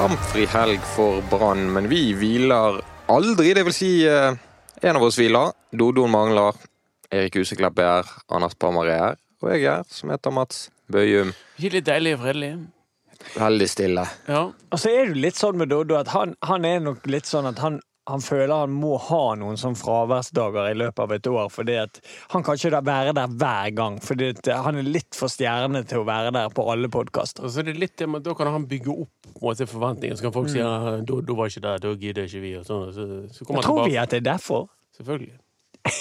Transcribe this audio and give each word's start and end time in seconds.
kampfri 0.00 0.46
helg 0.48 0.80
for 0.94 1.20
Brann, 1.28 1.66
men 1.74 1.84
vi 1.90 2.14
hviler 2.16 2.78
aldri. 3.12 3.50
Det 3.52 3.66
vil 3.66 3.74
si, 3.76 3.90
eh, 4.08 4.32
en 4.80 4.96
av 4.96 5.02
oss 5.04 5.18
hviler. 5.20 5.52
Dodon 5.76 6.08
mangler. 6.10 6.56
Erik 7.12 7.36
Huseklepp 7.36 7.78
er 7.78 7.90
her. 7.90 8.12
Anders 8.32 8.54
Pammer 8.54 8.88
er 8.88 8.98
her. 9.02 9.16
Og 9.42 9.50
jeg 9.50 9.64
er 9.64 9.74
her, 9.74 9.84
som 9.90 10.08
heter 10.08 10.32
Mats 10.32 10.70
Bøyum. 10.90 11.34
Ikke 11.58 11.74
litt 11.74 11.84
deilig 11.84 12.14
og 12.16 12.22
fredelig? 12.22 12.50
Veldig 13.34 13.68
stille. 13.68 14.06
Ja. 14.26 14.46
Og 14.72 14.80
så 14.80 14.88
er 14.88 15.12
det 15.12 15.20
litt 15.20 15.36
sånn 15.36 15.60
med 15.60 15.68
Dodo 15.68 15.98
at 16.00 16.08
han, 16.14 16.32
han 16.48 16.64
er 16.64 16.80
nok 16.80 17.04
litt 17.04 17.28
sånn 17.28 17.50
at 17.52 17.60
han, 17.60 17.82
han 18.10 18.22
føler 18.24 18.52
han 18.52 18.72
må 18.74 18.96
ha 19.08 19.22
noen 19.38 19.58
sånn 19.60 19.76
fraværsdager 19.78 20.70
i 20.70 20.76
løpet 20.78 21.02
av 21.04 21.14
et 21.16 21.28
år. 21.30 21.48
fordi 21.52 21.76
at 21.80 22.00
Han 22.34 22.44
kan 22.46 22.58
ikke 22.58 22.82
være 22.86 23.14
der 23.16 23.36
hver 23.40 23.70
gang, 23.76 23.98
fordi 24.02 24.30
at 24.34 24.50
han 24.66 24.80
er 24.80 24.88
litt 24.88 25.14
for 25.16 25.32
stjerne 25.32 25.84
til 25.88 26.02
å 26.02 26.08
være 26.08 26.32
der 26.34 26.48
på 26.54 26.66
alle 26.72 26.90
podkaster. 26.92 27.46
Altså, 27.46 27.62
det 27.62 27.76
er 27.76 27.84
litt 27.86 28.06
men 28.06 28.22
Da 28.22 28.34
kan 28.34 28.50
han 28.50 28.66
bygge 28.66 28.90
opp 28.90 29.42
måte, 29.42 29.66
forventninger. 29.66 30.16
Så 30.16 30.26
kan 30.26 30.34
folk 30.34 30.50
si 30.50 30.58
ja, 30.58 30.98
da, 31.00 31.20
da 31.20 31.36
var 31.36 31.52
ikke 31.52 31.66
der, 31.66 31.84
da 31.84 31.94
gidder 31.94 32.26
ikke 32.26 32.42
vi. 32.44 32.56
Og 32.58 32.66
sånn. 32.66 32.90
Så, 32.96 33.06
så 33.34 33.46
kommer 33.46 33.62
han 33.62 33.70
Tror 33.70 33.86
vi 33.88 34.00
at 34.00 34.10
det 34.10 34.22
er 34.22 34.28
derfor? 34.32 34.68
Selvfølgelig. 34.96 35.38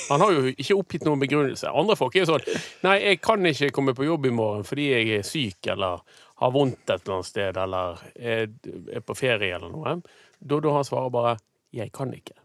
Han 0.09 0.21
har 0.21 0.34
jo 0.35 0.49
ikke 0.51 0.76
oppgitt 0.76 1.05
noen 1.07 1.21
begrunnelse. 1.21 1.70
Andre 1.71 1.95
folk 1.95 2.15
er 2.17 2.26
jo 2.26 2.34
sånn 2.34 2.48
Nei, 2.84 2.98
jeg 2.99 3.21
kan 3.23 3.45
ikke 3.48 3.71
komme 3.76 3.93
på 3.95 4.07
jobb 4.07 4.27
i 4.27 4.34
morgen 4.35 4.65
fordi 4.67 4.89
jeg 4.91 5.20
er 5.20 5.27
syk 5.27 5.70
eller 5.71 6.01
har 6.39 6.51
vondt 6.55 6.84
et 6.87 6.98
eller 7.03 7.15
annet 7.17 7.29
sted 7.29 7.59
eller 7.59 8.01
er, 8.15 8.49
er 8.91 9.03
på 9.03 9.15
ferie 9.17 9.55
eller 9.55 9.71
noe. 9.71 9.95
Da, 10.39 10.59
da 10.63 10.73
han 10.76 10.87
svarer 10.87 11.13
bare 11.13 11.37
'jeg 11.73 11.91
kan 11.91 12.13
ikke'. 12.13 12.37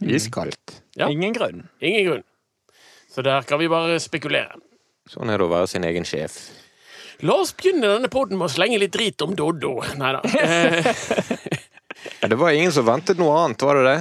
Iskaldt. 0.00 0.82
Ja. 0.96 1.08
Ingen 1.08 1.32
grunn. 1.34 1.68
Ingen 1.80 2.06
grunn. 2.06 2.24
Så 3.10 3.22
der 3.22 3.42
kan 3.42 3.58
vi 3.58 3.68
bare 3.68 3.98
spekulere. 4.00 4.56
Sånn 5.08 5.30
er 5.30 5.38
det 5.38 5.44
å 5.46 5.50
være 5.50 5.66
sin 5.66 5.84
egen 5.84 6.04
sjef. 6.04 6.50
La 7.22 7.34
oss 7.34 7.52
begynne 7.52 7.88
denne 7.96 8.08
poden 8.08 8.38
med 8.38 8.46
å 8.48 8.52
slenge 8.52 8.78
litt 8.78 8.92
drit 8.92 9.20
om 9.22 9.34
Doddo. 9.36 9.80
Nei 9.98 10.12
da. 10.12 10.22
Ja, 12.22 12.28
det 12.28 12.38
var 12.40 12.50
ingen 12.50 12.72
som 12.72 12.86
ventet 12.86 13.18
noe 13.20 13.34
annet, 13.44 13.60
var 13.62 13.76
det 13.76 13.84
det? 13.84 13.98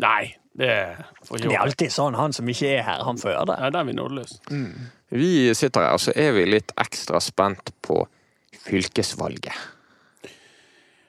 nei, 0.00 0.34
det 0.56 0.96
får 1.26 1.42
Det 1.42 1.52
er 1.52 1.60
alltid 1.60 1.92
sånn 1.92 2.16
han 2.16 2.32
som 2.32 2.48
ikke 2.48 2.70
er 2.78 2.82
her, 2.86 3.02
han 3.04 3.18
fører 3.20 3.44
det. 3.50 3.56
Nei, 3.60 3.70
der 3.70 3.80
er 3.80 3.84
vi 3.84 3.96
nådeløse. 3.98 4.38
Vi 5.14 5.54
sitter 5.54 5.84
her, 5.84 5.92
og 5.92 6.00
så 6.00 6.14
er 6.16 6.32
vi 6.32 6.46
litt 6.48 6.72
ekstra 6.80 7.20
spent 7.20 7.74
på 7.84 8.00
fylkesvalget. 8.64 9.52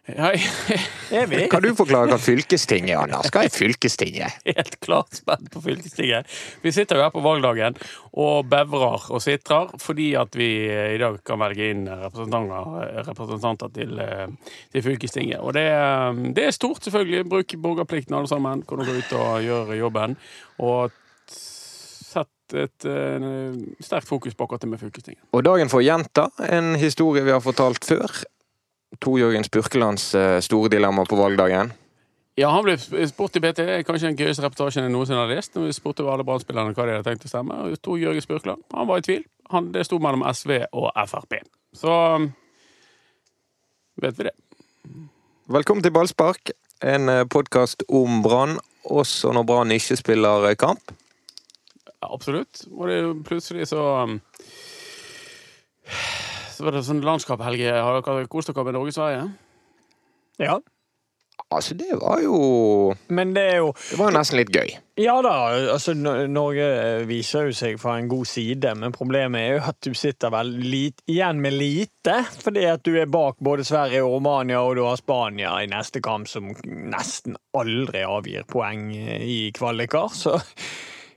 Vi? 1.30 1.48
Kan 1.50 1.64
du 1.66 1.72
forklare 1.78 2.12
hva 2.12 2.18
fylkestinget 2.22 2.92
er, 2.94 3.00
Anders? 3.02 3.30
Hva 3.34 3.42
er 3.48 3.54
fylkestinget? 3.62 4.36
helt 4.46 4.76
klart 4.86 5.18
spent 5.18 5.48
på 5.54 5.62
fylkestinget. 5.64 6.30
Vi 6.62 6.74
sitter 6.76 7.00
jo 7.00 7.06
her 7.08 7.14
på 7.14 7.24
valgdagen 7.26 7.78
og 8.14 8.46
bevrer 8.52 9.08
og 9.10 9.24
sitrer 9.24 9.72
fordi 9.82 10.12
at 10.20 10.38
vi 10.38 10.50
eh, 10.70 10.92
i 10.96 11.00
dag 11.02 11.18
kan 11.26 11.42
velge 11.42 11.72
inn 11.74 11.88
representanter, 11.90 13.02
representanter 13.10 13.74
til, 13.80 13.98
eh, 14.04 14.54
til 14.76 14.86
fylkestinget. 14.86 15.42
Og 15.42 15.56
det, 15.58 15.66
er- 15.74 16.22
det 16.38 16.46
er 16.52 16.54
stort, 16.56 16.84
selvfølgelig. 16.86 17.26
Bruk 17.32 17.58
borgerplikten, 17.66 18.14
alle 18.20 18.30
sammen. 18.30 18.62
Kan 18.70 18.84
dere 18.84 18.94
gå 18.94 19.02
ut 19.02 19.18
og 19.18 19.42
gjøre 19.48 19.80
jobben. 19.82 20.16
Og 20.62 20.94
sett 21.34 22.56
et 22.62 22.86
eh, 22.88 23.58
sterkt 23.84 24.08
fokus 24.08 24.38
på 24.38 24.46
akkurat 24.46 24.62
det 24.64 24.70
med 24.76 24.80
fylkestinget. 24.86 25.24
Og 25.34 25.44
dagen 25.50 25.72
får 25.74 25.82
gjenta 25.88 26.30
en 26.54 26.76
historie 26.80 27.26
vi 27.26 27.34
har 27.34 27.42
fortalt 27.44 27.86
før. 27.90 28.22
Tor 29.02 29.18
Jørgen 29.20 29.46
Spurkelands 29.48 30.10
eh, 30.16 30.38
store 30.44 30.70
dilemma 30.72 31.06
på 31.10 31.18
valgdagen. 31.20 31.74
Ja, 32.36 32.50
han 32.52 32.66
ble 32.66 32.76
spurt 33.08 33.38
i 33.40 33.42
BT. 33.44 33.64
Kanskje 33.88 34.10
den 34.10 34.18
gøyeste 34.20 34.44
reportasjen 34.44 34.84
jeg 34.84 34.92
noensinne 34.92 35.22
har 35.22 35.32
lest. 35.32 35.56
Vi 35.56 35.72
spurte 35.76 36.04
alle 36.04 36.26
Brann-spillerne 36.28 36.76
hva 36.76 36.88
de 36.88 36.98
hadde 36.98 37.08
tenkt 37.08 37.28
å 37.28 37.32
stemme. 37.32 37.62
Og 37.64 37.80
Tor 37.80 38.00
Jørgen 38.02 38.26
Spurkland 38.26 38.66
han 38.76 38.90
var 38.90 39.00
i 39.00 39.06
tvil. 39.08 39.24
Han, 39.54 39.70
det 39.72 39.86
sto 39.88 40.02
mellom 40.04 40.26
SV 40.28 40.66
og 40.74 40.90
Frp. 41.08 41.38
Så 41.76 41.94
vet 44.04 44.20
vi 44.20 44.28
det. 44.28 44.36
Velkommen 45.56 45.86
til 45.86 45.94
Ballspark, 45.96 46.52
en 46.84 47.12
podkast 47.30 47.86
om 47.88 48.24
Brann, 48.26 48.58
også 48.84 49.32
når 49.36 49.46
Brann 49.46 49.74
ikke 49.76 49.98
spiller 50.00 50.50
eh, 50.50 50.58
kamp. 50.60 50.92
Ja, 51.86 52.12
absolutt. 52.12 52.66
Og 52.72 52.90
det 52.90 53.00
plutselig 53.26 53.70
så 53.72 53.84
um, 54.04 54.20
Så 56.56 56.64
var 56.64 56.78
det 56.78 56.86
sånn 56.88 57.04
landskap, 57.04 57.44
Helge. 57.44 57.68
Har 57.68 58.00
dere 58.00 58.30
kost 58.32 58.48
dere 58.52 58.64
med 58.64 58.78
Norge-Sverige? 58.78 59.28
Ja. 60.40 60.62
Altså, 61.52 61.76
det 61.78 61.98
var 62.02 62.22
jo 62.24 62.38
Men 63.08 63.34
det 63.36 63.44
er 63.44 63.58
jo 63.62 63.74
Det 63.76 63.98
var 64.00 64.10
jo 64.10 64.16
nesten 64.18 64.40
litt 64.40 64.54
gøy. 64.56 64.72
Ja 65.04 65.18
da, 65.22 65.34
altså 65.74 65.92
Norge 65.94 66.68
viser 67.10 67.50
jo 67.50 67.56
seg 67.56 67.76
fra 67.82 67.98
en 68.00 68.08
god 68.08 68.30
side, 68.32 68.72
men 68.80 68.96
problemet 68.96 69.42
er 69.42 69.58
jo 69.58 69.66
at 69.68 69.80
du 69.84 69.92
sitter 69.98 70.32
vel 70.32 70.54
lit, 70.64 71.04
igjen 71.12 71.42
med 71.44 71.58
lite. 71.60 72.16
Fordi 72.40 72.64
at 72.72 72.86
du 72.88 72.94
er 73.02 73.12
bak 73.12 73.36
både 73.44 73.68
Sverige 73.68 74.06
og 74.06 74.16
Romania, 74.16 74.62
og 74.64 74.80
du 74.80 74.86
har 74.88 74.96
Spania 74.96 75.52
i 75.60 75.68
neste 75.68 76.00
kamp, 76.00 76.32
som 76.32 76.48
nesten 76.64 77.36
aldri 77.60 78.06
avgir 78.08 78.48
poeng 78.48 78.88
i 78.96 79.52
kvaliker. 79.60 80.16
Så 80.16 80.38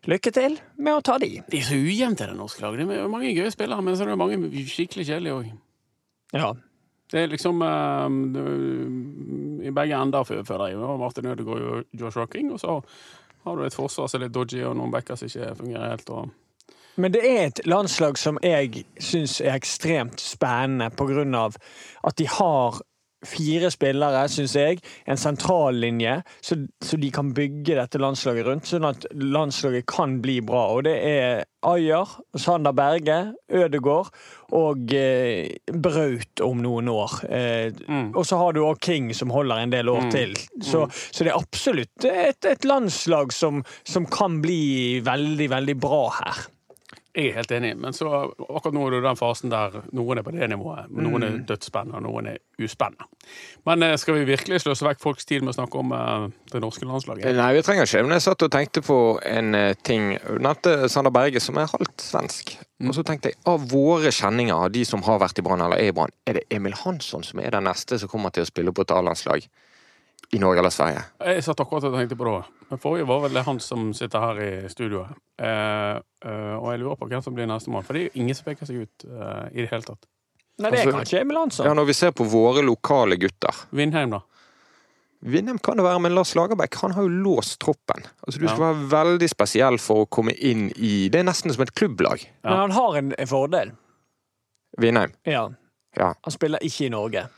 lykke 0.09 0.33
til 0.35 0.57
med 0.79 0.95
å 0.97 1.03
ta 1.05 1.19
de. 1.21 1.43
Det 1.51 1.61
er 1.61 1.67
så 1.69 1.77
ujevnt, 1.77 2.23
det 2.23 2.37
norske 2.37 2.65
laget. 2.65 2.89
Det 2.89 2.97
er 2.97 3.13
mange 3.13 3.35
gøye 3.37 3.53
spillere, 3.53 3.85
men 3.85 3.97
så 3.97 4.07
er 4.07 4.13
det 4.15 4.19
mange 4.21 4.65
skikkelig 4.73 5.07
kjedelige 5.11 5.37
òg. 5.37 5.53
Ja. 6.33 6.53
Det 7.09 7.23
er 7.23 7.31
liksom 7.33 7.63
um, 7.63 8.19
det- 8.35 9.67
I 9.69 9.71
begge 9.71 9.97
ender, 9.97 10.25
for 10.25 10.45
føler 10.45 10.69
jeg. 10.69 10.77
Og 10.77 10.99
Martin 11.01 11.27
Ødegaard 11.27 11.63
og 11.63 11.85
Josh 11.93 12.17
Rocking. 12.17 12.53
Og 12.53 12.61
så 12.61 12.83
har 13.45 13.57
du 13.57 13.63
et 13.65 13.75
forsvar 13.75 14.09
som 14.09 14.21
er 14.21 14.27
litt 14.27 14.35
dodgy, 14.35 14.63
og 14.65 14.77
noen 14.77 14.93
backer 14.93 15.17
som 15.17 15.29
ikke 15.29 15.57
fungerer 15.57 15.91
helt. 15.91 16.11
Og 16.11 16.31
Men 16.97 17.13
det 17.13 17.23
er 17.25 17.47
et 17.47 17.61
landslag 17.67 18.19
som 18.19 18.39
jeg 18.43 18.85
syns 19.01 19.41
er 19.41 19.55
ekstremt 19.55 20.21
spennende 20.21 20.91
på 20.91 21.07
grunn 21.07 21.35
av 21.35 21.57
at 22.05 22.17
de 22.17 22.27
har 22.27 22.81
fire 23.27 23.71
spillere, 23.75 24.25
syns 24.31 24.55
jeg, 24.55 24.79
en 25.11 25.17
sentrallinje, 25.19 26.21
så, 26.45 26.57
så 26.85 26.97
de 27.01 27.11
kan 27.15 27.33
bygge 27.35 27.75
dette 27.79 27.99
landslaget 27.99 28.47
rundt, 28.47 28.69
sånn 28.71 28.87
at 28.89 29.07
landslaget 29.15 29.87
kan 29.91 30.19
bli 30.23 30.39
bra. 30.47 30.67
Og 30.77 30.85
det 30.87 30.95
er 31.09 31.45
Ayer, 31.67 32.07
Sander 32.39 32.73
Berge, 32.79 33.17
Ødegård 33.51 34.13
og 34.55 34.93
eh, 34.95 35.49
Braut 35.75 36.45
om 36.47 36.61
noen 36.63 36.89
år. 36.95 37.19
Eh, 37.29 37.73
Mm. 37.89 38.13
Og 38.17 38.25
så 38.27 38.37
har 38.39 38.53
du 38.55 38.61
òg 38.63 38.79
King, 38.85 39.09
som 39.17 39.31
holder 39.33 39.63
en 39.65 39.71
del 39.73 39.89
år 39.89 40.03
Mm. 40.07 40.11
til. 40.13 40.35
Så, 40.63 40.85
så 40.93 41.25
det 41.25 41.33
er 41.33 41.39
absolutt 41.41 42.05
et, 42.05 42.45
et 42.45 42.65
landslag 42.65 43.33
som, 43.33 43.63
som 43.85 44.07
kan 44.07 44.41
bli 44.45 45.01
veldig, 45.05 45.49
veldig 45.51 45.77
bra 45.81 46.05
her. 46.21 46.47
Jeg 47.19 47.33
er 47.33 47.39
helt 47.41 47.51
enig, 47.51 47.73
men 47.83 47.95
så 47.97 48.07
akkurat 48.31 48.75
nå 48.77 48.85
er 48.87 48.95
det 48.95 48.99
den 49.03 49.19
fasen 49.19 49.51
der 49.51 49.73
noen 49.97 50.21
er 50.21 50.25
på 50.27 50.31
det 50.37 50.47
nivået. 50.53 50.87
Noen 50.95 51.25
er 51.27 51.41
dødsspennende, 51.49 51.99
og 51.99 52.05
noen 52.05 52.29
er 52.31 52.37
uspennende. 52.63 53.09
Men 53.67 53.83
eh, 53.83 53.97
skal 53.99 54.21
vi 54.21 54.29
virkelig 54.29 54.61
sløse 54.63 54.87
vekk 54.87 55.03
folks 55.03 55.27
tid 55.27 55.43
med 55.43 55.51
å 55.51 55.57
snakke 55.57 55.81
om 55.81 55.91
eh, 55.97 56.29
det 56.53 56.63
norske 56.63 56.87
landslaget? 56.87 57.27
Nei, 57.35 57.49
vi 57.57 57.65
trenger 57.67 57.89
ikke. 57.91 58.05
Men 58.07 58.15
jeg 58.15 58.27
satt 58.29 58.47
og 58.47 58.53
tenkte 58.55 58.85
på 58.87 59.01
en 59.27 59.59
eh, 59.59 59.75
ting. 59.83 60.13
Du 60.29 60.39
nevnte 60.47 60.77
Sander 60.93 61.15
Berge, 61.15 61.43
som 61.43 61.59
er 61.59 61.67
halvt 61.73 62.07
svensk. 62.07 62.55
Og 62.87 62.95
så 62.95 63.03
tenkte 63.03 63.33
jeg, 63.33 63.41
av 63.51 63.67
våre 63.73 64.15
kjenninger, 64.15 64.55
av 64.55 64.71
de 64.71 64.85
som 64.87 65.03
har 65.09 65.19
vært 65.19 65.43
i 65.43 65.47
Brann 65.49 65.65
eller 65.67 65.83
er 65.83 65.91
i 65.91 65.97
Brann, 65.97 66.15
er 66.23 66.39
det 66.39 66.47
Emil 66.55 66.79
Hansson 66.85 67.27
som 67.27 67.43
er 67.43 67.51
den 67.51 67.67
neste 67.67 67.99
som 67.99 68.13
kommer 68.13 68.31
til 68.31 68.47
å 68.47 68.51
spille 68.53 68.71
på 68.71 68.87
et 68.87 68.95
A-landslag 68.95 69.51
i 70.33 70.39
Norge 70.39 70.59
eller 70.61 70.71
Sverige? 70.75 71.03
Jeg 71.25 71.45
satt 71.47 71.61
akkurat 71.61 71.85
og 71.89 71.95
tenkte 71.97 72.17
på 72.21 72.25
det. 72.29 72.45
Men 72.71 72.79
forrige 72.83 73.07
var 73.09 73.21
vel 73.25 73.33
det 73.39 73.45
han 73.47 73.59
som 73.65 73.93
sitter 73.97 74.21
her 74.21 74.41
i 74.45 74.69
studioet. 74.69 75.15
Eh, 75.41 75.97
eh, 76.29 76.55
og 76.59 76.67
jeg 76.73 76.81
lurer 76.83 76.97
på 77.01 77.09
hvem 77.09 77.23
som 77.25 77.35
blir 77.35 77.47
nestemann, 77.49 77.83
for 77.87 77.95
det 77.97 78.01
er 78.03 78.09
jo 78.11 78.21
ingen 78.23 78.35
som 78.37 78.45
peker 78.45 78.67
seg 78.69 78.83
ut 78.85 79.05
eh, 79.09 79.45
i 79.55 79.63
det 79.65 79.71
hele 79.71 79.83
tatt. 79.87 80.05
Nei, 80.59 80.71
det 80.71 80.81
er 80.81 80.87
Altså- 80.87 80.99
kanskje 80.99 81.21
Emil 81.21 81.37
Hansson. 81.39 81.67
Ja, 81.67 81.73
Når 81.75 81.87
vi 81.87 81.93
ser 81.95 82.11
på 82.13 82.25
våre 82.29 82.63
lokale 82.67 83.17
gutter 83.17 83.55
Vindheim, 83.71 84.11
da? 84.11 84.21
Vindheim 85.23 85.59
kan 85.59 85.77
det 85.77 85.83
være, 85.85 86.01
men 86.01 86.15
Lars 86.15 86.35
Lagerbäck 86.35 86.75
han 86.83 86.93
har 86.93 87.03
jo 87.03 87.09
låst 87.09 87.59
troppen. 87.61 88.05
Altså 88.27 88.39
Du 88.39 88.45
Ja. 88.47 88.53
skal 88.55 88.65
være 88.75 88.89
veldig 88.91 89.29
spesiell 89.31 89.79
for 89.79 90.05
å 90.05 90.09
komme 90.11 90.33
inn 90.37 90.71
i 90.77 91.09
Det 91.09 91.21
er 91.21 91.25
nesten 91.25 91.53
som 91.53 91.63
et 91.63 91.75
klubblag. 91.75 92.21
Ja. 92.45 92.51
Men 92.51 92.59
han 92.59 92.71
har 92.73 92.97
en 92.99 93.15
en 93.19 93.27
fordel. 93.27 93.73
Vindheim. 94.79 95.13
Ja. 95.27 95.49
Ja. 95.97 96.13
Han 96.23 96.33
spiller 96.33 96.59
ikke 96.63 96.87
i 96.87 96.89
Norge. 96.91 97.29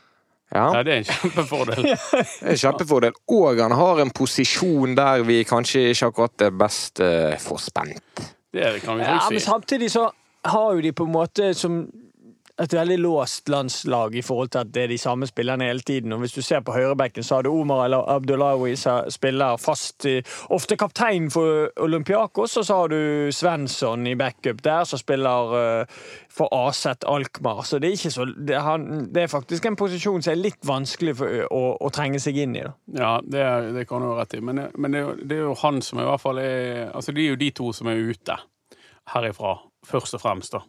Ja. 0.51 0.65
ja. 0.75 0.83
det 0.83 0.93
er 0.93 1.01
en 1.01 1.09
kjempefordel. 1.09 1.87
En 2.51 2.57
kjempefordel. 2.59 3.17
Og 3.31 3.61
han 3.61 3.75
har 3.77 4.01
en 4.03 4.11
posisjon 4.11 4.95
der 4.97 5.25
vi 5.27 5.41
kanskje 5.47 5.87
ikke 5.93 6.11
akkurat 6.11 6.45
er 6.47 6.55
best 6.63 7.03
uh, 7.03 7.35
forspent. 7.39 8.25
Det 8.51 8.81
kan 8.83 8.99
vi 8.99 9.07
Ja, 9.07 9.19
men 9.31 9.39
samtidig 9.39 9.91
så 9.91 10.09
har 10.45 10.73
jo 10.73 10.81
de 10.81 10.91
på 10.91 11.07
en 11.07 11.13
måte 11.13 11.53
som 11.53 11.85
et 12.61 12.73
veldig 12.73 12.97
låst 13.01 13.49
landslag 13.49 14.15
i 14.15 14.23
forhold 14.25 14.51
til 14.53 14.61
at 14.63 14.71
det 14.73 14.83
er 14.83 14.91
de 14.91 14.97
samme 15.01 15.27
spillerne 15.29 15.67
hele 15.67 15.83
tiden. 15.85 16.13
Og 16.13 16.21
hvis 16.23 16.35
du 16.35 16.41
ser 16.45 16.61
på 16.65 16.75
høyrebekken, 16.75 17.23
så 17.23 17.35
har 17.35 17.45
du 17.45 17.51
Omar 17.51 17.85
eller 17.85 18.09
Abdullahi 18.09 18.75
som 18.79 19.09
spiller 19.11 19.57
fast, 19.61 20.05
ofte 20.49 20.77
kaptein 20.77 21.31
for 21.33 21.71
Olympiakos, 21.81 22.57
og 22.57 22.65
så 22.65 22.79
har 22.81 22.93
du 22.93 23.31
Svensson 23.33 24.07
i 24.07 24.15
backup 24.15 24.63
der, 24.63 24.83
som 24.83 25.01
spiller 25.01 25.55
eh, 25.61 26.01
for 26.29 26.51
Aset 26.55 27.03
Alkmaar. 27.07 27.63
Så 27.67 27.79
det 27.79 27.89
er, 27.89 27.97
ikke 27.97 28.13
så, 28.13 28.25
det, 28.25 28.55
er 28.55 28.65
han, 28.65 29.07
det 29.13 29.23
er 29.23 29.31
faktisk 29.31 29.65
en 29.65 29.79
posisjon 29.79 30.21
som 30.21 30.35
er 30.35 30.43
litt 30.43 30.61
vanskelig 30.67 31.15
for, 31.17 31.41
å, 31.49 31.63
å 31.81 31.93
trenge 31.93 32.21
seg 32.21 32.37
inn 32.43 32.55
i. 32.55 32.65
Da. 32.67 32.75
Ja, 33.01 33.13
det, 33.23 33.47
det 33.77 33.87
kan 33.89 34.03
du 34.03 34.11
ha 34.11 34.19
rett 34.21 34.37
i. 34.37 34.43
Men, 34.45 34.67
men 34.77 34.97
det 34.97 35.37
er 35.37 35.45
jo 35.47 35.57
han 35.63 35.81
som 35.85 36.01
i 36.01 36.07
hvert 36.07 36.21
fall 36.21 36.39
er 36.41 36.89
Altså, 36.91 37.13
det 37.15 37.23
er 37.23 37.33
jo 37.33 37.39
de 37.39 37.49
to 37.55 37.71
som 37.75 37.89
er 37.89 37.99
ute 38.11 38.35
herifra, 39.11 39.55
først 39.87 40.15
og 40.17 40.21
fremst, 40.23 40.55
da. 40.55 40.61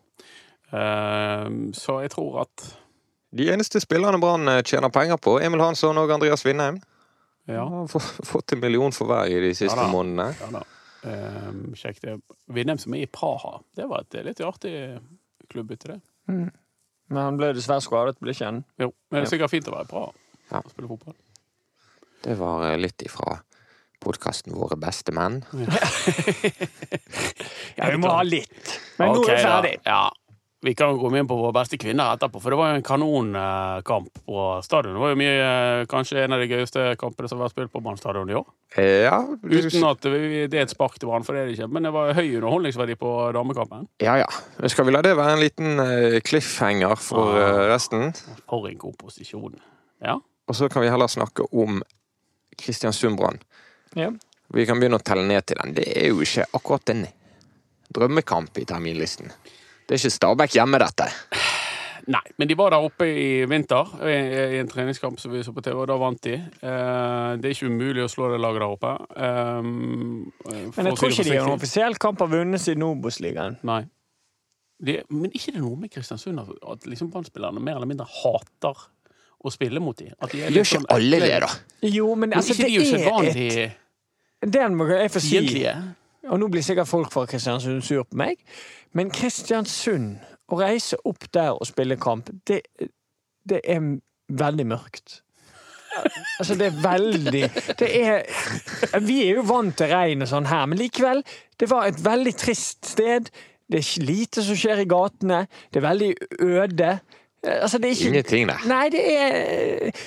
Ehm, 0.72 1.72
så 1.76 1.98
jeg 2.02 2.10
tror 2.14 2.42
at 2.46 2.62
De 3.36 3.46
eneste 3.52 3.80
spillerne 3.80 4.20
Brann 4.20 4.48
eh, 4.48 4.62
tjener 4.62 4.88
penger 4.92 5.16
på, 5.20 5.38
Emil 5.40 5.60
Hansson 5.64 5.96
og 6.00 6.10
Andreas 6.12 6.44
Vindheim. 6.46 6.80
Ja. 7.48 7.64
Har 7.68 7.88
fått 7.88 8.52
en 8.52 8.60
million 8.62 8.92
for 8.92 9.08
hver 9.10 9.26
i 9.32 9.40
de 9.40 9.54
siste 9.56 9.76
Ja 9.76 9.86
da. 9.86 9.90
månedene. 9.92 10.28
ja 10.40 10.50
da. 10.58 10.62
Um, 11.02 11.72
kjekt. 11.74 12.04
Vindheim 12.54 12.78
som 12.78 12.94
er 12.94 13.02
i 13.02 13.08
Praha. 13.10 13.56
Det 13.74 13.88
var 13.90 14.04
et 14.04 14.18
litt 14.28 14.40
artig 14.46 14.74
klubbbytte, 15.50 15.96
det. 15.96 16.00
Men 16.32 17.18
han 17.18 17.36
ble 17.40 17.48
dessverre 17.56 17.82
skadet, 17.82 18.20
ble 18.22 18.30
ikke 18.36 18.46
han? 18.46 18.60
Jo, 18.78 18.92
men 19.10 19.18
det 19.20 19.26
er 19.26 19.32
sikkert 19.32 19.50
fint 19.52 19.66
å 19.68 19.74
være 19.74 19.88
i 19.88 19.90
Praha 19.90 20.12
Ja. 20.52 20.60
og 20.62 20.70
spille 20.70 20.88
fotball. 20.92 21.16
Det 22.22 22.36
var 22.38 22.68
eh, 22.70 22.76
litt 22.78 23.02
ifra 23.02 23.40
podkasten 24.02 24.54
Våre 24.54 24.76
beste 24.78 25.12
menn. 25.16 25.40
Ja, 27.76 27.88
vi 27.90 27.96
må 27.98 28.10
ha 28.12 28.22
litt. 28.26 28.72
Men 29.00 29.14
nå 29.16 29.22
er 29.24 29.28
vi 29.30 29.36
da. 29.36 29.42
ferdig. 29.48 29.74
Ja. 29.86 30.02
Vi 30.64 30.74
kan 30.78 30.94
gå 30.96 31.08
inn 31.18 31.26
på 31.26 31.34
våre 31.34 31.50
beste 31.56 31.74
kvinner 31.80 32.12
etterpå, 32.14 32.38
for 32.40 32.54
det 32.54 32.56
var 32.60 32.68
jo 32.70 32.76
en 32.78 32.84
kanonkamp 32.86 34.20
på 34.28 34.42
stadion. 34.62 34.94
Det 34.94 35.00
var 35.02 35.10
jo 35.10 35.16
mye, 35.18 35.32
eh, 35.42 35.86
kanskje 35.90 36.20
en 36.22 36.32
av 36.36 36.38
de 36.38 36.46
gøyeste 36.46 36.84
kampene 37.00 37.28
som 37.28 37.38
har 37.40 37.48
vært 37.48 37.56
spilt 37.56 37.72
på 37.72 37.82
Brannstadion 37.82 38.30
i 38.30 38.36
år. 38.38 38.46
Eh, 38.76 39.02
Ja, 39.02 39.18
du- 39.42 39.48
Uten 39.58 39.84
at 39.90 40.04
vi- 40.04 40.46
det 40.46 40.54
er 40.54 40.62
et 40.62 40.70
spark 40.70 40.98
til 41.00 41.08
Brann, 41.08 41.24
for 41.24 41.32
det 41.32 41.40
er 41.42 41.46
det 41.46 41.58
ikke. 41.58 41.68
Men 41.72 41.82
det 41.82 41.92
var 41.92 42.14
høy 42.14 42.36
underholdningsverdi 42.38 42.94
på 42.94 43.32
damekampen. 43.34 43.88
ja, 44.00 44.14
ja. 44.18 44.26
Men 44.60 44.68
Skal 44.68 44.84
vi 44.84 44.92
la 44.92 45.02
det 45.02 45.16
være 45.16 45.32
en 45.32 45.40
liten 45.40 45.80
eh, 45.80 46.20
cliffhanger 46.20 46.96
for 46.96 47.34
Ah. 47.36 47.66
resten? 47.74 48.12
For 48.48 48.68
en 48.68 48.78
god 48.78 48.96
posisjon. 48.98 49.58
Ja. 50.00 50.14
Og 50.48 50.54
så 50.54 50.70
kan 50.70 50.82
vi 50.82 50.88
heller 50.90 51.06
snakke 51.08 51.44
om 51.52 51.82
Kristiansund 52.56 53.16
Brann. 53.16 53.40
Ja. 53.96 54.10
Vi 54.52 54.64
kan 54.64 54.78
begynne 54.78 55.00
å 55.00 55.02
telle 55.02 55.26
ned 55.26 55.44
til 55.44 55.56
den. 55.60 55.74
Det 55.74 55.88
er 55.96 56.08
jo 56.10 56.20
ikke 56.20 56.44
akkurat 56.54 56.88
en 56.90 57.08
drømmekamp 57.92 58.56
i 58.58 58.64
terminlisten. 58.64 59.32
Det 59.86 59.96
er 59.96 60.00
ikke 60.00 60.14
Stabæk 60.16 60.54
hjemme, 60.58 60.78
dette. 60.82 61.08
Nei, 62.10 62.22
men 62.40 62.48
de 62.50 62.54
var 62.58 62.72
der 62.74 62.82
oppe 62.82 63.06
i 63.06 63.44
vinter 63.46 63.92
i, 64.10 64.14
en 64.58 64.66
treningskamp 64.70 65.20
som 65.22 65.30
vi 65.30 65.42
så 65.46 65.52
på 65.54 65.62
TV, 65.62 65.76
og 65.84 65.86
da 65.86 65.94
vant 66.02 66.18
de. 66.26 66.32
Eh, 66.34 67.28
det 67.38 67.46
er 67.46 67.54
ikke 67.54 67.68
umulig 67.70 68.02
å 68.02 68.08
slå 68.10 68.32
det 68.32 68.40
laget 68.42 68.64
der 68.64 68.72
oppe. 68.74 68.94
Eh, 69.14 69.60
Men 69.62 70.88
jeg 70.90 70.96
tror 70.98 71.14
ikke 71.14 71.26
de 71.28 71.36
har 71.36 71.46
en 71.46 71.54
offisiell 71.54 71.94
kamp 72.02 72.24
har 72.24 72.32
vunnet 72.32 72.62
siden 72.64 72.82
Obos-ligaen. 72.88 73.60
Nei. 73.68 73.84
De, 74.82 74.96
men 75.14 75.30
ikke 75.30 75.54
det 75.54 75.62
noe 75.62 75.78
med 75.78 75.92
Kristiansund 75.94 76.42
at, 76.42 76.88
liksom 76.90 77.12
Brann-spillerne 77.12 77.62
mer 77.62 77.76
eller 77.78 77.86
mindre 77.86 78.08
hater 78.10 78.80
å 79.42 79.50
spille 79.54 79.78
mot 79.82 79.94
dem? 79.98 80.10
At 80.18 80.34
de 80.34 80.40
er 80.42 80.50
Gjør 80.50 80.66
ikke 80.66 80.74
sånn 80.80 80.88
alle 80.90 81.20
det, 81.22 81.36
da? 81.44 81.50
Jo, 81.86 82.08
men 82.16 82.32
Men 82.32 82.40
altså, 82.40 82.56
ikke 82.56 82.66
det 82.66 82.72
de 82.72 82.78
er 82.98 83.12
er 83.12 83.68
et 84.42 84.52
Det 84.56 84.64
må 84.74 84.88
jeg 84.90 85.12
få 85.14 85.22
si. 85.22 85.36
fiendtlige. 85.36 85.76
Og 86.30 86.38
nå 86.38 86.48
blir 86.52 86.62
sikkert 86.62 86.90
folk 86.90 87.10
fra 87.12 87.26
Kristiansund 87.26 87.82
sur 87.82 88.04
på 88.06 88.18
meg, 88.20 88.38
men 88.94 89.10
Kristiansund, 89.10 90.20
å 90.52 90.58
reise 90.60 90.98
opp 91.08 91.24
der 91.34 91.54
og 91.56 91.66
spille 91.66 91.96
kamp, 92.00 92.28
det, 92.46 92.60
det 93.48 93.62
er 93.64 93.80
veldig 94.28 94.66
mørkt. 94.68 95.22
Altså, 96.38 96.54
det 96.56 96.66
er 96.70 96.76
veldig 96.82 97.42
Det 97.78 97.88
er 98.00 99.00
Vi 99.04 99.18
er 99.26 99.34
jo 99.36 99.42
vant 99.44 99.76
til 99.76 99.90
regn 99.92 100.24
og 100.24 100.30
sånn 100.30 100.48
her, 100.48 100.64
men 100.70 100.80
likevel, 100.80 101.20
det 101.60 101.68
var 101.70 101.88
et 101.88 102.00
veldig 102.04 102.32
trist 102.40 102.88
sted. 102.94 103.28
Det 103.68 103.80
er 103.80 104.06
lite 104.06 104.44
som 104.44 104.56
skjer 104.56 104.82
i 104.84 104.88
gatene. 104.88 105.44
Det 105.72 105.80
er 105.82 105.86
veldig 105.88 106.10
øde. 106.40 106.90
Altså, 107.44 107.78
det 107.78 107.90
er 107.90 107.96
ikke 107.96 108.10
Ingenting 108.12 108.48
nei. 108.48 108.58
Nei, 108.70 108.82
det 108.92 109.04
er 109.12 110.02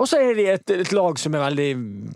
Og 0.00 0.08
så 0.08 0.18
er 0.22 0.34
de 0.38 0.46
et, 0.54 0.72
et 0.74 0.92
lag 0.96 1.18
som 1.20 1.36
er 1.36 1.44
veldig 1.44 1.68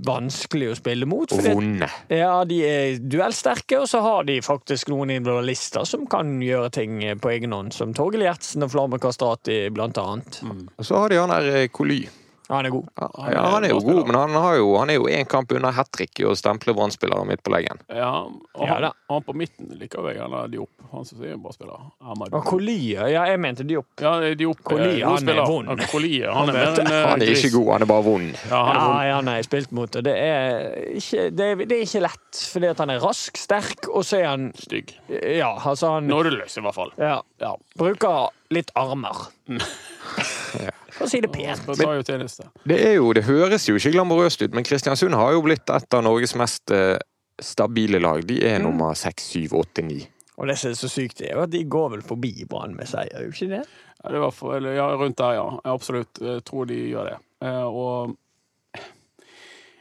vanskelig 0.06 0.72
å 0.72 0.76
spille 0.78 1.08
mot. 1.08 1.30
Og 1.36 1.42
vonde. 1.44 1.88
ja, 2.12 2.32
de 2.48 2.60
er 2.66 3.00
duellsterke, 3.02 3.80
og 3.82 3.88
så 3.90 4.02
har 4.04 4.26
de 4.28 4.40
faktisk 4.44 4.90
noen 4.92 5.12
individualister 5.14 5.86
som 5.88 6.06
kan 6.10 6.36
gjøre 6.42 6.72
ting 6.78 7.00
på 7.22 7.32
egen 7.34 7.54
hånd, 7.56 7.74
som 7.76 7.94
Torgill 7.96 8.26
Gjertsen 8.26 8.66
og 8.66 8.72
Flamme 8.74 9.00
Kastrati, 9.02 9.66
blant 9.74 10.00
annet. 10.02 10.40
Og 10.46 10.86
så 10.86 11.02
har 11.02 11.12
de 11.12 11.20
han 11.20 11.34
der 11.34 11.52
eh, 11.52 11.68
Coly. 11.72 12.04
Han 12.48 12.66
er 12.68 12.70
god. 12.70 12.84
Ja, 13.00 13.06
ja, 13.32 13.40
han 13.50 13.64
er 13.66 13.72
jo 13.72 13.80
god, 13.82 14.06
men 14.06 14.14
han, 14.14 14.30
har 14.38 14.54
jo, 14.60 14.66
han 14.78 14.90
er 14.92 15.00
jo 15.00 15.08
én 15.10 15.26
kamp 15.26 15.50
unna 15.56 15.72
hat 15.74 15.88
trick 15.90 16.20
i 16.22 16.26
å 16.28 16.34
stemple 16.38 16.74
Brann-spillere 16.76 17.24
midt 17.26 17.40
på 17.42 17.50
leggen. 17.50 17.80
Ja, 17.90 18.10
og 18.30 18.62
han, 18.70 18.84
ja, 18.86 18.90
han 19.10 19.24
på 19.26 19.34
midten 19.34 19.72
liker 19.80 20.06
jeg 20.06 20.20
gjerne 20.20 20.44
Diop. 20.52 20.70
Han 20.92 21.02
Han 21.02 21.24
jeg 21.24 21.32
er 21.32 21.34
en 21.34 21.42
bra 21.42 21.52
spiller. 21.56 21.88
Og 22.30 22.44
Kolia, 22.46 23.08
ja, 23.10 23.24
jeg 23.32 23.40
mente 23.42 23.66
Diop. 23.66 23.88
Ja, 24.00 24.12
Diop 24.38 24.60
eh, 24.62 24.68
god 24.70 25.02
han 25.02 25.28
er 25.34 25.42
vond. 25.42 25.66
Ja, 25.66 26.36
han 26.36 26.52
er 26.54 26.60
Han 26.62 26.78
en 26.78 26.92
eh, 26.92 27.08
Han 27.10 27.22
er 27.26 27.32
ikke 27.34 27.50
god, 27.56 27.72
han 27.72 27.82
er 27.82 27.90
bare 27.90 28.06
vond. 28.06 28.30
Ja, 28.46 28.62
han 28.62 28.76
er 28.76 28.78
Ja, 28.78 28.86
vond. 28.86 29.08
ja, 29.10 29.18
nei, 29.32 29.36
spilt 29.48 29.74
mot 29.74 29.90
det. 29.98 30.04
Det 30.06 30.14
er 30.14 30.70
ikke, 31.02 31.26
det 31.34 31.50
er, 31.50 31.64
det 31.66 31.80
er 31.80 31.84
ikke 31.88 32.04
lett, 32.06 32.42
fordi 32.54 32.70
at 32.70 32.84
han 32.84 32.94
er 32.94 33.02
rask, 33.02 33.36
sterk, 33.42 33.90
og 33.90 34.06
så 34.06 34.22
er 34.22 34.28
han 34.30 34.46
Stygg. 34.62 34.94
Ja, 35.10 35.50
altså 35.66 35.96
han 35.96 36.06
Nådeløs, 36.06 36.56
i 36.56 36.62
hvert 36.62 36.78
fall. 36.78 36.94
ja, 37.02 37.18
Ja. 37.42 37.56
bruker 37.76 38.30
litt 38.54 38.70
armer. 38.78 39.26
For 40.96 41.06
å 41.06 41.10
si 41.10 41.20
det 41.20 41.30
pent. 41.32 41.66
Jo. 41.68 42.00
Det, 42.64 42.78
er 42.80 42.96
jo, 42.96 43.10
det 43.16 43.26
høres 43.26 43.68
jo 43.68 43.76
ikke 43.76 43.92
glamorøst 43.98 44.46
ut, 44.46 44.56
men 44.56 44.64
Kristiansund 44.66 45.16
har 45.18 45.34
jo 45.36 45.44
blitt 45.44 45.68
et 45.72 45.96
av 45.96 46.04
Norges 46.06 46.32
mest 46.40 46.72
eh, 46.72 46.96
stabile 47.42 48.00
lag. 48.00 48.24
De 48.26 48.40
er 48.48 48.62
nummer 48.64 48.96
seks, 48.96 49.28
syv, 49.34 49.58
åtte, 49.60 49.84
ni. 49.84 50.00
Og 50.36 50.48
det 50.48 50.58
som 50.60 50.72
er 50.72 50.78
så 50.78 50.88
sykt, 50.92 51.22
er 51.24 51.36
jo 51.36 51.44
at 51.44 51.52
de 51.52 51.62
går 51.68 51.92
vel 51.96 52.04
forbi 52.04 52.32
Brann 52.48 52.76
med 52.76 52.88
seier, 52.88 53.12
gjør 53.12 53.32
de 53.32 53.36
ikke 53.36 53.52
det? 53.52 53.62
Ja, 54.02 54.12
det 54.12 54.22
var 54.22 54.34
for, 54.36 54.56
eller, 54.56 54.76
ja, 54.76 54.88
rundt 54.96 55.18
der, 55.20 55.38
ja. 55.38 55.46
Jeg 55.64 55.76
Absolutt. 55.76 56.20
Jeg 56.20 56.44
tror 56.48 56.68
de 56.68 56.80
gjør 56.90 57.10
det. 57.12 57.18
Eh, 57.44 57.64
og 57.66 58.16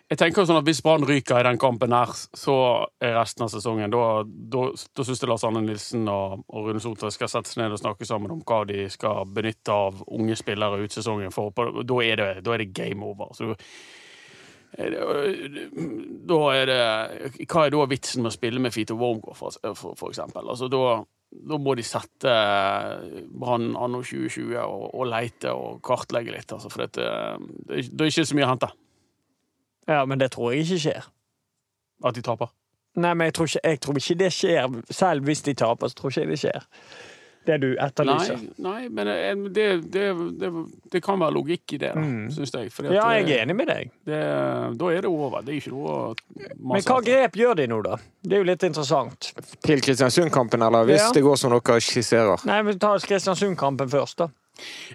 jeg 0.05 0.19
tenker 0.21 0.45
sånn 0.45 0.59
at 0.59 0.67
Hvis 0.67 0.83
Brann 0.85 1.05
ryker 1.07 1.39
i 1.41 1.47
den 1.47 1.59
kampen 1.61 1.93
her, 1.95 2.11
så 2.37 2.55
er 3.01 3.15
resten 3.17 3.47
av 3.47 3.51
sesongen 3.53 3.93
Da, 3.93 4.21
da, 4.25 4.67
da 4.69 5.05
syns 5.07 5.23
jeg 5.23 5.31
Lars 5.31 5.45
Arne 5.47 5.63
Nilsen 5.65 6.05
og, 6.11 6.45
og 6.45 6.69
Rune 6.69 6.83
Sotra 6.83 7.09
skal 7.13 7.31
sette 7.31 7.49
seg 7.49 7.63
ned 7.63 7.73
og 7.73 7.81
snakke 7.81 8.07
sammen 8.07 8.35
om 8.35 8.43
hva 8.45 8.61
de 8.69 8.85
skal 8.93 9.25
benytte 9.33 9.73
av 9.73 10.03
unge 10.05 10.37
spillere 10.37 10.83
ut 10.83 10.93
sesongen. 10.93 11.33
For 11.33 11.49
da 11.55 11.99
er 12.05 12.21
det, 12.21 12.29
da 12.45 12.53
er 12.53 12.61
det 12.61 12.73
game 12.77 13.05
over. 13.05 13.33
Så 13.33 13.49
er 14.77 14.93
da 16.29 16.39
er 16.51 16.69
det 16.69 16.79
Hva 17.47 17.65
er 17.65 17.73
da 17.73 17.89
vitsen 17.89 18.21
med 18.21 18.33
å 18.33 18.35
spille 18.35 18.61
med 18.61 18.75
Fito 18.75 18.97
Wormgård, 18.99 19.37
for, 19.39 19.57
for, 19.73 19.97
for 19.97 20.13
eksempel? 20.13 20.45
Altså, 20.51 20.69
da, 20.69 20.99
da 21.49 21.59
må 21.61 21.73
de 21.79 21.85
sette 21.87 22.37
Brann 23.33 23.71
anno 23.73 24.05
2020 24.05 24.53
og, 24.61 24.89
og 24.93 25.09
leite 25.09 25.53
og 25.55 25.81
kartlegge 25.85 26.35
litt, 26.35 26.51
altså, 26.51 26.69
for 26.69 26.85
dette, 26.85 27.07
det, 27.65 27.87
det 27.89 28.05
er 28.05 28.13
ikke 28.13 28.29
så 28.29 28.37
mye 28.37 28.49
å 28.49 28.53
hente. 28.53 28.75
Ja, 29.87 30.05
men 30.05 30.17
det 30.19 30.31
tror 30.33 30.51
jeg 30.53 30.65
ikke 30.65 30.79
skjer. 30.87 31.09
At 32.05 32.15
de 32.17 32.21
taper. 32.25 32.47
Nei, 32.95 33.11
men 33.13 33.27
jeg 33.27 33.33
tror 33.35 33.49
ikke, 33.49 33.59
jeg 33.63 33.79
tror 33.83 33.97
ikke 33.99 34.15
det 34.23 34.31
skjer. 34.33 34.79
Selv 34.95 35.23
hvis 35.27 35.41
de 35.45 35.53
taper, 35.53 35.87
så 35.91 35.95
tror 35.99 36.09
ikke 36.13 36.21
jeg 36.25 36.29
det 36.31 36.39
skjer. 36.39 36.63
Det 37.45 37.59
du 37.61 37.67
etterlyser. 37.77 38.39
Nei, 38.57 38.87
nei 38.87 38.87
men 38.89 39.05
det, 39.53 39.65
det, 39.93 40.05
det, 40.41 40.49
det 40.95 41.01
kan 41.05 41.19
være 41.21 41.36
logikk 41.36 41.75
i 41.75 41.77
det, 41.83 41.91
Mm. 41.93 42.31
syns 42.33 42.53
jeg. 42.55 42.71
Fordi 42.74 42.88
at 42.89 42.95
Ja, 42.95 43.03
jeg 43.19 43.29
er 43.36 43.43
enig 43.43 43.55
med 43.60 43.67
deg. 43.69 43.91
det, 44.10 44.21
da 44.79 44.86
er 44.89 45.01
det 45.05 45.12
over. 45.12 45.41
Det 45.45 45.53
er 45.53 45.60
ikke 45.60 45.74
noe 45.75 46.15
Men 46.57 46.81
hva 46.81 46.98
grep 47.05 47.38
gjør 47.38 47.53
de 47.60 47.67
nå, 47.69 47.81
da? 47.86 48.00
Det 48.24 48.33
er 48.33 48.41
jo 48.41 48.48
litt 48.50 48.63
interessant. 48.65 49.29
Til 49.62 49.81
Kristiansund-kampen, 49.86 50.63
eller 50.65 50.86
hvis 50.89 51.03
Ja. 51.03 51.12
det 51.13 51.21
går 51.27 51.38
som 51.38 51.51
dere 51.53 51.77
skisserer. 51.86 52.41
Nei, 52.50 52.62
vi 52.63 52.74
tar 52.81 52.98
Kristiansund-kampen 52.98 53.89
først, 53.93 54.17
da. 54.17 54.29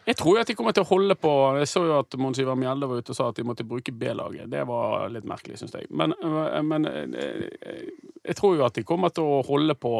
Jeg 0.06 0.16
tror 0.16 0.36
jo 0.36 0.42
at 0.42 0.50
de 0.50 0.56
kommer 0.56 0.72
til 0.72 0.84
å 0.86 0.88
holde 0.88 1.14
på 1.20 1.30
Jeg 1.60 1.68
så 1.68 1.82
jo 1.84 1.98
at 2.00 2.14
Mons 2.16 2.38
Ivar 2.40 2.56
Mjelde 2.58 2.88
var 2.88 3.02
ute 3.02 3.12
og 3.12 3.18
sa 3.18 3.28
at 3.28 3.36
de 3.36 3.44
måtte 3.44 3.66
bruke 3.68 3.92
B-laget. 3.92 4.48
Det 4.50 4.62
var 4.68 5.08
litt 5.12 5.26
merkelig, 5.28 5.58
syns 5.60 5.74
jeg. 5.76 5.90
Men, 5.90 6.14
øh, 6.24 6.60
men 6.64 6.88
øh, 6.88 7.88
jeg 8.24 8.36
tror 8.38 8.56
jo 8.56 8.64
at 8.66 8.78
de 8.78 8.86
kommer 8.88 9.12
til 9.14 9.26
å 9.28 9.42
holde 9.46 9.76
på 9.76 9.94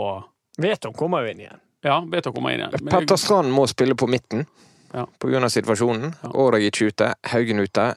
Veton 0.60 0.96
kommer 0.96 1.24
jo 1.24 1.32
inn 1.34 1.44
igjen. 1.44 1.60
Ja, 1.84 2.00
Beto 2.04 2.32
kommer 2.32 2.52
inn 2.52 2.60
igjen. 2.60 2.88
Petter 2.90 3.16
Strand 3.16 3.52
må 3.52 3.66
spille 3.70 3.96
på 3.96 4.08
midten 4.10 4.46
Ja. 4.92 5.06
av 5.06 5.48
situasjonen. 5.48 6.14
Ja. 6.22 6.30
Årdag 6.34 6.66
ikke 6.66 6.90
ute, 6.90 7.14
Haugen 7.30 7.60
ute. 7.60 7.94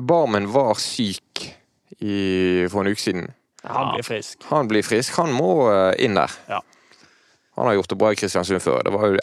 Barmen 0.00 0.48
var 0.50 0.74
syk 0.80 1.44
i, 2.00 2.66
for 2.70 2.80
en 2.80 2.90
uke 2.90 3.00
siden. 3.00 3.28
Han 3.62 3.92
blir 3.94 4.02
frisk. 4.02 4.42
Han 4.48 4.68
blir 4.68 4.82
frisk. 4.82 5.18
Han 5.20 5.34
må 5.36 5.68
eh, 5.70 6.04
inn 6.04 6.16
der. 6.16 6.32
Ja. 6.48 6.62
Han 7.60 7.68
har 7.68 7.74
gjort 7.76 7.90
det 7.92 7.98
bra 8.00 8.10
i 8.14 8.16
Kristiansund 8.16 8.62
før. 8.64 8.80
Det 8.86 8.92
var 8.94 9.02
jo 9.12 9.18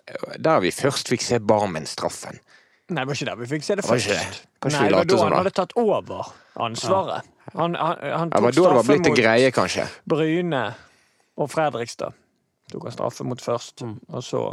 der 0.45 0.59
vi 0.61 0.69
først 0.77 1.09
fikk 1.09 1.23
se 1.25 1.39
Barmen-straffen. 1.41 2.37
Nei, 2.87 3.01
det 3.01 3.07
var 3.09 3.17
ikke 3.17 3.25
der 3.31 3.39
vi 3.41 3.47
fikk 3.49 3.65
se 3.65 3.75
det 3.75 3.81
Det 3.83 3.89
var 3.89 3.97
først. 3.97 4.11
ikke 4.13 4.19
det. 4.21 4.43
Kanskje 4.63 4.79
Nei, 4.83 4.89
det 4.91 4.97
var 4.99 5.07
da 5.09 5.17
han 5.23 5.35
hadde 5.41 5.53
tatt 5.57 5.73
over 5.81 6.29
ansvaret. 6.67 7.31
Han, 7.55 7.75
han, 7.75 7.97
han 8.03 8.29
Det 8.29 8.37
tok 8.37 8.45
var 8.45 8.51
da 8.53 8.61
det 8.61 8.75
var 8.77 8.87
blitt 8.91 9.05
en 9.09 9.11
mot 9.11 9.19
greie, 9.19 9.51
kanskje. 9.55 9.87
Bryne 10.13 10.61
og 11.37 11.49
Fredrikstad. 11.51 12.15
Tok 12.71 12.87
han 12.87 12.95
straffe 12.95 13.25
mot 13.27 13.41
først, 13.41 13.81
Mm. 13.87 13.97
og 14.13 14.23
så 14.23 14.43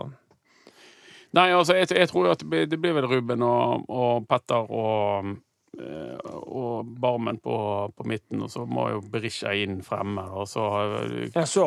Nei, 1.34 1.48
altså, 1.50 1.74
jeg, 1.74 1.88
jeg 1.90 2.08
tror 2.08 2.26
jo 2.28 2.30
at 2.34 2.38
det 2.44 2.48
blir, 2.50 2.66
det 2.70 2.78
blir 2.80 2.92
vel 2.94 3.08
Ruben 3.10 3.42
og, 3.42 3.88
og 3.90 4.26
Petter 4.30 4.68
og 4.70 5.32
eh, 5.74 6.18
og 6.46 6.86
Barmen 7.02 7.40
på, 7.42 7.56
på 7.96 8.06
midten, 8.06 8.42
og 8.46 8.50
så 8.52 8.62
må 8.70 8.84
jo 8.92 9.00
Berisha 9.10 9.50
inn 9.58 9.80
fremme. 9.82 10.22
Og 10.30 10.46
så 10.48 10.62
eh, 11.02 11.24
Ja, 11.34 11.42
så 11.50 11.66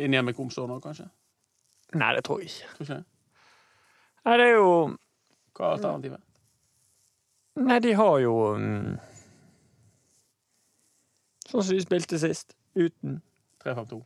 inn 0.00 0.14
igjen 0.16 0.24
med 0.24 0.36
Komsåna, 0.38 0.78
kanskje? 0.80 1.10
Nei, 1.94 2.10
det 2.16 2.24
tror 2.26 2.42
jeg 2.42 2.50
ikke. 2.50 2.70
Tror 2.76 2.86
ikke? 2.88 3.00
Nei, 4.24 4.36
det 4.40 4.46
er 4.46 4.54
jo 4.56 4.70
Hva 5.54 5.66
er 5.66 5.76
alternativet? 5.76 6.22
Nei, 7.64 7.78
de 7.84 7.92
har 7.94 8.16
jo 8.24 8.34
mm, 8.58 8.94
Sånn 11.50 11.62
som 11.62 11.76
de 11.76 11.84
spilte 11.84 12.18
sist. 12.18 12.56
Uten. 12.74 13.20
3-5-2. 13.62 14.00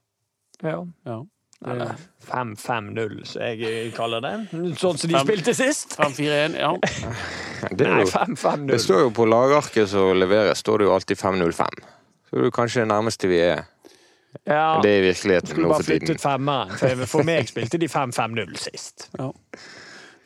Ja. 0.66 0.82
Ja. 1.08 1.18
Eller 1.66 1.94
5-5-0, 2.28 3.14
så 3.26 3.46
jeg 3.48 3.92
kaller 3.96 4.22
det. 4.22 4.34
Sånn 4.82 4.98
som 5.00 5.10
de 5.10 5.22
spilte 5.24 5.54
sist. 5.56 5.96
5-4-1, 5.98 6.58
ja. 6.60 6.74
Det, 7.58 7.82
er 7.82 7.90
Nei, 7.90 8.02
jo, 8.04 8.10
5-5-0. 8.12 8.68
det 8.70 8.76
står 8.84 9.00
jo 9.02 9.08
på 9.16 9.24
lagarket 9.26 9.88
som 9.90 10.12
leveres, 10.14 10.60
står 10.62 10.78
det 10.78 10.86
jo 10.86 10.92
alltid 10.94 11.18
5-0-5. 11.18 11.80
Så 12.28 12.36
det 12.36 12.44
er 12.44 12.46
jo 12.46 12.52
kanskje 12.54 12.84
det 12.84 12.90
nærmeste 12.92 13.30
vi 13.32 13.40
er. 13.42 13.64
Ja, 14.46 14.80
Det 14.82 14.90
er 14.98 15.02
virkeligheten 15.06 15.56
nå 15.62 15.68
bare 15.68 15.82
for 15.82 15.82
tiden. 15.88 16.06
flyttet 16.06 16.20
femmeren. 16.22 16.70
For, 16.78 17.04
for 17.06 17.22
meg 17.26 17.48
spilte 17.48 17.78
de 17.80 17.88
5-5-0 17.88 18.56
sist. 18.60 19.08
ja. 19.18 19.30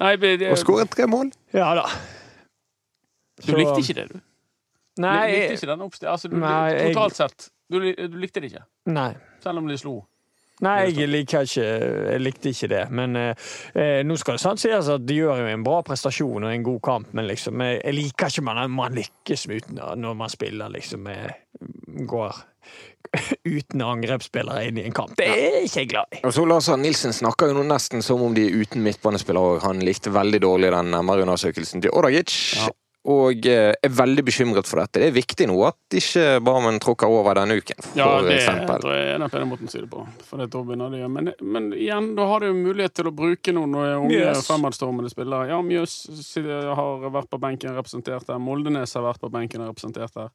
Nei, 0.02 0.16
men 0.18 0.38
det, 0.40 0.48
Og 0.50 0.58
skåret 0.58 0.90
tre 0.90 1.06
mål. 1.06 1.28
Ja 1.54 1.68
da. 1.78 1.84
du 3.46 3.52
likte 3.56 3.78
ikke 3.82 3.94
det, 4.00 4.06
du? 4.12 4.20
Nei, 5.02 5.30
likte 5.30 5.54
ikke 5.58 5.68
den 5.70 5.84
oppstillingen? 5.86 6.12
Altså, 6.12 6.28
du, 6.32 6.36
Nei, 6.42 6.70
jeg- 6.72 6.94
totalt 6.96 7.16
sett. 7.16 7.48
Du, 7.72 7.78
du 7.80 8.18
likte 8.20 8.40
det 8.42 8.50
ikke? 8.52 8.64
nei. 8.92 9.12
Selv 9.42 9.58
om 9.62 9.68
de 9.70 9.76
slo? 9.78 10.00
Nei, 10.62 10.92
jeg 10.94 11.08
liker 11.08 11.46
ikke 11.48 11.62
Jeg 12.12 12.20
likte 12.20 12.50
ikke 12.52 12.68
det. 12.70 12.82
Men 12.94 13.16
eh, 13.16 13.34
eh, 13.74 14.02
nå 14.06 14.16
skal 14.20 14.36
det 14.36 14.42
sant 14.44 14.60
sies 14.62 14.88
at 14.92 15.06
de 15.06 15.14
gjør 15.16 15.40
jo 15.42 15.46
en 15.50 15.64
bra 15.66 15.80
prestasjon 15.86 16.44
og 16.44 16.52
en 16.52 16.62
god 16.66 16.80
kamp, 16.86 17.08
men 17.16 17.26
liksom 17.26 17.60
jeg, 17.64 17.94
liker 17.96 18.26
ikke 18.30 18.44
man, 18.46 18.70
man 18.70 18.94
lykkes 18.94 19.46
uten 19.48 19.80
når 19.98 20.14
man 20.14 20.28
spiller 20.30 20.68
liksom 20.70 21.00
med, 21.08 21.32
Går 22.06 22.36
uten 23.44 23.82
angrepsspillere 23.84 24.68
inn 24.68 24.78
i 24.80 24.86
en 24.88 24.94
kamp. 24.96 25.16
Det 25.18 25.28
er 25.28 25.58
ikke 25.62 25.84
jeg 25.84 25.90
glad 25.92 26.16
i. 26.16 26.22
Og 26.26 26.34
så 26.34 26.44
Lars 26.48 26.70
Nilsen 26.80 27.12
snakker 27.16 27.50
jo 27.50 27.58
nå 27.60 27.66
nesten 27.68 28.04
som 28.04 28.22
om 28.24 28.34
de 28.36 28.46
er 28.48 28.62
uten 28.62 28.84
midtbanespillere. 28.84 29.58
òg. 29.58 29.66
Han 29.66 29.82
likte 29.84 30.12
veldig 30.14 30.40
dårlig 30.42 30.72
den 30.72 30.94
MR-undersøkelsen 31.02 31.84
til 31.84 31.92
Odagic. 31.92 32.32
Ja. 32.60 32.70
Og 33.12 33.46
eh, 33.50 33.72
er 33.74 33.90
veldig 33.90 34.22
bekymret 34.22 34.68
for 34.70 34.78
dette. 34.78 35.00
Det 35.02 35.08
er 35.08 35.14
viktig 35.16 35.48
nå 35.50 35.56
at 35.66 35.96
ikke 35.98 36.36
Barmen 36.46 36.76
tråkker 36.82 37.10
over 37.10 37.34
denne 37.34 37.56
uken, 37.58 37.80
for 37.82 37.98
Ja, 37.98 38.06
det 38.22 38.36
eksempel. 38.36 38.78
tror 38.84 38.94
jeg 38.94 39.08
er 39.16 39.24
den 39.24 39.48
måten 39.50 39.66
å 39.66 39.72
si 39.72 39.80
det 39.82 39.88
på. 39.90 40.04
For 40.28 40.38
det 40.38 40.46
da 40.52 40.60
begynner 40.68 40.94
det 40.94 41.08
men, 41.10 41.32
men 41.42 41.66
igjen, 41.74 42.12
da 42.14 42.28
har 42.30 42.44
du 42.44 42.52
jo 42.52 42.60
mulighet 42.60 42.94
til 42.94 43.10
å 43.10 43.14
bruke 43.18 43.54
noen 43.56 43.74
unge 43.74 44.20
yes. 44.20 44.44
fremadstormende 44.46 45.10
spillere. 45.10 45.50
Ja, 45.50 45.58
Mjøs 45.66 45.96
har 46.46 47.10
vært 47.10 47.32
på 47.32 47.42
benken 47.42 47.74
representert 47.74 48.30
der. 48.30 48.38
Moldenes 48.38 48.94
har 48.94 49.02
vært 49.08 49.24
på 49.24 49.32
benken 49.34 49.66
representert 49.66 50.14
der. 50.14 50.30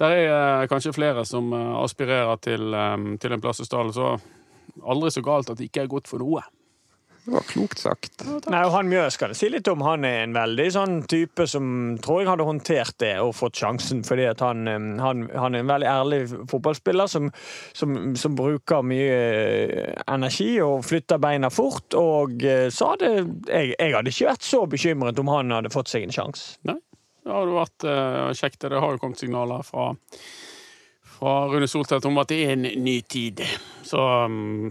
Der 0.00 0.12
er 0.12 0.34
eh, 0.62 0.68
kanskje 0.68 0.92
flere 0.96 1.24
som 1.28 1.52
eh, 1.56 1.72
aspirerer 1.80 2.36
til, 2.44 2.74
eh, 2.74 3.16
til 3.20 3.32
en 3.32 3.40
plass 3.40 3.64
i 3.64 3.68
stallen, 3.68 3.94
så 3.96 4.16
aldri 4.84 5.12
så 5.12 5.24
galt 5.24 5.50
at 5.50 5.58
det 5.58 5.70
ikke 5.70 5.86
er 5.86 5.92
godt 5.96 6.10
for 6.10 6.20
noe. 6.20 6.44
Det 7.26 7.32
var 7.34 7.46
klokt 7.48 7.80
sagt. 7.82 8.20
Nei, 8.52 8.60
og 8.62 8.70
Han 8.70 8.86
Mjøs 8.86 9.16
skal 9.16 9.32
jeg 9.32 9.38
si 9.40 9.48
litt 9.50 9.66
om. 9.66 9.80
Han 9.82 10.04
er 10.06 10.20
en 10.22 10.36
veldig 10.36 10.66
sånn 10.70 11.00
type 11.10 11.48
som 11.50 11.96
tror 11.98 12.20
jeg 12.20 12.28
hadde 12.28 12.46
håndtert 12.46 12.94
det 13.02 13.16
og 13.18 13.32
fått 13.34 13.58
sjansen. 13.58 14.04
fordi 14.06 14.28
at 14.30 14.44
han, 14.46 14.62
han, 15.02 15.24
han 15.34 15.56
er 15.56 15.64
en 15.64 15.72
veldig 15.72 15.88
ærlig 15.90 16.20
fotballspiller 16.52 17.10
som, 17.10 17.32
som, 17.74 18.14
som 18.14 18.38
bruker 18.38 18.86
mye 18.86 19.18
energi 20.06 20.52
og 20.62 20.86
flytter 20.86 21.18
beina 21.18 21.50
fort. 21.50 21.98
Og 21.98 22.46
så 22.70 22.92
hadde 22.92 23.10
jeg, 23.16 23.74
jeg 23.74 23.96
hadde 23.96 24.14
ikke 24.14 24.30
vært 24.30 24.46
så 24.46 24.62
bekymret 24.70 25.18
om 25.18 25.34
han 25.34 25.50
hadde 25.56 25.74
fått 25.74 25.90
seg 25.90 26.06
en 26.06 26.14
sjanse. 26.14 26.60
Nei, 26.70 26.78
det 27.26 27.34
hadde 27.34 27.56
vært 27.56 27.86
eh, 27.90 28.28
kjekt. 28.38 28.60
Det 28.70 28.78
har 28.78 28.94
jo 28.94 29.00
kommet 29.02 29.18
signaler 29.18 29.64
fra, 29.66 29.88
fra 31.16 31.34
Rune 31.50 31.66
Soltvedt 31.70 32.06
om 32.06 32.22
at 32.22 32.30
det 32.30 32.38
er 32.44 32.54
en 32.54 32.68
ny 32.86 33.00
tid. 33.10 33.42
Så, 33.86 33.98
um, 33.98 34.70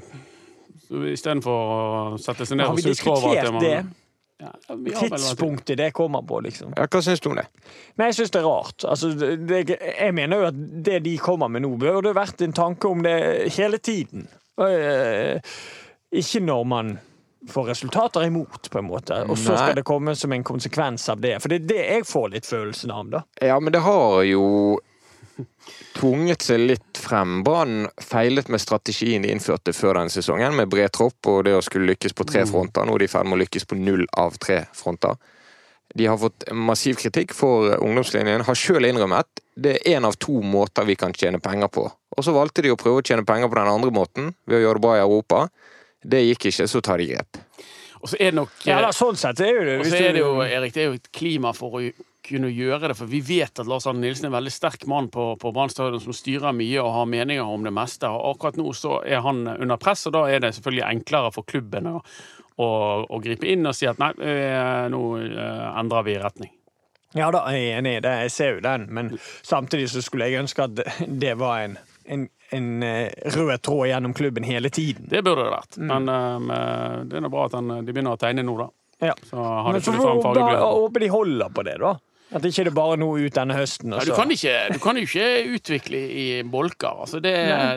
så 0.88 1.04
istedenfor 1.12 1.76
å 1.76 2.18
sette 2.22 2.48
seg 2.48 2.62
ned 2.62 2.72
og 2.72 2.80
vi 2.80 2.88
sutre 2.88 3.12
over 3.12 3.34
at 3.34 3.44
diskutert 3.44 3.54
man- 3.58 3.68
det? 3.68 4.02
Ja, 4.38 4.52
vi 4.76 4.92
har 4.92 5.08
Tidspunktet 5.08 5.78
det 5.80 5.94
kommer 5.96 6.22
på, 6.28 6.42
liksom. 6.44 6.74
Ja, 6.76 6.88
Hva 6.92 7.00
syns 7.02 7.22
du 7.24 7.30
om 7.30 7.38
det? 7.40 7.46
Nei, 7.96 8.10
jeg 8.10 8.18
syns 8.18 8.34
det 8.36 8.42
er 8.42 8.48
rart. 8.50 8.84
Altså, 8.84 9.12
det, 9.16 9.30
det, 9.48 9.78
jeg 9.80 10.16
mener 10.16 10.42
jo 10.42 10.48
at 10.50 10.58
det 10.84 10.98
de 11.06 11.14
kommer 11.24 11.48
med 11.52 11.64
nå, 11.64 11.70
burde 11.80 12.12
vært 12.16 12.44
en 12.44 12.56
tanke 12.56 12.92
om 12.92 13.04
det 13.06 13.16
hele 13.56 13.80
tiden. 13.80 14.28
Eh, 14.60 15.40
ikke 16.12 16.44
når 16.44 16.68
man 16.68 16.92
får 17.50 17.70
resultater 17.72 18.26
imot, 18.26 18.70
på 18.72 18.80
en 18.80 18.88
måte. 18.90 19.22
Og 19.30 19.38
så 19.38 19.56
skal 19.58 19.76
det 19.80 19.86
komme 19.88 20.16
som 20.16 20.34
en 20.34 20.44
konsekvens 20.44 21.10
av 21.10 21.22
det. 21.22 21.38
For 21.44 21.52
det 21.52 21.62
er 21.62 21.70
det 21.70 21.86
jeg 21.86 22.08
får 22.10 22.34
litt 22.34 22.50
følelsen 22.50 22.94
av, 22.96 23.08
da. 23.12 23.24
Ja, 23.42 23.60
men 23.60 23.74
det 23.76 23.84
har 23.86 24.24
jo 24.28 24.46
tvunget 25.96 26.46
seg 26.48 26.64
litt 26.64 27.00
frem. 27.00 27.42
Brann 27.44 27.90
feilet 28.02 28.50
med 28.52 28.64
strategien 28.64 29.26
de 29.26 29.32
innførte 29.34 29.76
før 29.76 30.00
denne 30.00 30.14
sesongen, 30.14 30.56
med 30.56 30.72
bred 30.72 30.94
tropp 30.96 31.32
og 31.32 31.44
det 31.48 31.56
å 31.58 31.64
skulle 31.66 31.92
lykkes 31.94 32.16
på 32.16 32.28
tre 32.30 32.46
fronter. 32.50 32.88
Nå 32.88 32.96
er 32.96 33.06
de 33.06 33.10
i 33.10 33.14
ferd 33.16 33.30
med 33.30 33.40
å 33.40 33.44
lykkes 33.44 33.68
på 33.70 33.80
null 33.80 34.06
av 34.18 34.38
tre 34.42 34.64
fronter. 34.76 35.18
De 35.96 36.08
har 36.10 36.18
fått 36.20 36.48
massiv 36.52 36.98
kritikk 37.00 37.36
for 37.36 37.76
ungdomslinjen, 37.78 38.44
har 38.48 38.58
sjøl 38.60 38.88
innrømmet 38.90 39.46
det 39.56 39.78
er 39.78 39.96
én 39.96 40.06
av 40.06 40.18
to 40.20 40.42
måter 40.44 40.86
vi 40.86 40.98
kan 41.00 41.14
tjene 41.16 41.40
penger 41.40 41.72
på. 41.72 41.86
Og 41.88 42.24
så 42.24 42.34
valgte 42.36 42.64
de 42.64 42.74
å 42.74 42.80
prøve 42.80 43.00
å 43.00 43.06
tjene 43.06 43.26
penger 43.28 43.50
på 43.52 43.58
den 43.58 43.72
andre 43.72 43.92
måten, 43.94 44.34
ved 44.48 44.60
å 44.60 44.66
gjøre 44.66 44.80
det 44.80 44.86
bra 44.86 44.96
i 44.98 45.04
Europa. 45.04 45.46
Det 46.06 46.22
gikk 46.22 46.50
ikke, 46.52 46.68
så 46.70 46.82
tar 46.86 47.02
de 47.02 47.10
grep. 47.14 47.40
Og 48.02 48.12
så 48.12 48.20
er 48.20 48.34
det 48.34 48.38
nok 48.38 48.68
Ja, 48.68 48.78
da, 48.84 48.92
sånn 48.94 49.18
sett 49.18 49.40
er 49.42 49.56
jo 49.56 49.64
det. 49.66 49.80
Og 49.82 49.88
så 49.90 49.98
er 49.98 50.12
det 50.14 50.22
jo, 50.22 50.34
Erik, 50.46 50.76
det 50.76 50.84
er 50.84 50.92
jo 50.92 51.00
et 51.00 51.10
klima 51.16 51.56
for 51.58 51.80
å 51.80 51.82
kunne 52.26 52.50
gjøre 52.54 52.92
det. 52.92 52.98
For 53.00 53.10
vi 53.10 53.22
vet 53.26 53.62
at 53.62 53.70
Lars 53.70 53.88
Arne 53.90 54.04
Nilsen 54.04 54.28
er 54.28 54.32
en 54.32 54.38
veldig 54.38 54.54
sterk 54.54 54.86
mann 54.90 55.10
på, 55.14 55.32
på 55.42 55.52
Brann 55.56 55.74
stadion 55.74 56.04
som 56.04 56.14
styrer 56.16 56.56
mye 56.56 56.84
og 56.84 56.94
har 56.94 57.10
meninger 57.10 57.56
om 57.56 57.66
det 57.66 57.74
meste. 57.74 58.10
Og 58.10 58.36
akkurat 58.36 58.60
nå 58.62 58.74
så 58.78 59.00
er 59.06 59.24
han 59.26 59.46
under 59.56 59.82
press, 59.82 60.06
og 60.10 60.16
da 60.18 60.26
er 60.30 60.44
det 60.44 60.54
selvfølgelig 60.58 60.86
enklere 60.90 61.32
for 61.34 61.50
klubben 61.50 61.90
å, 61.96 61.96
å, 62.62 62.70
å 63.10 63.22
gripe 63.24 63.50
inn 63.50 63.66
og 63.66 63.78
si 63.78 63.90
at 63.90 64.02
nei, 64.02 64.12
eh, 64.22 64.86
nå 64.94 65.02
eh, 65.24 65.66
endrer 65.82 66.06
vi 66.06 66.20
retning. 66.22 66.54
Ja 67.16 67.30
da, 67.32 67.46
jeg 67.56 67.70
er 67.72 67.78
enig 67.80 67.98
i 67.98 68.04
det. 68.04 68.14
Jeg 68.26 68.32
ser 68.36 68.58
jo 68.58 68.64
den. 68.66 68.90
Men 68.94 69.14
samtidig 69.46 69.90
så 69.94 70.04
skulle 70.04 70.28
jeg 70.28 70.44
ønske 70.44 70.68
at 70.68 70.82
det 71.26 71.38
var 71.40 71.64
en, 71.64 71.78
en, 72.08 72.26
en 72.56 72.72
eh, 72.84 73.12
rød 73.36 73.62
tråd 73.66 73.88
gjennom 73.90 74.16
klubben 74.18 74.48
hele 74.48 74.70
tiden. 74.70 75.08
Det 75.12 75.24
burde 75.26 75.46
det 75.48 75.54
vært. 75.54 75.78
Mm. 75.78 75.94
Men 75.94 76.50
eh, 76.56 76.98
det 77.10 77.20
er 77.20 77.26
nå 77.26 77.32
bra 77.34 77.46
at 77.50 77.56
han, 77.58 77.78
de 77.86 77.94
begynner 77.94 78.18
å 78.18 78.22
tegne 78.22 78.46
nå, 78.46 78.58
da. 78.62 78.72
Ja. 79.12 79.16
Så 79.28 79.38
har 79.38 79.72
Men 79.74 79.84
så 79.84 79.94
får 79.96 80.38
jeg 80.40 80.60
håper 80.62 81.04
de 81.04 81.10
holder 81.12 81.56
på 81.56 81.66
det, 81.68 81.80
da. 81.84 81.96
At 82.36 82.46
ikke 82.48 82.64
det 82.66 82.72
bare 82.74 82.96
er 82.96 83.00
noe 83.00 83.22
ut 83.22 83.36
denne 83.36 83.56
høsten. 83.56 83.92
Nei, 83.94 84.02
du, 84.08 84.12
kan 84.18 84.32
ikke, 84.34 84.54
du 84.74 84.80
kan 84.82 84.98
jo 84.98 85.06
ikke 85.06 85.28
utvikle 85.56 86.00
i 86.10 86.26
bolker. 86.50 87.04
Altså 87.06 87.22
det, 87.24 87.34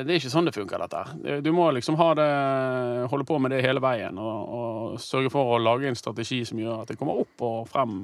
det 0.08 0.14
er 0.14 0.16
ikke 0.16 0.32
sånn 0.32 0.48
det 0.48 0.54
funker, 0.56 0.80
dette. 0.82 1.40
Du 1.44 1.50
må 1.54 1.68
liksom 1.76 1.98
ha 2.00 2.08
det, 2.16 2.28
holde 3.12 3.26
på 3.28 3.38
med 3.44 3.52
det 3.52 3.60
hele 3.66 3.82
veien 3.84 4.16
og, 4.18 4.54
og 4.58 5.02
sørge 5.04 5.30
for 5.34 5.52
å 5.52 5.60
lage 5.60 5.90
en 5.90 5.98
strategi 5.98 6.40
som 6.48 6.62
gjør 6.62 6.82
at 6.82 6.92
det 6.92 6.96
kommer 6.98 7.20
opp 7.26 7.44
og 7.44 7.68
frem 7.68 8.00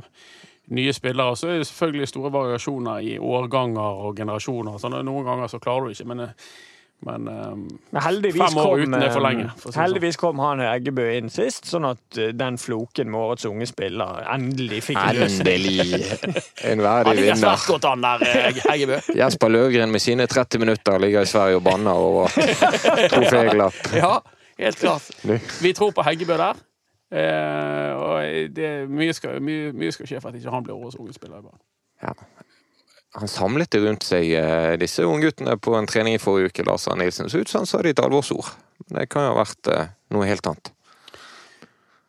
nye 0.73 0.93
spillere. 0.97 1.37
Så 1.37 1.49
er 1.53 1.59
det 1.61 1.67
selvfølgelig 1.69 2.09
store 2.09 2.31
variasjoner 2.33 3.01
i 3.05 3.17
årganger 3.19 4.05
og 4.09 4.17
generasjoner. 4.17 4.79
Sånn, 4.81 4.97
noen 5.05 5.27
ganger 5.27 5.51
så 5.53 5.59
klarer 5.61 5.85
du 5.91 5.93
ikke, 5.93 6.07
men, 6.09 6.23
men 7.05 7.29
eh, 7.29 7.51
Men 7.93 8.01
heldigvis 8.07 8.41
Fem 8.41 8.57
år 8.63 8.65
kom, 8.71 8.81
uten 8.81 8.95
er 8.97 9.11
for 9.13 9.21
eh, 9.21 9.27
lenge, 9.27 9.47
for 9.61 9.75
si 9.77 9.85
det 9.99 10.13
sånn. 10.15 10.21
kom 10.23 10.41
han 10.41 10.63
Eggebø 10.65 11.05
inn 11.19 11.29
sist, 11.33 11.69
sånn 11.69 11.85
at 11.91 12.19
eh, 12.23 12.33
den 12.33 12.57
floken 12.59 13.11
med 13.13 13.21
årets 13.21 13.45
unge 13.51 13.69
spiller 13.69 14.25
endelig 14.33 14.81
fikk. 14.89 15.03
Endelig! 15.05 15.89
En 16.65 16.81
Han 16.81 16.87
verdig 16.87 17.27
vinner. 17.27 17.43
svært 17.45 17.67
godt 17.69 17.85
han 17.91 18.05
der, 18.07 18.25
Eggebø. 18.73 19.01
Jesper 19.21 19.53
Løvgren 19.53 19.93
med 19.93 20.01
sine 20.01 20.27
30 20.31 20.63
minutter 20.65 20.97
ligger 21.03 21.27
i 21.27 21.29
Sverige 21.29 21.61
og 21.61 21.67
banner 21.69 21.93
over 22.09 22.33
troféglapp. 23.13 23.83
Ja, 24.01 24.15
helt 24.59 24.81
klart. 24.81 25.11
Vi 25.61 25.73
tror 25.77 25.93
på 25.93 26.03
Heggebø 26.09 26.39
der. 26.41 26.63
Eh, 27.15 27.93
og 27.95 28.51
det, 28.57 28.73
mye, 28.91 29.15
skal, 29.15 29.39
mye, 29.45 29.71
mye 29.77 29.95
skal 29.95 30.11
skje 30.11 30.21
for 30.23 30.33
at 30.33 30.41
ikke 30.41 30.55
han 30.55 30.67
blir 30.67 30.75
årets 30.75 30.99
unge 30.99 31.15
spiller. 31.15 31.39
i 31.39 31.47
Brann. 31.47 31.63
Ja. 32.03 32.15
Han 33.21 33.31
samlet 33.31 33.77
rundt 33.79 34.03
seg, 34.03 34.33
eh, 34.35 34.75
disse 34.81 35.07
ungguttene, 35.07 35.55
på 35.57 35.77
en 35.79 35.87
trening 35.87 36.19
i 36.19 36.23
forrige 36.23 36.51
uke. 36.51 36.67
Lars 36.67 36.89
Arne 36.91 37.07
Nilsen. 37.07 37.31
Så 37.31 37.45
ut 37.45 37.51
som 37.51 37.63
han 37.63 37.71
sa 37.71 37.83
det 37.83 37.95
i 37.95 37.97
et 37.97 38.03
alvorsord. 38.03 38.51
Det 38.91 39.07
kan 39.09 39.29
jo 39.29 39.35
ha 39.35 39.43
vært 39.45 39.71
eh, 39.71 39.93
noe 40.11 40.27
helt 40.27 40.51
annet. 40.51 40.74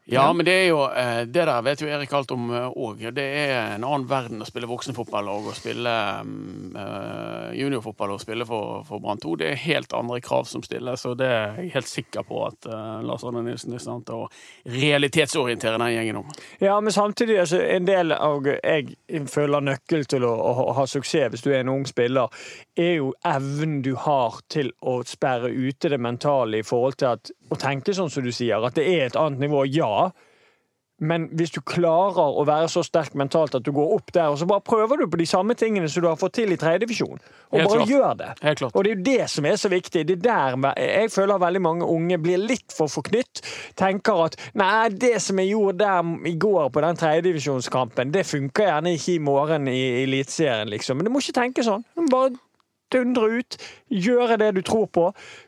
Ja, 0.05 0.25
men 0.33 0.45
det 0.45 0.53
er 0.53 0.67
jo 0.69 0.83
eh, 0.85 1.23
Det 1.25 1.45
der 1.49 1.63
vet 1.65 1.81
jo 1.81 1.87
Erik 1.89 2.11
alt 2.13 2.31
om 2.35 2.51
òg. 2.53 3.01
Det 3.15 3.25
er 3.25 3.75
en 3.75 3.85
annen 3.87 4.05
verden 4.09 4.43
å 4.43 4.47
spille 4.47 4.69
voksenfotball 4.69 5.29
og 5.33 5.49
å 5.49 5.55
spille 5.57 5.93
mm, 6.27 6.75
eh, 6.77 7.55
juniorfotball 7.57 8.13
og 8.13 8.21
spille 8.21 8.45
for, 8.45 8.83
for 8.85 9.01
Brann 9.01 9.21
2. 9.23 9.35
Det 9.41 9.49
er 9.49 9.63
helt 9.65 9.95
andre 9.97 10.19
krav 10.21 10.45
som 10.49 10.63
stilles, 10.65 11.05
og 11.09 11.17
det 11.21 11.29
er 11.31 11.59
jeg 11.63 11.73
helt 11.73 11.89
sikker 11.89 12.27
på 12.27 12.43
at 12.45 12.69
eh, 12.69 13.01
Lars 13.05 13.25
Arne 13.25 13.41
Nilsen 13.45 13.73
er 13.73 13.83
til 13.85 14.25
å 14.25 14.29
realitetsorientere 14.75 15.79
den 15.81 15.95
gjengen 15.95 16.21
om. 16.21 16.29
Ja, 16.61 16.77
men 16.81 16.93
samtidig, 16.93 17.39
altså, 17.41 17.61
en 17.61 17.89
del 17.89 18.13
av 18.15 18.45
jeg 18.45 19.25
føler 19.31 19.63
nøkkel 19.65 20.05
til 20.09 20.25
å, 20.27 20.33
å 20.35 20.75
ha 20.77 20.85
suksess 20.89 21.33
hvis 21.33 21.45
du 21.45 21.51
er 21.51 21.63
en 21.63 21.73
ung 21.73 21.85
spiller, 21.89 22.29
er 22.77 22.99
jo 22.99 23.13
evnen 23.25 23.79
du 23.85 23.93
har 23.99 24.37
til 24.51 24.71
å 24.85 24.99
sperre 25.07 25.49
ute 25.49 25.89
det 25.89 25.99
mentale 26.01 26.61
i 26.61 26.65
forhold 26.65 26.99
til 27.01 27.13
at, 27.15 27.31
å 27.51 27.57
tenke 27.61 27.93
sånn 27.93 28.09
som 28.09 28.23
du 28.25 28.31
sier, 28.33 28.63
at 28.65 28.77
det 28.77 28.87
er 28.89 29.05
et 29.09 29.19
annet 29.19 29.39
nivå, 29.45 29.65
ja. 29.69 30.09
Men 31.03 31.25
hvis 31.35 31.51
du 31.51 31.57
klarer 31.59 32.37
å 32.39 32.45
være 32.47 32.69
så 32.71 32.79
sterk 32.87 33.17
mentalt 33.19 33.57
at 33.57 33.65
du 33.65 33.71
går 33.75 33.89
opp 33.97 34.13
der, 34.15 34.29
og 34.31 34.37
så 34.39 34.45
bare 34.47 34.63
prøver 34.63 35.01
du 35.01 35.09
på 35.11 35.17
de 35.19 35.25
samme 35.27 35.51
tingene 35.59 35.89
som 35.91 36.05
du 36.05 36.07
har 36.07 36.15
fått 36.15 36.37
til 36.37 36.53
i 36.55 36.57
tredjedivisjon, 36.61 37.19
og 37.19 37.57
Helt 37.59 37.67
bare 37.67 37.81
klart. 37.81 37.89
gjør 37.91 38.13
det. 38.21 38.29
Helt 38.45 38.61
klart. 38.61 38.71
Og 38.79 38.85
det 38.85 38.93
er 38.93 38.95
jo 38.95 39.03
det 39.09 39.27
som 39.33 39.47
er 39.49 39.57
så 39.59 39.71
viktig. 39.73 40.05
Det 40.07 40.15
er 40.15 40.55
der 40.55 40.79
jeg 40.79 41.11
føler 41.11 41.43
veldig 41.43 41.61
mange 41.65 41.89
unge 41.91 42.17
blir 42.23 42.39
litt 42.39 42.71
for 42.71 42.87
forknytt. 42.87 43.43
Tenker 43.75 44.23
at 44.29 44.39
nei, 44.55 44.87
det 44.95 45.17
som 45.21 45.43
jeg 45.43 45.51
gjorde 45.51 45.83
der 45.83 46.31
i 46.31 46.35
går 46.39 46.71
på 46.71 46.85
den 46.87 47.03
tredjedivisjonskampen, 47.03 48.15
det 48.15 48.23
funker 48.31 48.69
gjerne 48.69 48.95
ikke 48.95 49.17
i 49.17 49.23
morgen 49.27 49.67
i 49.67 49.81
Eliteserien, 50.05 50.71
liksom. 50.71 50.95
Men 50.95 51.09
du 51.09 51.11
må 51.11 51.19
ikke 51.19 51.41
tenke 51.41 51.67
sånn. 51.67 51.83
Du 51.91 52.05
må 52.05 52.11
bare 52.15 52.31
dundre 52.93 53.39
ut, 53.39 53.57
gjøre 53.89 54.37
det 54.37 54.51
du 54.55 54.61
tror 54.65 54.85
på, 54.93 55.05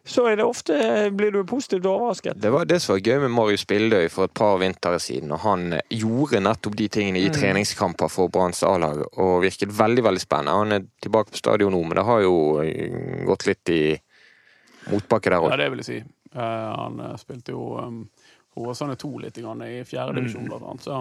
så 0.08 0.26
er 0.32 0.40
det 0.40 0.46
ofte 0.48 0.78
blir 1.16 1.32
du 1.32 1.44
positivt 1.48 1.86
overrasket. 1.86 2.40
Det 2.42 2.52
var 2.54 2.66
det 2.66 2.80
som 2.82 2.96
var 2.96 3.04
gøy 3.06 3.20
med 3.26 3.34
Marius 3.36 3.66
Bildøy 3.70 4.10
for 4.10 4.28
et 4.28 4.34
par 4.34 4.58
vintre 4.62 5.00
siden. 5.00 5.32
og 5.32 5.40
Han 5.46 5.74
eh, 5.74 5.82
gjorde 5.90 6.42
nettopp 6.44 6.76
de 6.78 6.88
tingene 6.88 7.20
i 7.20 7.28
Mm. 7.30 7.34
treningskamper 7.40 8.10
for 8.10 8.30
Branns 8.30 8.64
A-lag 8.64 9.04
og 9.18 9.42
virket 9.44 9.70
veldig 9.70 10.04
veldig 10.04 10.22
spennende. 10.22 10.58
Han 10.58 10.72
er 10.72 10.86
tilbake 11.02 11.32
på 11.32 11.38
stadion 11.38 11.72
nå, 11.72 11.82
men 11.84 11.96
det 11.98 12.06
har 12.06 12.22
jo 12.22 12.62
eh, 12.62 13.26
gått 13.26 13.48
litt 13.48 13.70
i 13.70 13.82
motbakke 14.92 15.30
der 15.30 15.50
Ja, 15.50 15.58
det 15.58 15.70
vil 15.72 15.84
jeg 15.84 15.86
si. 15.86 16.04
Uh, 16.36 16.42
han 16.42 17.00
spilte 17.18 17.54
jo 17.56 17.78
um, 17.80 18.10
Åsane 18.58 18.96
2 19.00 19.12
litt 19.24 19.38
grann, 19.38 19.62
i 19.64 19.84
fjerde 19.88 20.18
divisjon, 20.18 20.48
blant 20.50 20.66
annet. 20.66 20.86
Så 20.86 21.00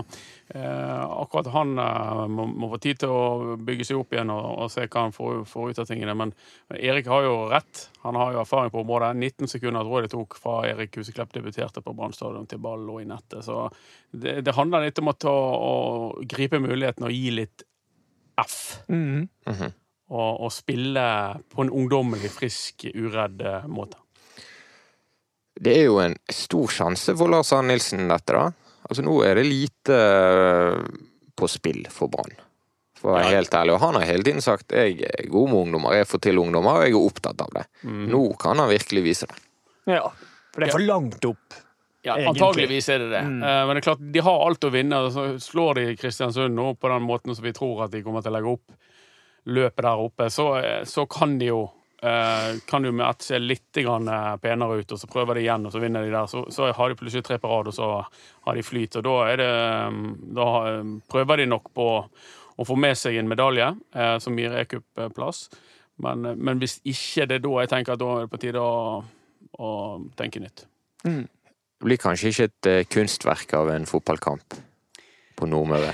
eh, 0.54 1.04
akkurat 1.04 1.50
han 1.54 1.78
eh, 1.78 2.22
må, 2.32 2.46
må 2.46 2.70
få 2.72 2.80
tid 2.82 3.00
til 3.02 3.14
å 3.14 3.56
bygge 3.56 3.86
seg 3.88 4.00
opp 4.00 4.14
igjen 4.14 4.32
og, 4.34 4.46
og 4.64 4.72
se 4.72 4.86
hva 4.86 5.06
han 5.06 5.14
får, 5.16 5.44
får 5.50 5.70
ut 5.70 5.82
av 5.82 5.90
tingene. 5.90 6.16
Men 6.18 6.34
Erik 6.76 7.10
har 7.12 7.26
jo 7.26 7.38
rett. 7.52 7.86
Han 8.04 8.18
har 8.20 8.34
jo 8.34 8.42
erfaring 8.42 8.74
på 8.74 8.82
området. 8.82 9.14
19 9.16 9.52
sekunder 9.56 9.86
tror 9.86 10.00
jeg 10.00 10.08
det 10.08 10.14
tok 10.16 10.38
fra 10.40 10.58
Erik 10.68 11.00
Huseklepp 11.00 11.34
debuterte 11.34 11.84
på 11.84 11.96
Brann 11.96 12.14
stadion 12.16 12.48
til 12.50 12.62
ballen 12.62 12.86
lå 12.88 13.00
i 13.02 13.08
nettet. 13.08 13.44
Så 13.46 13.66
det, 14.10 14.40
det 14.46 14.56
handler 14.56 14.86
litt 14.86 15.02
om 15.02 15.12
å, 15.12 15.16
ta, 15.18 15.32
å 15.32 15.74
gripe 16.28 16.62
muligheten 16.62 17.08
og 17.08 17.14
gi 17.14 17.34
litt 17.34 17.66
F. 18.40 18.58
Mm. 18.92 19.28
Og, 20.06 20.32
og 20.46 20.50
spille 20.54 21.06
på 21.50 21.64
en 21.64 21.72
ungdommelig, 21.72 22.30
frisk, 22.36 22.86
uredd 22.94 23.42
eh, 23.42 23.70
måte. 23.70 23.98
Det 25.60 25.72
er 25.78 25.84
jo 25.86 25.98
en 26.02 26.14
stor 26.32 26.68
sjanse 26.68 27.14
for 27.16 27.28
Lars 27.32 27.52
Arne 27.56 27.72
Nilsen, 27.72 28.06
dette, 28.10 28.32
da. 28.36 28.50
Altså, 28.88 29.02
nå 29.02 29.14
er 29.26 29.38
det 29.40 29.46
lite 29.48 29.96
eh, 29.96 30.82
på 31.36 31.48
spill 31.50 31.86
for 31.90 32.08
Brann. 32.12 32.34
For 33.00 33.10
å 33.10 33.16
være 33.16 33.30
Ja. 33.30 33.36
helt 33.40 33.54
ærlig. 33.58 33.74
Og 33.76 33.80
han 33.80 33.94
har 33.98 34.06
hele 34.08 34.22
tiden 34.24 34.40
sagt 34.44 34.72
jeg 34.72 35.00
er 35.04 35.26
god 35.32 35.50
med 35.50 35.62
ungdommer, 35.66 35.96
jeg 35.98 36.06
får 36.08 36.20
til 36.28 36.38
ungdommer, 36.40 36.78
og 36.80 36.86
jeg 36.86 36.94
er 36.94 37.06
opptatt 37.10 37.40
av 37.44 37.50
det. 37.56 37.64
Mm. 37.84 38.06
Nå 38.12 38.20
kan 38.40 38.58
han 38.62 38.68
virkelig 38.70 39.02
vise 39.04 39.26
det. 39.30 39.36
Ja, 39.96 40.10
for 40.52 40.60
det 40.64 40.68
er 40.68 40.76
for 40.78 40.84
langt 40.86 41.24
opp. 41.28 41.58
Ja, 42.06 42.14
Egentlig. 42.14 42.36
antageligvis 42.36 42.88
er 42.94 42.98
det 43.02 43.08
det. 43.10 43.22
Mm. 43.26 43.42
Eh, 43.42 43.66
Men 43.66 43.74
det 43.74 43.82
er 43.82 43.86
klart, 43.90 44.04
de 44.12 44.20
har 44.22 44.44
alt 44.46 44.60
å 44.68 44.70
vinne. 44.70 45.00
Så 45.10 45.24
slår 45.42 45.74
de 45.80 45.96
Kristiansund 45.98 46.54
nå 46.54 46.68
på 46.78 46.88
den 46.92 47.02
måten 47.02 47.34
som 47.34 47.42
vi 47.44 47.52
tror 47.52 47.82
at 47.84 47.90
de 47.90 48.02
kommer 48.06 48.22
til 48.22 48.30
å 48.30 48.36
legge 48.38 48.52
opp 48.52 48.76
løpet 49.46 49.82
der 49.82 50.00
oppe, 50.02 50.26
så, 50.30 50.46
eh, 50.62 50.84
så 50.84 51.04
kan 51.10 51.36
de 51.38 51.46
jo 51.52 51.70
kan 52.00 52.84
jo 52.84 52.92
med 52.92 53.06
ett 53.08 53.24
se 53.24 53.38
litt 53.40 53.78
grann 53.80 54.08
eh, 54.08 54.36
penere 54.42 54.80
ut, 54.80 54.92
og 54.92 55.00
så 55.00 55.08
prøver 55.10 55.38
de 55.38 55.44
igjen, 55.46 55.66
og 55.66 55.72
så 55.72 55.80
vinner 55.80 56.04
de 56.04 56.12
der. 56.12 56.26
Så, 56.30 56.44
så 56.52 56.70
har 56.72 56.92
de 56.92 56.98
plutselig 56.98 57.24
tre 57.24 57.38
på 57.40 57.50
rad, 57.50 57.70
og 57.70 57.74
så 57.74 57.88
har 58.46 58.58
de 58.58 58.64
flyt. 58.66 58.98
Og 59.00 59.06
da 59.06 59.14
er 59.30 59.40
det 59.40 59.52
mm, 59.94 60.10
Da 60.36 60.48
eh, 60.70 60.90
prøver 61.12 61.42
de 61.42 61.48
nok 61.50 61.70
på 61.76 61.88
å 62.56 62.64
få 62.64 62.76
med 62.80 62.96
seg 62.98 63.18
en 63.20 63.30
medalje 63.30 63.70
eh, 63.96 64.16
som 64.22 64.36
gir 64.38 64.54
e-cupplass. 64.60 65.46
Men, 66.04 66.24
eh, 66.24 66.36
men 66.36 66.60
hvis 66.62 66.78
ikke 66.84 67.28
det 67.28 67.40
er 67.40 67.46
da 67.46 67.54
jeg 67.62 67.72
tenker 67.72 67.96
at 67.96 68.02
da 68.02 68.12
er 68.14 68.26
det 68.26 68.32
på 68.34 68.42
tide 68.44 68.62
å, 68.62 69.00
å 69.58 69.72
tenke 70.18 70.42
nytt. 70.44 70.66
Det 71.06 71.84
blir 71.84 72.00
kanskje 72.00 72.32
ikke 72.32 72.50
et 72.50 72.70
eh, 72.70 72.84
kunstverk 72.88 73.56
av 73.58 73.72
en 73.74 73.88
fotballkamp 73.88 74.60
på 75.36 75.48
Nordmøre. 75.48 75.92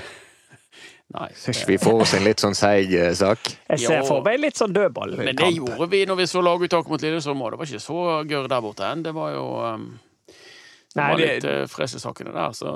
Nei. 1.13 1.27
Ikke 1.51 1.67
vi 1.69 1.75
får 1.81 1.99
oss 2.05 2.13
en 2.17 2.23
litt 2.25 2.39
sånn 2.41 2.55
seig 2.57 2.93
eh, 2.97 3.11
sak. 3.17 3.39
Jeg 3.69 3.79
ser 3.83 4.01
for 4.07 4.23
meg 4.25 4.39
litt 4.41 4.57
sånn 4.57 4.73
dødball. 4.73 5.13
Men 5.19 5.35
det 5.37 5.49
gjorde 5.53 5.87
vi 5.91 5.99
når 6.09 6.17
vi 6.23 6.25
så 6.31 6.39
laguttaket 6.45 6.89
mot 6.89 7.01
Lillestrøm, 7.05 7.43
òg. 7.45 7.49
det 7.53 7.59
var 7.61 7.67
ikke 7.69 7.85
så 7.85 7.99
gørr 8.31 8.47
der 8.49 8.61
borte. 8.65 8.83
enn. 8.89 9.03
Det 9.05 9.13
var 9.13 9.29
jo 9.35 9.45
um, 9.61 9.85
Det 10.33 10.97
Nei, 10.97 11.09
var 11.11 11.17
litt 11.21 11.45
uh, 11.45 11.67
fres 11.69 11.93
i 11.97 11.99
sakene 12.01 12.33
der, 12.33 12.51
så 12.57 12.67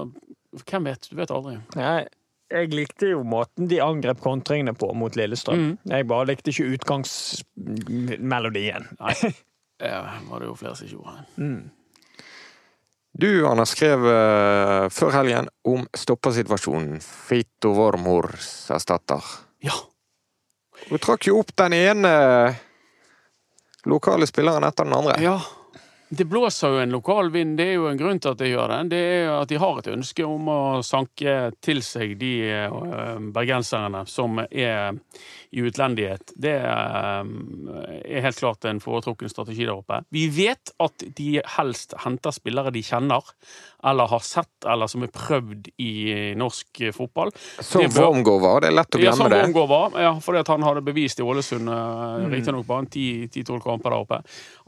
hvem 0.67 0.83
vet? 0.89 1.01
Du 1.09 1.15
vet 1.17 1.31
aldri. 1.33 1.53
Nei, 1.77 2.01
jeg 2.53 2.65
likte 2.71 3.05
jo 3.11 3.19
måten 3.27 3.67
de 3.67 3.81
angrep 3.83 4.19
kontringene 4.23 4.73
på 4.77 4.87
mot 4.95 5.15
Lillestrøm. 5.17 5.57
Mm. 5.57 5.73
Jeg 5.91 6.07
bare 6.13 6.25
likte 6.29 6.49
ikke 6.53 6.69
utgangsmelodien. 6.77 8.83
Nei. 9.01 9.15
Det 9.77 9.91
var 9.93 10.41
det 10.41 10.47
jo 10.47 10.55
flere 10.57 10.73
som 10.73 10.87
ikke 10.87 10.95
gjorde. 10.95 11.19
Mm. 11.37 11.69
Du, 13.19 13.47
Anna, 13.47 13.65
skrev 13.65 14.03
eh, 14.05 14.89
før 14.93 15.15
helgen 15.15 15.47
om 15.65 15.87
stoppersituasjonen. 15.97 16.99
Fito 17.01 17.71
Wormhors 17.73 18.69
erstatter. 18.69 19.23
Ja. 19.65 19.73
Du 20.85 20.99
trakk 21.01 21.25
jo 21.25 21.39
opp 21.41 21.49
den 21.57 21.73
ene 21.73 22.11
lokale 23.89 24.27
spilleren 24.29 24.67
etter 24.69 24.85
den 24.85 24.99
andre. 24.99 25.17
ja. 25.23 25.39
Det 26.09 26.23
blåser 26.23 26.71
jo 26.71 26.77
en 26.79 26.93
lokal 26.95 27.29
vind. 27.33 27.57
Det 27.59 27.65
er 27.67 27.73
jo 27.73 27.89
en 27.89 27.97
grunn 27.99 28.19
til 28.23 28.31
at 28.31 28.39
de 28.39 28.47
gjør 28.47 28.71
det. 28.71 28.77
Det 28.93 28.99
er 28.99 29.25
jo 29.25 29.31
at 29.41 29.49
de 29.49 29.57
har 29.59 29.79
et 29.81 29.89
ønske 29.91 30.23
om 30.23 30.45
å 30.47 30.59
sanke 30.79 31.33
til 31.59 31.81
seg 31.83 32.13
de 32.21 32.29
eh, 32.47 33.17
bergenserne 33.35 34.05
som 34.07 34.39
er 34.47 35.01
i 35.51 35.61
utlendighet. 35.63 36.33
Det 36.35 36.55
eh, 36.59 37.29
er 38.17 38.25
helt 38.25 38.39
klart 38.39 38.67
en 38.67 38.81
foretrukken 38.83 39.31
strategi 39.31 39.63
der 39.65 39.75
oppe. 39.77 40.01
Vi 40.13 40.25
vet 40.33 40.73
at 40.83 41.05
de 41.17 41.29
helst 41.57 41.95
henter 42.03 42.35
spillere 42.35 42.73
de 42.75 42.83
kjenner, 42.83 43.23
eller 43.87 44.11
har 44.11 44.25
sett, 44.25 44.53
eller 44.67 44.91
som 44.91 45.05
er 45.05 45.13
prøvd 45.13 45.71
i 45.83 45.93
norsk 46.39 46.83
fotball. 46.97 47.31
Som 47.61 47.87
Wormgård 47.95 48.43
var, 48.43 48.61
det 48.63 48.71
er 48.71 48.77
lett 48.79 48.99
å 48.99 49.03
Ja, 49.03 49.15
som 49.15 49.27
glemme 49.27 49.35
det. 49.35 49.41
Wormgård 49.45 49.71
var, 49.71 49.97
ja, 50.03 50.13
fordi 50.23 50.43
han 50.51 50.67
hadde 50.67 50.85
bevist 50.85 51.21
i 51.21 51.27
Ålesund, 51.27 51.69
mm. 51.71 52.29
riktignok 52.33 52.67
bare 52.67 52.85
en 52.85 52.93
10-12 53.31 53.59
kamper 53.63 53.93
der 53.93 54.05
oppe, 54.05 54.21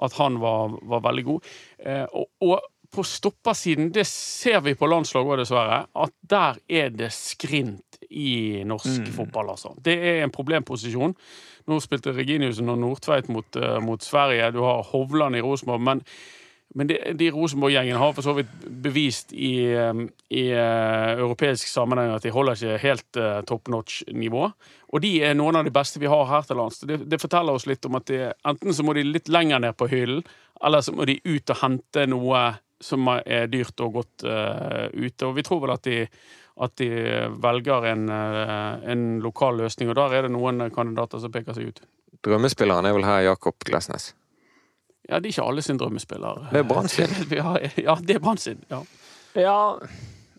at 0.07 0.19
han 0.21 0.39
var, 0.41 0.77
var 0.89 1.07
veldig 1.09 1.25
god. 1.33 1.55
Eh, 1.85 2.05
og, 2.13 2.29
og 2.45 2.59
på 2.89 3.03
stoppersiden, 3.05 3.91
det 3.93 4.07
ser 4.09 4.63
vi 4.65 4.73
på 4.77 4.87
landslaget 4.89 5.35
òg, 5.35 5.41
dessverre, 5.43 5.83
at 5.93 6.15
der 6.29 6.57
er 6.81 6.89
det 6.93 7.11
skrint 7.13 7.88
i 8.09 8.63
norsk 8.65 9.11
fotball, 9.15 9.53
altså. 9.53 9.75
Det 9.85 9.95
er 9.95 10.23
en 10.23 10.33
problemposisjon. 10.33 11.15
Nå 11.69 11.79
spilte 11.83 12.15
Reginiussen 12.15 12.71
og 12.71 12.79
Nordtveit 12.81 13.29
mot, 13.29 13.59
uh, 13.59 13.77
mot 13.83 14.03
Sverige, 14.03 14.51
du 14.55 14.63
har 14.65 14.85
Hovland 14.91 15.37
i 15.37 15.43
Rosenborg, 15.45 15.83
men 15.85 16.05
men 16.77 16.87
de, 16.87 16.97
de 17.17 17.31
Rosenborg-gjengen 17.33 17.97
har 17.97 18.11
for 18.13 18.25
så 18.25 18.35
vidt 18.37 18.49
bevist 18.83 19.31
i, 19.33 19.71
eh, 19.73 20.01
i 20.37 20.43
uh, 20.53 21.15
europeisk 21.17 21.65
sammenheng 21.65 22.11
at 22.13 22.25
de 22.25 22.33
holder 22.33 22.59
ikke 22.59 22.81
helt 22.83 23.17
uh, 23.17 23.39
top 23.49 23.71
notch-nivå. 23.73 24.43
Og 24.93 25.01
de 25.01 25.15
er 25.25 25.33
noen 25.37 25.57
av 25.57 25.65
de 25.65 25.73
beste 25.73 26.01
vi 26.01 26.09
har 26.11 26.27
her 26.29 26.45
til 26.45 26.59
lands. 26.61 26.83
Det, 26.85 26.99
det 27.09 27.21
forteller 27.21 27.57
oss 27.57 27.65
litt 27.69 27.89
om 27.89 27.97
at 27.97 28.05
de, 28.11 28.21
enten 28.51 28.75
så 28.75 28.85
må 28.85 28.93
de 28.93 29.07
litt 29.07 29.31
lenger 29.33 29.63
ned 29.65 29.77
på 29.79 29.89
hyllen, 29.89 30.21
eller 30.61 30.85
så 30.85 30.93
må 30.93 31.09
de 31.09 31.17
ut 31.25 31.55
og 31.55 31.61
hente 31.63 32.05
noe 32.11 32.43
som 32.79 33.09
er 33.17 33.49
dyrt 33.49 33.81
og 33.83 33.97
godt 33.97 34.27
uh, 34.29 34.85
ute. 34.93 35.25
Og 35.25 35.33
vi 35.39 35.47
tror 35.47 35.65
vel 35.65 35.73
at 35.73 35.89
de, 35.89 36.03
at 36.59 36.75
de 36.81 36.89
velger 37.39 37.87
en, 37.93 38.09
eh, 38.11 38.91
en 38.91 39.03
lokal 39.23 39.57
løsning, 39.61 39.89
og 39.89 39.95
der 39.99 40.15
er 40.17 40.27
det 40.27 40.33
noen 40.35 40.65
kandidater 40.75 41.21
som 41.23 41.31
peker 41.31 41.55
seg 41.55 41.71
ut. 41.71 41.81
Drømmespilleren 42.25 42.85
er 42.85 42.95
vel 42.97 43.07
her 43.07 43.21
Jakob 43.29 43.63
Glesnes. 43.63 44.13
Ja, 45.09 45.17
det 45.17 45.29
er 45.29 45.33
ikke 45.33 45.47
alle 45.47 45.63
sin 45.65 45.79
drømmespiller. 45.79 46.49
Det 46.51 46.59
er 46.59 46.67
Brann 46.67 46.89
sin. 46.91 47.15
Ja, 47.33 47.95
det 47.95 48.17
er 48.17 48.19
Brann 48.19 48.37
sin. 48.37 48.59
Ja. 48.69 48.83
Ja, 49.37 49.77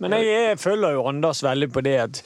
men 0.03 0.15
jeg, 0.17 0.27
jeg 0.29 0.59
følger 0.59 0.97
jo 0.97 1.07
Anders 1.09 1.43
veldig 1.45 1.71
på 1.73 1.83
det 1.87 1.97
at 2.03 2.23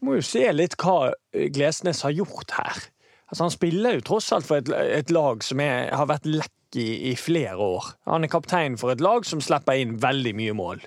Du 0.00 0.08
må 0.08 0.18
jo 0.18 0.24
se 0.24 0.44
litt 0.52 0.76
hva 0.80 1.12
Glesnes 1.54 2.02
har 2.04 2.14
gjort 2.16 2.52
her. 2.56 2.82
Altså 3.30 3.46
Han 3.46 3.54
spiller 3.54 3.96
jo 3.96 4.04
tross 4.06 4.28
alt 4.32 4.46
for 4.46 4.60
et, 4.60 4.68
et 4.70 5.10
lag 5.10 5.42
som 5.44 5.60
er, 5.60 5.88
har 5.94 6.08
vært 6.10 6.28
lekk 6.28 6.76
i, 6.76 7.10
i 7.10 7.14
flere 7.18 7.56
år. 7.56 7.94
Han 8.10 8.26
er 8.26 8.32
kaptein 8.32 8.76
for 8.80 8.92
et 8.92 9.02
lag 9.02 9.26
som 9.26 9.40
slipper 9.42 9.80
inn 9.80 9.96
veldig 10.02 10.34
mye 10.36 10.56
mål. 10.56 10.84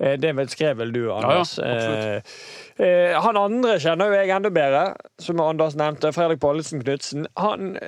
Eh, 0.00 0.18
Det 0.20 0.36
vel 0.36 0.48
skrev 0.48 0.78
vel 0.78 0.92
du, 0.92 1.12
Anders. 1.12 1.58
Ja, 1.58 1.64
Eh, 1.68 2.86
eh, 2.86 3.20
han 3.20 3.36
andre 3.36 3.78
kjenner 3.78 4.06
jo 4.06 4.20
jeg 4.20 4.30
enda 4.30 4.50
bedre, 4.50 4.84
som 5.18 5.40
Anders 5.40 5.74
nevnte. 5.74 6.12
Fredrik 6.12 6.40
Pallesen 6.40 6.82
Knutsen. 6.82 7.26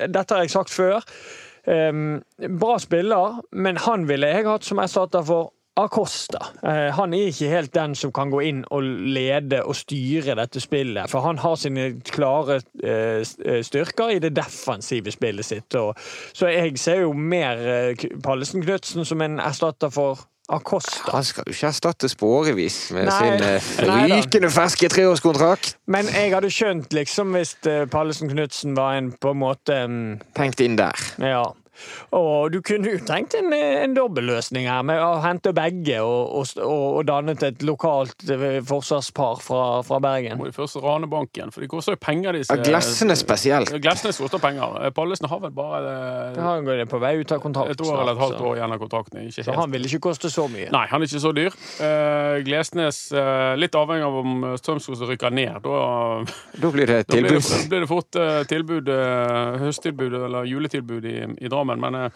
Dette 0.09 0.35
har 0.35 0.43
jeg 0.43 0.51
sagt 0.51 0.71
før. 0.71 1.01
Um, 1.67 2.23
bra 2.59 2.79
spiller, 2.79 3.43
men 3.53 3.77
han 3.77 4.09
ville 4.09 4.27
jeg 4.27 4.47
hatt 4.47 4.65
som 4.65 4.79
erstatter 4.79 5.23
for 5.23 5.53
Acosta. 5.77 6.39
Han 6.97 7.13
er 7.15 7.29
ikke 7.29 7.49
helt 7.49 7.75
den 7.75 7.95
som 7.95 8.13
kan 8.13 8.31
gå 8.31 8.41
inn 8.43 8.65
og 8.71 8.83
lede 8.83 9.61
og 9.63 9.77
styre 9.77 10.35
dette 10.35 10.61
spillet, 10.61 11.09
for 11.09 11.21
han 11.21 11.39
har 11.39 11.55
sine 11.57 12.01
klare 12.11 12.59
styrker 13.63 14.17
i 14.17 14.19
det 14.19 14.33
defensive 14.37 15.13
spillet 15.13 15.45
sitt. 15.47 15.77
Så 16.33 16.51
jeg 16.51 16.79
ser 16.79 17.05
jo 17.05 17.13
mer 17.13 17.95
Pallesen 18.25 18.65
Knutsen 18.65 19.05
som 19.05 19.21
en 19.21 19.39
erstatter 19.39 19.93
for 19.95 20.27
Acosta. 20.51 21.13
Han 21.15 21.25
skal 21.27 21.47
jo 21.47 21.55
ikke 21.55 21.71
erstattes 21.71 22.17
på 22.19 22.29
årevis 22.41 22.79
med 22.97 23.09
Nei, 23.11 23.19
sin 23.19 23.47
eh, 23.47 23.71
da. 23.91 23.99
rykende 24.11 24.51
ferske 24.55 24.91
treårskontrakt. 24.93 25.77
Men 25.91 26.11
jeg 26.11 26.35
hadde 26.35 26.51
skjønt 26.55 26.95
liksom 26.97 27.37
hvis 27.37 27.55
eh, 27.71 27.87
Pallesen 27.91 28.33
Knutsen 28.33 28.75
var 28.79 28.99
en 28.99 29.13
på 29.15 29.35
en 29.35 29.43
måte 29.45 29.81
mm, 29.87 30.13
Tenkt 30.37 30.63
inn 30.65 30.79
der. 30.81 31.09
Ja. 31.23 31.45
Og 32.17 32.51
du 32.55 32.61
kunne 32.67 32.95
jo 32.95 33.01
tenkt 33.07 33.37
en, 33.39 33.53
en 33.55 33.95
dobbelløsning 33.97 34.69
her, 34.71 34.83
med 34.87 35.01
å 35.03 35.21
hente 35.25 35.53
begge 35.57 36.01
og, 36.05 36.47
og, 36.61 36.85
og 37.01 37.05
dannet 37.09 37.43
et 37.47 37.65
lokalt 37.67 38.25
eh, 38.31 38.61
forsvarspar 38.67 39.43
fra, 39.45 39.65
fra 39.87 40.01
Bergen. 40.03 40.39
Må 40.41 40.49
de 40.49 40.55
først 40.57 40.81
rane 40.83 41.09
banken, 41.11 41.53
for 41.55 41.65
de 41.65 41.71
koster 41.71 41.97
jo 41.97 42.03
penger, 42.03 42.39
disse 42.39 42.57
Ja, 42.57 42.65
Glessene 42.67 43.17
spesielt. 43.19 43.73
Glesnes 43.83 44.21
koster 44.21 44.43
penger. 44.43 44.79
Pallesen 44.97 45.29
har 45.31 45.43
vel 45.45 45.55
bare 45.57 45.95
eh, 46.35 46.41
Han 46.41 46.69
er 46.71 46.85
på 46.91 47.01
vei 47.03 47.17
ut 47.21 47.33
av 47.35 47.43
kontrakt. 47.43 47.75
et 47.75 47.85
år 47.85 47.95
eller 48.03 48.15
et 48.17 48.25
halvt 48.25 48.41
år 48.51 48.61
igjen 48.61 48.77
av 48.77 48.83
kontrakten. 48.83 49.23
Ikke 49.29 49.47
Så 49.47 49.57
han 49.57 49.73
vil 49.73 49.87
ikke 49.89 50.03
koste 50.11 50.31
så 50.33 50.47
mye. 50.51 50.71
Nei, 50.75 50.85
han 50.91 51.03
er 51.03 51.11
ikke 51.11 51.23
så 51.23 51.35
dyr. 51.37 51.57
Uh, 51.81 52.41
Glesnes, 52.47 53.03
eh, 53.17 53.55
litt 53.61 53.77
avhengig 53.79 54.07
av 54.07 54.19
om 54.21 54.47
Strømskog 54.61 55.01
rykker 55.11 55.31
ned. 55.35 55.61
Da, 55.65 56.25
Da 56.61 56.71
blir 56.73 56.87
det 56.87 56.99
da 57.09 57.17
blir, 57.17 57.39
det, 57.39 57.69
blir 57.71 57.85
det 57.85 57.89
fort 57.91 58.17
eh, 58.19 58.43
tilbud, 58.51 58.89
eh, 58.89 59.59
høsttilbud 59.63 60.15
eller 60.19 60.49
juletilbud 60.49 61.05
i, 61.07 61.17
i 61.39 61.49
Drammen. 61.51 61.70
Men 61.79 61.95
eh, 61.95 62.11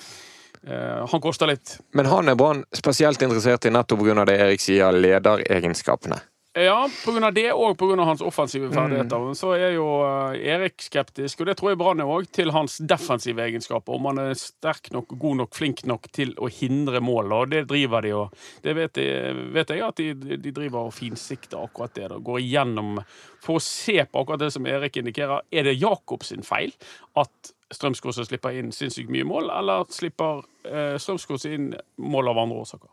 eh, 0.66 1.06
han 1.10 1.20
koster 1.20 1.46
litt. 1.46 1.78
Men 1.92 2.10
han 2.10 2.28
er 2.28 2.34
Brann 2.34 2.64
spesielt 2.74 3.22
interessert 3.22 3.64
i 3.64 3.74
nettopp 3.74 4.02
pga. 4.02 4.24
det 4.24 4.38
Erik 4.40 4.64
sier, 4.64 4.92
lederegenskapene. 4.92 6.20
Ja, 6.54 6.88
pga. 7.02 7.30
det 7.34 7.48
og 7.52 7.74
pga. 7.78 8.04
hans 8.04 8.20
offensive 8.22 8.68
ferdigheter. 8.70 9.18
Mm. 9.18 9.34
Så 9.34 9.56
er 9.56 9.72
jo 9.74 9.88
eh, 10.06 10.36
Erik 10.54 10.84
skeptisk, 10.86 11.40
og 11.40 11.48
det 11.48 11.56
tror 11.58 11.72
jeg 11.72 11.80
Brann 11.80 12.02
er 12.02 12.10
òg, 12.10 12.28
til 12.30 12.52
hans 12.54 12.76
defensive 12.78 13.42
egenskaper. 13.42 13.96
Om 13.96 14.06
han 14.12 14.20
er 14.22 14.38
sterk 14.38 14.92
nok, 14.94 15.16
god 15.18 15.40
nok, 15.42 15.54
flink 15.58 15.82
nok 15.90 16.06
til 16.14 16.30
å 16.38 16.46
hindre 16.46 17.02
mål. 17.02 17.34
Og 17.34 17.50
det 17.50 17.64
driver 17.72 18.06
de 18.06 18.14
jo. 18.14 18.22
Det 18.62 18.76
vet 18.78 19.02
jeg, 19.02 19.34
vet 19.56 19.74
jeg 19.74 19.82
at 19.82 19.98
de, 19.98 20.38
de 20.46 20.54
driver 20.54 20.86
og 20.86 20.94
finsikter 20.94 21.58
akkurat 21.58 21.98
det. 21.98 22.06
Da. 22.14 22.22
Går 22.22 22.44
igjennom 22.44 23.02
for 23.42 23.58
å 23.58 23.64
se 23.64 23.98
på 24.06 24.22
akkurat 24.22 24.46
det 24.46 24.52
som 24.54 24.70
Erik 24.70 25.02
indikerer. 25.02 25.42
Er 25.50 25.66
det 25.66 25.74
Jakobs 25.80 26.30
sin 26.30 26.46
feil 26.46 26.70
at 27.18 27.53
Strømsgodset 27.74 28.28
slipper 28.28 28.56
inn 28.58 28.72
sinnssykt 28.74 29.12
mye 29.12 29.26
mål, 29.28 29.50
eller 29.54 29.86
slipper 29.92 30.42
eh, 30.68 30.96
Strømsgodset 31.00 31.56
inn 31.56 31.70
mål 32.02 32.32
av 32.32 32.42
andre 32.44 32.64
årsaker? 32.64 32.90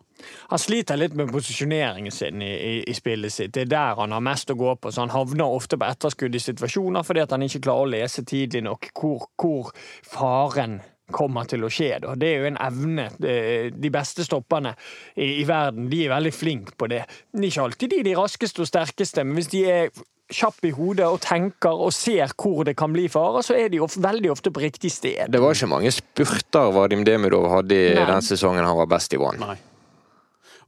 Han 0.52 0.62
sliter 0.62 1.00
litt 1.00 1.15
med 1.17 1.32
posisjoneringen 1.34 2.13
sin 2.13 2.44
i, 2.46 2.52
i, 2.52 2.74
i 2.89 2.96
spillet 2.98 3.34
sitt. 3.34 3.54
Det 3.56 3.65
er 3.65 3.74
der 3.74 4.02
han 4.02 4.13
har 4.15 4.24
mest 4.26 4.54
å 4.54 4.58
gå 4.60 4.76
på. 4.78 4.91
så 4.91 5.06
Han 5.06 5.13
havner 5.15 5.50
ofte 5.50 5.80
på 5.80 5.89
etterskudd 5.89 6.36
i 6.38 6.44
situasjoner 6.44 7.06
fordi 7.08 7.26
han 7.32 7.48
ikke 7.48 7.65
klarer 7.67 7.88
å 7.88 7.91
lese 7.96 8.26
tidlig 8.28 8.63
nok 8.67 8.91
hvor, 8.98 9.30
hvor 9.41 9.72
faren 10.06 10.82
kommer 11.12 11.48
til 11.50 11.65
å 11.65 11.72
skje. 11.72 11.98
Da. 12.04 12.15
Det 12.15 12.30
er 12.30 12.39
jo 12.39 12.50
en 12.52 12.62
evne. 12.62 13.08
De 13.20 13.91
beste 13.94 14.26
stopperne 14.26 14.74
i, 15.15 15.41
i 15.41 15.46
verden 15.48 15.89
de 15.91 16.06
er 16.06 16.15
veldig 16.15 16.34
flinke 16.34 16.78
på 16.80 16.89
det. 16.91 17.04
Ikke 17.36 17.67
alltid 17.67 17.98
de 17.98 18.02
de 18.08 18.17
raskeste 18.17 18.63
og 18.63 18.70
sterkeste, 18.70 19.26
men 19.28 19.38
hvis 19.38 19.52
de 19.54 19.65
er 19.70 19.91
kjappe 20.36 20.70
i 20.70 20.74
hodet 20.76 21.08
og 21.08 21.20
tenker 21.24 21.84
og 21.86 21.94
ser 21.96 22.34
hvor 22.36 22.63
det 22.67 22.76
kan 22.80 22.94
bli 22.94 23.08
fare, 23.12 23.44
så 23.46 23.58
er 23.58 23.72
de 23.74 23.82
of 23.84 23.98
veldig 24.02 24.32
ofte 24.34 24.54
på 24.54 24.63
riktig 24.63 24.91
sted. 24.94 25.28
Det 25.32 25.41
var 25.41 25.58
ikke 25.58 25.72
mange 25.72 25.91
spurter 25.96 26.72
Vadim 26.76 27.06
Demidov 27.08 27.50
hadde 27.52 27.82
i 27.91 28.00
den 28.00 28.26
sesongen 28.26 28.65
han 28.65 28.80
var 28.80 28.89
best 28.91 29.13
i 29.13 29.22
vann. 29.22 29.41
Nei. 29.41 29.60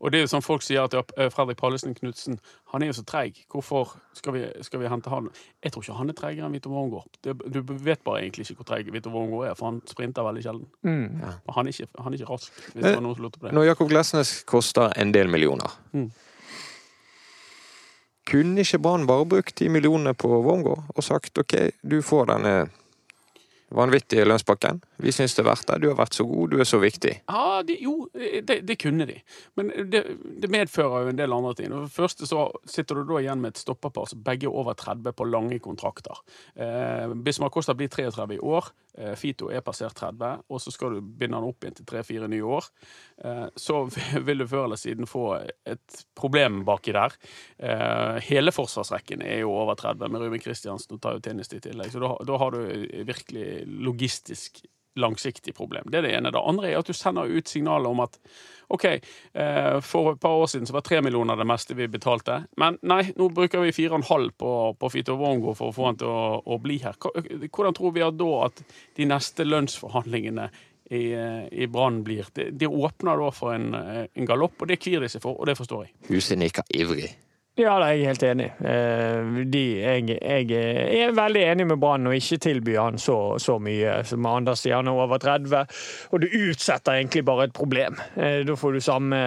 Og 0.04 0.12
det 0.12 0.19
er 0.19 0.26
jo 0.26 0.32
som 0.34 0.43
folk 0.43 0.63
sier 0.65 0.84
at 0.84 0.95
eh, 1.15 1.30
Fredrik 1.32 1.58
Pallesen 1.62 1.93
Knutsen 1.95 2.36
han 2.73 2.84
er 2.84 2.89
jo 2.89 2.95
så 2.97 3.06
treig. 3.08 3.38
Hvorfor 3.52 3.93
skal 4.17 4.36
vi, 4.36 4.41
skal 4.65 4.82
vi 4.82 4.89
hente 4.91 5.12
han? 5.13 5.30
Jeg 5.63 5.71
tror 5.71 5.86
ikke 5.86 5.95
han 5.95 6.12
er 6.12 6.17
treigere 6.17 6.49
enn 6.49 6.58
Vito 6.58 6.71
Wormgård. 6.73 7.21
Du 7.23 7.62
vet 7.86 8.04
bare 8.04 8.26
egentlig 8.26 8.49
ikke 8.49 8.60
hvor 8.60 8.67
treig 8.73 8.91
Vito 8.91 9.13
Wormgård 9.13 9.47
er, 9.47 9.56
for 9.56 9.69
han 9.69 9.80
sprinter 9.88 10.28
veldig 10.28 10.43
sjelden. 10.43 10.67
Mm. 10.84 11.21
ja. 11.23 11.32
han 11.56 11.69
er 11.69 11.78
ikke, 11.78 11.88
han 12.04 12.12
er 12.12 12.19
ikke 12.19 12.32
rask, 12.34 12.60
hvis 12.73 12.82
det 12.82 12.95
var 12.97 13.06
noen 13.06 13.15
som 13.15 13.28
lurte 13.28 13.39
på 13.39 13.47
det. 13.47 13.56
Når 13.56 13.69
Jakob 13.69 13.93
Glesnes 13.93 14.36
koster 14.49 14.91
en 14.99 15.15
del 15.15 15.32
millioner 15.32 15.80
Mm. 15.93 16.10
Kunne 18.29 18.63
ikke 18.63 18.79
Brann 18.79 19.07
bare 19.09 19.27
brukt 19.27 19.57
de 19.59 19.67
millionene 19.71 20.13
på 20.15 20.29
Wormgård 20.31 20.86
og 20.95 21.03
sagt 21.03 21.38
OK, 21.41 21.57
du 21.83 21.99
får 22.05 22.31
denne 22.31 22.55
vanvittige 23.73 24.25
lønnspakken. 24.27 24.81
Vi 25.01 25.12
syns 25.13 25.36
det 25.36 25.43
er 25.43 25.47
verdt 25.49 25.67
det. 25.69 25.79
Du 25.81 25.88
har 25.89 25.97
vært 25.97 26.17
så 26.17 26.25
god, 26.29 26.53
du 26.53 26.62
er 26.62 26.69
så 26.69 26.79
viktig. 26.81 27.13
Ja, 27.25 27.62
de, 27.65 27.77
jo, 27.81 27.95
det, 28.13 28.59
det 28.67 28.77
kunne 28.81 29.07
de. 29.09 29.17
Men 29.57 29.71
det, 29.91 30.03
det 30.43 30.51
medfører 30.53 31.07
jo 31.07 31.13
en 31.13 31.19
del 31.19 31.33
andre 31.33 31.55
ting. 31.57 31.73
For 31.73 31.88
det 31.88 31.95
første 31.95 32.29
så 32.29 32.45
sitter 32.69 32.99
du 32.99 33.07
da 33.09 33.21
igjen 33.23 33.41
med 33.43 33.55
et 33.55 33.63
stopperpar 33.63 34.09
som 34.12 34.23
begge 34.25 34.49
er 34.49 34.62
over 34.62 34.77
30 34.77 35.17
på 35.17 35.27
lange 35.29 35.59
kontrakter. 35.63 36.21
Eh, 36.53 37.15
Bismar 37.25 37.53
Costa 37.53 37.75
blir 37.77 37.91
33 37.91 38.38
i 38.38 38.41
år. 38.43 38.69
Eh, 38.97 39.13
Fito 39.17 39.49
er 39.49 39.63
passert 39.65 39.95
30, 39.97 40.43
og 40.49 40.62
så 40.62 40.73
skal 40.73 40.95
du 40.95 41.01
binde 41.01 41.39
han 41.39 41.47
opp 41.47 41.65
inntil 41.65 41.88
tre-fire 41.89 42.29
nye 42.32 42.45
år. 42.45 42.67
Eh, 43.25 43.45
så 43.56 43.84
vil 44.27 44.43
du 44.43 44.47
før 44.49 44.67
eller 44.67 44.82
siden 44.82 45.10
få 45.10 45.25
et 45.41 46.03
problem 46.17 46.62
baki 46.67 46.93
der. 46.95 47.17
Eh, 47.58 48.21
hele 48.29 48.53
forsvarsrekken 48.53 49.25
er 49.25 49.43
jo 49.43 49.56
over 49.56 49.79
30, 49.79 50.13
med 50.13 50.25
Ruben 50.25 50.43
Kristiansen 50.43 50.97
og 50.97 51.03
Tayo 51.03 51.23
Tennis 51.23 51.51
i 51.53 51.62
tillegg. 51.63 51.91
Så 51.93 52.03
da, 52.03 52.13
da 52.27 52.39
har 52.41 52.56
du 52.56 52.62
virkelig 53.10 53.63
logistisk 53.67 54.63
langsiktig 54.99 55.56
problem. 55.56 55.88
Det 55.91 55.99
er 55.99 56.08
det 56.08 56.15
ene. 56.17 56.32
Det 56.34 56.41
andre 56.41 56.71
er 56.71 56.82
at 56.82 56.89
du 56.89 56.93
sender 56.93 57.29
ut 57.29 57.49
signaler 57.49 57.89
om 57.89 58.03
at 58.03 58.19
OK, 58.73 58.86
eh, 58.86 59.79
for 59.86 60.13
et 60.13 60.21
par 60.21 60.39
år 60.41 60.47
siden 60.49 60.67
så 60.67 60.73
var 60.73 60.86
tre 60.86 61.01
millioner 61.01 61.38
det 61.38 61.47
meste 61.47 61.75
vi 61.77 61.88
betalte. 61.91 62.43
Men 62.58 62.79
nei, 62.82 63.03
nå 63.19 63.29
bruker 63.34 63.62
vi 63.65 63.73
fire 63.75 63.93
og 63.93 64.01
en 64.01 64.10
halv 64.10 64.36
på, 64.39 64.51
på 64.79 64.91
Fito 64.93 65.17
Wongo 65.19 65.53
for 65.58 65.69
å 65.69 65.75
få 65.75 65.89
han 65.89 65.99
til 66.01 66.10
å, 66.10 66.39
å 66.41 66.60
bli 66.63 66.79
her. 66.84 66.97
Hvordan 66.99 67.77
tror 67.77 67.95
vi 67.97 68.06
at 68.06 68.17
da 68.19 68.32
at 68.47 68.63
de 68.97 69.10
neste 69.10 69.45
lønnsforhandlingene 69.45 70.47
i, 70.93 71.03
i 71.13 71.67
Brann 71.71 72.01
blir? 72.08 72.29
Det, 72.34 72.51
de 72.58 72.69
åpner 72.69 73.21
da 73.21 73.29
for 73.36 73.53
en, 73.53 73.73
en 73.75 74.29
galopp, 74.29 74.62
og 74.62 74.71
det 74.71 74.82
kvir 74.82 75.03
de 75.03 75.12
seg 75.12 75.25
for, 75.25 75.38
og 75.38 75.49
det 75.49 75.58
forstår 75.60 75.86
jeg. 75.88 75.95
Huset 76.10 76.38
er 76.39 76.65
ivrig. 76.73 77.13
Ja, 77.53 77.75
da 77.77 77.91
er 77.91 77.99
jeg 77.99 78.07
helt 78.09 78.23
enig. 78.25 78.47
Eh, 78.65 79.43
De, 79.53 79.59
jeg, 79.77 80.07
jeg 80.17 81.01
er 81.05 81.11
veldig 81.13 81.41
enig 81.51 81.67
med 81.69 81.77
Brann 81.81 82.07
og 82.09 82.15
ikke 82.17 82.39
tilby 82.41 82.73
han 82.79 82.97
så, 82.97 83.37
så 83.37 83.59
mye. 83.61 83.99
Som 84.09 84.25
Anders 84.25 84.63
sier, 84.65 84.79
han 84.79 84.89
er 84.89 84.97
over 85.03 85.21
30, 85.21 85.67
og 86.09 86.23
du 86.23 86.25
utsetter 86.33 86.97
egentlig 86.97 87.21
bare 87.27 87.45
et 87.49 87.53
problem. 87.53 87.99
Eh, 88.17 88.39
Da 88.47 88.55
får 88.57 88.73
du 88.73 88.81
samme 88.81 89.19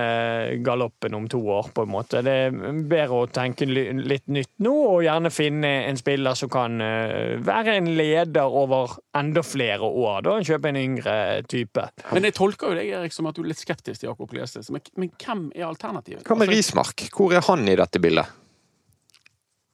galoppen 0.67 1.15
om 1.15 1.29
to 1.31 1.39
år, 1.55 1.71
på 1.77 1.85
en 1.87 1.93
måte. 1.95 2.25
Det 2.27 2.35
er 2.49 2.59
bedre 2.91 3.21
å 3.23 3.29
tenke 3.31 3.69
litt 3.71 4.27
nytt 4.27 4.51
nå, 4.67 4.75
og 4.97 5.05
gjerne 5.07 5.31
finne 5.31 5.71
en 5.87 6.01
spiller 6.01 6.35
som 6.39 6.51
kan 6.51 6.81
eh, 6.83 7.37
være 7.47 7.77
en 7.79 7.93
leder 7.95 8.51
over 8.59 8.97
enda 9.17 9.47
flere 9.47 9.87
år. 9.87 10.25
Da 10.27 10.35
kjøpe 10.43 10.73
en 10.75 10.81
yngre 10.83 11.17
type. 11.47 11.87
Men 12.11 12.27
jeg 12.27 12.35
tolker 12.37 12.75
jo 12.75 12.81
deg, 12.81 12.91
Erik, 12.99 13.15
som 13.15 13.31
at 13.31 13.39
du 13.39 13.45
er 13.45 13.53
litt 13.53 13.63
skeptisk 13.63 14.03
til 14.03 14.11
Jakob 14.11 14.35
Lesnes. 14.37 14.73
Men, 14.75 14.83
men 14.99 15.15
hvem 15.15 15.47
er 15.55 15.69
alternativet? 15.71 16.27
Hva 16.27 16.35
med 16.35 16.51
Altså, 16.51 16.59
Rismark? 16.59 17.07
Hvor 17.15 17.33
er 17.39 17.47
han 17.47 17.65
i 17.71 17.79
dette 17.79 18.03
bildet? 18.03 18.15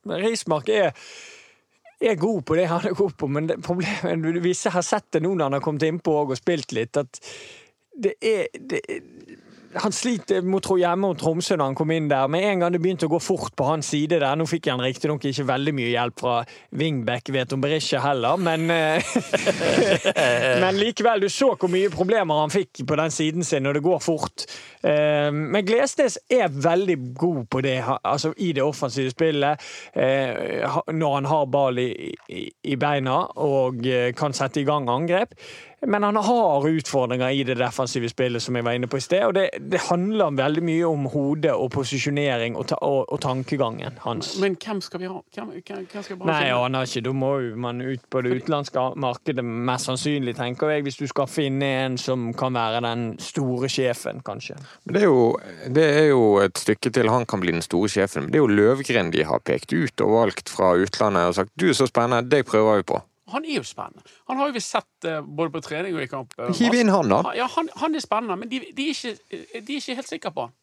Rismark 0.09 0.69
er, 0.73 0.93
er 2.03 2.19
god 2.21 2.43
på 2.49 2.57
det 2.59 2.69
han 2.71 2.87
er 2.89 2.97
god 2.99 3.17
på, 3.19 3.29
men 3.31 3.49
det, 3.51 3.59
problemet 3.65 4.43
vi 4.43 4.55
har 4.75 4.87
sett 4.87 5.11
det 5.15 5.23
nå 5.23 5.35
når 5.35 5.45
han 5.45 5.59
har 5.59 5.65
kommet 5.65 5.87
innpå 5.87 6.17
og 6.25 6.35
spilt 6.39 6.75
litt, 6.77 6.99
at 6.99 7.21
det 7.93 8.17
er 8.25 8.49
det, 8.57 8.81
han 9.75 9.93
sliter 9.95 10.45
mot 10.45 10.67
hjemme 10.73 11.07
mot 11.07 11.19
Tromsø 11.19 11.57
når 11.57 11.71
han 11.71 11.77
kom 11.79 11.93
inn 11.95 12.09
der. 12.11 12.29
Med 12.31 12.45
en 12.47 12.63
gang 12.63 12.75
det 12.75 12.81
begynte 12.83 13.09
å 13.09 13.13
gå 13.13 13.21
fort 13.23 13.55
på 13.59 13.67
hans 13.67 13.89
side 13.93 14.19
der 14.21 14.37
Nå 14.39 14.47
fikk 14.49 14.69
han 14.71 14.83
riktignok 14.83 15.25
ikke 15.29 15.47
veldig 15.49 15.75
mye 15.77 15.93
hjelp 15.93 16.23
fra 16.23 16.35
wingback 16.79 17.31
vet 17.35 17.53
om 17.55 17.63
Berisha 17.63 18.01
heller, 18.05 18.41
men 18.41 18.69
eh, 18.73 19.15
Men 20.63 20.79
likevel, 20.81 21.25
du 21.25 21.33
så 21.33 21.53
hvor 21.57 21.71
mye 21.73 21.91
problemer 21.93 22.43
han 22.43 22.53
fikk 22.53 22.85
på 22.89 22.99
den 22.99 23.15
siden 23.15 23.47
sin 23.47 23.65
når 23.67 23.79
det 23.79 23.85
går 23.87 24.01
fort. 24.05 24.47
Eh, 24.83 25.31
Men 25.33 25.67
Glesnes 25.67 26.19
er 26.31 26.53
veldig 26.53 26.99
god 27.19 27.43
på 27.53 27.65
det, 27.65 27.79
altså 28.03 28.33
i 28.37 28.53
det 28.57 28.65
offensive 28.65 29.13
spillet. 29.13 29.61
eh, 29.95 30.79
Når 30.93 31.15
han 31.15 31.31
har 31.33 31.51
ball 31.53 31.79
i, 31.83 32.13
i, 32.29 32.77
beina 32.77 33.23
og 33.43 33.85
kan 34.19 34.35
sette 34.37 34.63
i 34.63 34.67
gang 34.69 34.89
angrep. 34.91 35.37
Men 35.87 36.03
han 36.07 36.17
har 36.17 36.67
utfordringer 36.69 37.31
i 37.35 37.43
det 37.45 37.57
defensive 37.59 38.09
spillet, 38.09 38.43
som 38.43 38.55
jeg 38.57 38.65
var 38.65 38.77
inne 38.79 38.87
på 38.87 39.01
i 39.01 39.03
sted. 39.03 39.25
Og 39.27 39.35
det, 39.35 39.49
det 39.73 39.81
handler 39.89 40.31
veldig 40.39 40.63
mye 40.63 40.87
om 40.87 41.09
hodet 41.11 41.51
og 41.59 41.73
posisjonering 41.75 42.55
og, 42.57 42.69
ta, 42.71 42.79
og, 42.87 43.09
og 43.11 43.21
tankegangen 43.25 43.99
hans. 44.05 44.37
Men 44.43 44.55
hvem 44.63 44.81
skal 44.85 45.03
vi 45.03 45.11
ha? 45.11 45.19
Hvem, 45.35 45.51
hvem, 45.59 45.83
hvem 45.91 46.07
skal 46.07 46.23
Nei, 46.23 46.39
jeg 46.47 46.55
finne? 46.55 46.61
aner 46.69 46.87
ikke. 46.87 47.05
Da 47.09 47.15
må 47.25 47.33
jo 47.43 47.59
man 47.67 47.83
ut 47.83 48.07
på 48.15 48.23
det 48.23 48.37
utenlandske 48.39 48.87
markedet, 49.03 49.45
mest 49.45 49.91
sannsynlig, 49.91 50.37
tenker 50.39 50.71
jeg, 50.71 50.87
hvis 50.87 51.01
du 51.03 51.07
skal 51.11 51.27
finne 51.31 51.73
en 51.83 51.99
som 51.99 52.31
kan 52.39 52.55
være 52.55 52.85
den 52.87 53.07
store 53.23 53.71
sjefen, 53.73 54.23
kanskje. 54.27 54.61
Men 54.87 54.95
Det 54.95 55.03
er, 55.03 55.11
jo, 55.11 55.29
det 55.67 55.89
er 55.99 56.11
jo 56.13 56.25
et 56.47 56.63
stykke 56.63 56.95
til 56.95 57.11
han 57.11 57.27
kan 57.27 57.43
bli 57.43 57.57
den 57.59 57.65
store 57.67 57.91
sjefen. 57.91 58.29
Men 58.29 58.35
det 58.35 58.39
er 58.39 58.47
jo 58.47 58.53
Løvgren 58.53 59.11
de 59.11 59.27
har 59.27 59.43
pekt 59.43 59.75
ut 59.75 60.07
og 60.07 60.15
valgt 60.21 60.53
fra 60.53 60.77
utlandet 60.79 61.33
og 61.33 61.41
sagt 61.41 61.51
du 61.59 61.73
er 61.73 61.75
så 61.75 61.91
spennende, 61.91 62.29
det 62.31 62.47
prøver 62.47 62.79
vi 62.85 62.93
på. 62.95 63.03
Han 63.33 63.45
er 63.49 63.59
jo 63.59 63.67
spennende. 63.67 64.03
Han 64.31 64.41
har 64.41 64.51
jo 64.51 64.57
vi 64.57 64.63
sett 64.65 65.09
eh, 65.09 65.21
både 65.25 65.55
på 65.55 65.63
trening 65.67 65.97
og 65.97 66.05
i 66.05 66.11
kamp. 66.11 66.35
eh, 66.39 66.53
Hiv 66.59 66.77
inn 66.79 66.93
han, 66.93 67.09
da. 67.13 67.23
Ja, 67.37 67.47
han, 67.57 67.71
han 67.83 67.95
er 67.99 68.05
spennende, 68.05 68.37
men 68.41 68.51
de, 68.53 68.61
de, 68.73 68.89
er 68.89 68.97
ikke, 68.97 69.41
de 69.61 69.63
er 69.77 69.79
ikke 69.81 69.99
helt 70.01 70.13
sikre 70.13 70.35
på 70.37 70.49
han. 70.49 70.59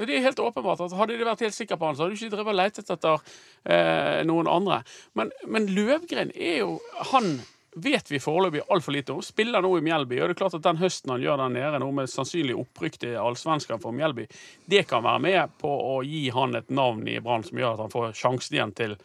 Det 0.00 0.14
er 0.14 0.22
helt 0.22 0.38
åpenbart 0.40 0.80
at 0.84 0.92
Hadde 0.96 1.16
de 1.18 1.24
vært 1.26 1.42
helt 1.44 1.56
sikre 1.56 1.76
på 1.76 1.88
han, 1.88 1.96
så 1.98 2.04
hadde 2.06 2.14
de 2.14 2.20
ikke 2.22 2.36
drevet 2.36 2.52
og 2.54 2.58
lett 2.60 2.78
etter 2.80 3.24
eh, 3.66 4.20
noen 4.28 4.48
andre. 4.48 4.82
Men, 5.18 5.32
men 5.50 5.66
Løvgren 5.74 6.30
er 6.36 6.60
jo 6.62 6.76
Han 7.10 7.34
vet 7.74 8.08
vi 8.10 8.18
foreløpig 8.22 8.62
altfor 8.72 8.94
lite 8.96 9.12
om. 9.14 9.20
Spiller 9.22 9.62
nå 9.62 9.68
i 9.78 9.82
Mjelby. 9.84 10.16
Og 10.18 10.30
det 10.30 10.34
er 10.34 10.38
klart 10.40 10.56
at 10.58 10.64
den 10.64 10.80
høsten 10.80 11.12
han 11.12 11.22
gjør 11.22 11.38
der 11.42 11.52
nede, 11.54 11.78
nå 11.82 11.90
med 11.94 12.10
sannsynlig 12.10 12.56
opprykk 12.58 12.96
til 13.04 13.18
allsvenskan 13.20 13.82
for 13.82 13.94
Mjelby, 13.94 14.24
det 14.70 14.86
kan 14.90 15.04
være 15.06 15.22
med 15.26 15.52
på 15.60 15.70
å 15.70 16.00
gi 16.06 16.24
han 16.34 16.58
et 16.58 16.70
navn 16.74 17.06
i 17.10 17.20
Brann 17.22 17.44
som 17.46 17.60
gjør 17.60 17.76
at 17.76 17.84
han 17.84 17.92
får 17.92 18.16
sjansen 18.18 18.56
igjen 18.58 18.74
til, 18.78 18.96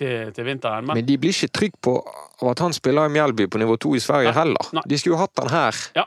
til, 0.00 0.30
til 0.36 0.46
vinteren. 0.48 0.86
Men, 0.88 0.98
Men 1.00 1.06
de 1.08 1.18
blir 1.20 1.34
ikke 1.36 1.52
trygge 1.60 1.78
på 1.84 1.94
at 2.50 2.62
han 2.64 2.72
spiller 2.76 3.06
i 3.10 3.12
Mjelby 3.12 3.46
på 3.52 3.60
nivå 3.60 3.76
to 3.80 3.92
i 3.94 4.00
Sverige 4.02 4.32
Nei, 4.32 4.38
heller. 4.40 4.70
nei. 4.78 4.82
De 4.88 4.98
skulle 4.98 5.18
jo 5.18 5.20
hatt 5.20 5.42
han 5.44 5.52
her. 5.52 5.76
ja, 6.00 6.06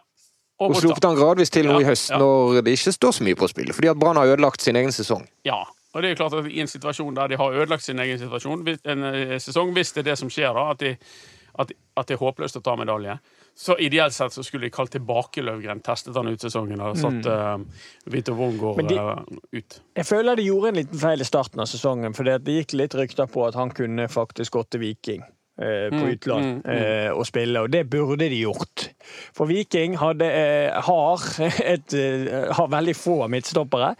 Og 0.63 0.71
Og 0.73 0.81
sluppet 0.81 1.05
han 1.05 1.15
gradvis 1.17 1.49
til 1.53 1.65
nå 1.69 1.77
Ja, 1.77 1.83
i 1.83 1.87
høst, 1.91 2.09
når 2.17 2.61
det 2.65 2.73
ikke 2.77 2.93
står 2.95 3.11
så 3.19 3.23
mye 3.27 3.37
på 3.37 3.47
spillet. 3.51 3.75
Fordi 3.77 3.89
at 3.91 3.99
Brann 4.01 4.17
har 4.17 4.25
ødelagt 4.33 4.61
sin 4.65 4.75
egen 4.79 4.91
sesong. 4.95 5.25
Ja. 5.45 5.61
Og 5.93 6.01
det 6.01 6.09
er 6.09 6.15
klart 6.17 6.33
at 6.33 6.45
i 6.49 6.59
en 6.61 6.67
situasjon 6.67 7.13
der 7.13 7.27
de 7.29 7.37
har 7.37 7.53
ødelagt 7.53 7.83
sin 7.85 7.99
egen 8.01 8.17
situasjon, 8.17 8.63
en 8.67 9.03
eh, 9.11 9.35
sesong, 9.39 9.73
hvis 9.77 9.91
det 9.93 10.01
er 10.01 10.07
det 10.11 10.17
som 10.17 10.29
skjer, 10.33 10.49
da, 10.57 10.63
at, 10.73 10.79
de, 10.81 10.95
at, 11.61 11.73
at 11.97 12.07
det 12.09 12.15
er 12.15 12.21
håpløst 12.23 12.57
å 12.57 12.61
ta 12.65 12.73
medalje, 12.79 13.13
så 13.55 13.75
ideelt 13.77 14.13
sett 14.13 14.33
så 14.33 14.43
skulle 14.43 14.65
de 14.65 14.71
kalt 14.73 14.91
tilbake 14.91 15.43
Løvgren, 15.45 15.81
testet 15.85 16.15
han 16.17 16.27
ut 16.27 16.41
sesongen 16.41 16.81
og 16.81 16.97
satt 16.97 17.27
uh, 17.29 17.57
Vito 18.09 18.33
Wongård 18.33 18.87
de- 18.89 18.97
eh, 18.97 19.59
ut. 19.59 19.79
Jeg 19.95 20.05
føler 20.09 20.35
de 20.35 20.47
gjorde 20.47 20.71
en 20.73 20.79
liten 20.81 20.99
feil 20.99 21.21
i 21.21 21.27
starten 21.27 21.59
av 21.61 21.69
sesongen, 21.69 22.15
for 22.17 22.23
det 22.25 22.41
gikk 22.49 22.73
litt 22.73 22.95
rykter 22.97 23.29
på 23.29 23.45
at 23.47 23.53
han 23.59 23.69
kunne 23.69 24.07
faktisk 24.09 24.57
gått 24.57 24.71
til 24.73 24.81
Viking. 24.81 25.21
Eh, 25.61 25.89
På 25.89 26.03
Mm, 26.03 26.09
utland 26.09 26.45
mm, 26.45 26.61
mm. 26.65 26.77
eh, 26.77 27.11
og 27.11 27.25
spille, 27.27 27.61
og 27.61 27.71
det 27.71 27.89
burde 27.89 28.29
de 28.29 28.39
gjort. 28.41 28.89
For 29.35 29.45
Viking 29.45 29.97
hadde, 29.97 30.25
eh, 30.25 30.81
har, 30.87 31.25
et, 31.73 31.95
har 32.57 32.71
veldig 32.71 32.95
få 32.95 33.27
midtstoppere, 33.27 33.93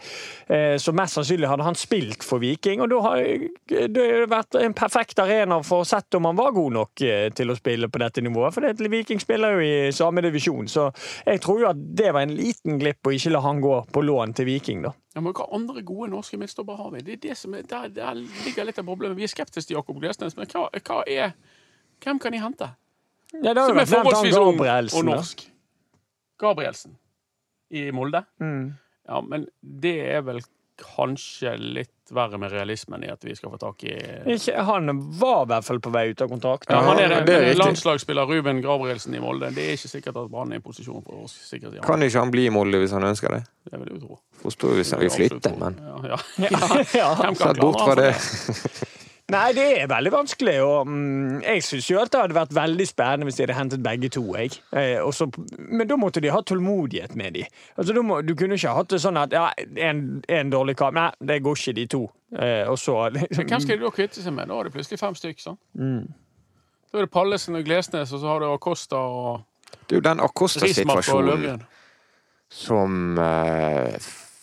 eh, 0.48 0.76
så 0.78 0.92
mest 0.92 1.18
sannsynlig 1.18 1.48
hadde 1.48 1.66
han 1.66 1.78
spilt 1.78 2.24
for 2.24 2.42
Viking. 2.42 2.82
Og 2.84 2.90
da 2.90 3.00
har 3.06 3.22
det 3.68 4.08
vært 4.30 4.58
en 4.60 4.74
perfekt 4.74 5.18
arena 5.22 5.60
for 5.62 5.84
å 5.84 5.88
sette 5.88 6.18
om 6.18 6.28
han 6.30 6.38
var 6.38 6.54
god 6.56 6.78
nok 6.78 7.04
til 7.34 7.50
å 7.50 7.58
spille 7.58 7.88
på 7.88 8.02
dette 8.02 8.24
nivået. 8.24 8.54
For 8.54 8.64
det, 8.64 8.90
Viking 8.90 9.22
spiller 9.22 9.56
jo 9.56 9.64
i 9.64 9.92
samme 9.94 10.24
divisjon, 10.24 10.68
så 10.68 10.90
jeg 11.26 11.40
tror 11.44 11.64
jo 11.64 11.70
at 11.70 11.80
det 11.96 12.12
var 12.14 12.26
en 12.26 12.36
liten 12.36 12.78
glipp 12.80 13.06
å 13.06 13.14
ikke 13.14 13.34
la 13.34 13.44
han 13.44 13.62
gå 13.64 13.80
på 13.92 14.04
lån 14.04 14.36
til 14.38 14.48
Viking, 14.50 14.84
da. 14.86 14.94
Ja, 15.14 15.22
men 15.22 15.34
Hva 15.36 15.46
andre 15.54 15.82
gode 15.86 16.10
norske 16.10 16.38
midtstoppere 16.40 16.80
har 16.80 16.90
vi? 16.90 17.02
Det 17.06 17.12
er 17.12 17.20
det 17.28 17.36
som 17.38 17.54
er, 17.54 17.66
der, 17.70 17.90
der 17.94 18.18
ligger 18.18 18.66
litt 18.66 18.80
av 18.82 18.88
problemet. 18.88 19.16
Vi 19.18 19.26
er 19.26 19.30
skeptiske 19.30 19.70
til 19.70 19.78
Jakob 19.78 20.00
Glesnes, 20.02 20.34
men 20.36 20.50
hva, 20.50 20.66
hva 20.74 21.02
er 21.06 21.36
Hvem 22.02 22.18
kan 22.20 22.34
de 22.34 22.40
hente? 22.42 22.66
Ja, 23.32 23.54
det 23.54 23.62
har 23.62 23.70
Som 23.70 23.78
er 23.78 23.86
forholdsvis 23.88 24.36
ung 24.36 24.58
og 24.58 25.04
norsk. 25.06 25.44
Gabrielsen 26.38 26.96
i 27.70 27.86
Molde. 27.94 28.24
Mm. 28.42 28.74
Ja, 29.08 29.20
men 29.22 29.46
det 29.62 29.94
er 30.02 30.24
vel 30.26 30.42
kanskje 30.80 31.54
litt 31.58 31.93
verre 32.12 32.38
med 32.38 32.52
realismen 32.52 33.04
i 33.04 33.08
at 33.12 33.22
vi 33.24 33.34
skal 33.36 33.52
få 33.54 33.58
tak 33.62 33.84
i 33.88 33.94
Ikke, 34.34 34.56
han 34.66 34.90
var 35.18 35.44
i 35.44 35.48
hvert 35.52 35.64
fall 35.64 35.80
på 35.80 35.92
vei 35.94 36.02
ut 36.10 36.20
av 36.24 36.28
kontrakt. 36.28 36.68
ja, 36.68 36.80
Han 36.84 36.98
er, 36.98 37.10
Ja, 37.14 37.20
det, 37.24 37.38
det 37.40 37.52
er 37.54 37.60
landslagsspiller 37.60 38.26
Ruben 38.28 38.60
Gabrielsen 38.64 39.14
i 39.14 39.20
Molde. 39.22 39.50
Det 39.54 39.64
er 39.64 39.78
ikke 39.78 39.88
sikkert 39.94 40.16
at 40.20 40.30
Brann 40.32 40.52
er 40.52 40.60
i 40.60 40.64
posisjon 40.64 41.02
for 41.06 41.24
å 41.24 41.28
sikre 41.30 41.70
seg. 41.72 41.80
Kan 41.86 42.02
ikke 42.04 42.20
han 42.20 42.34
bli 42.34 42.46
i 42.48 42.52
Molde 42.52 42.82
hvis 42.82 42.92
han 42.96 43.06
ønsker 43.08 43.38
det? 43.38 43.42
Det 43.70 43.80
vil 43.80 43.88
jeg 43.94 44.00
jo 44.00 44.06
tro. 44.08 44.18
Forstår 44.44 44.74
jo 44.74 44.80
hvis 44.82 44.92
han 44.96 45.00
vil 45.04 45.14
flytte, 45.14 45.54
men 45.60 45.80
ja, 45.80 46.16
ja. 46.16 46.20
Ja. 47.00 47.08
Sett 47.34 47.60
bort 47.62 47.80
fra 47.80 47.94
det. 47.98 48.12
Nei, 49.32 49.52
det 49.56 49.62
er 49.80 49.86
veldig 49.88 50.10
vanskelig. 50.12 50.54
Og, 50.60 50.86
mm, 50.86 51.38
jeg 51.46 51.62
syns 51.64 51.86
jo 51.88 51.96
at 52.02 52.10
det 52.12 52.18
hadde 52.20 52.36
vært 52.36 52.50
veldig 52.52 52.84
spennende 52.86 53.24
hvis 53.24 53.38
de 53.38 53.44
hadde 53.46 53.54
hentet 53.56 53.82
begge 53.82 54.10
to. 54.12 54.22
Jeg. 54.36 54.58
Eh, 54.76 54.98
og 55.00 55.14
så- 55.16 55.30
men 55.58 55.86
da 55.88 55.96
måtte 55.96 56.20
de 56.20 56.28
ha 56.28 56.42
tålmodighet 56.42 57.14
med 57.16 57.32
de. 57.34 57.46
Altså, 57.78 57.94
du, 57.94 58.02
må, 58.02 58.20
du 58.26 58.34
kunne 58.34 58.54
ikke 58.58 58.74
hatt 58.76 58.88
det 58.88 59.00
sånn 59.00 59.16
at 59.16 59.32
ja, 59.32 59.46
en, 59.76 60.22
en 60.28 60.50
dårlig 60.52 60.76
kamp 60.76 60.94
Nei, 60.94 61.10
det 61.24 61.42
går 61.42 61.56
ikke, 61.56 61.74
de 61.74 61.86
to. 61.86 62.02
Eh, 62.36 62.68
og 62.68 62.76
så 62.76 63.10
liksom, 63.14 63.46
Hvem 63.48 63.60
skal 63.64 63.78
de 63.78 63.84
da 63.86 63.90
kvitte 63.90 64.20
seg 64.22 64.34
med? 64.36 64.48
Da 64.48 64.58
er 64.60 64.64
det 64.68 64.72
plutselig 64.74 64.98
fem 65.00 65.14
stykk. 65.14 65.40
sånn. 65.40 65.58
Mm. 65.78 66.12
Da 66.92 66.98
er 66.98 67.06
det 67.06 67.10
Pallesen 67.10 67.56
og 67.56 67.64
Glesnes, 67.64 68.12
og 68.12 68.20
så 68.20 68.26
har 68.28 68.40
du 68.44 68.46
Acosta 68.52 68.96
og 68.96 69.40
Det 69.88 69.96
er 69.96 70.02
jo 70.02 70.04
den 70.04 70.20
Acosta-situasjonen 70.20 71.62
som 72.50 73.18
eh, 73.18 73.96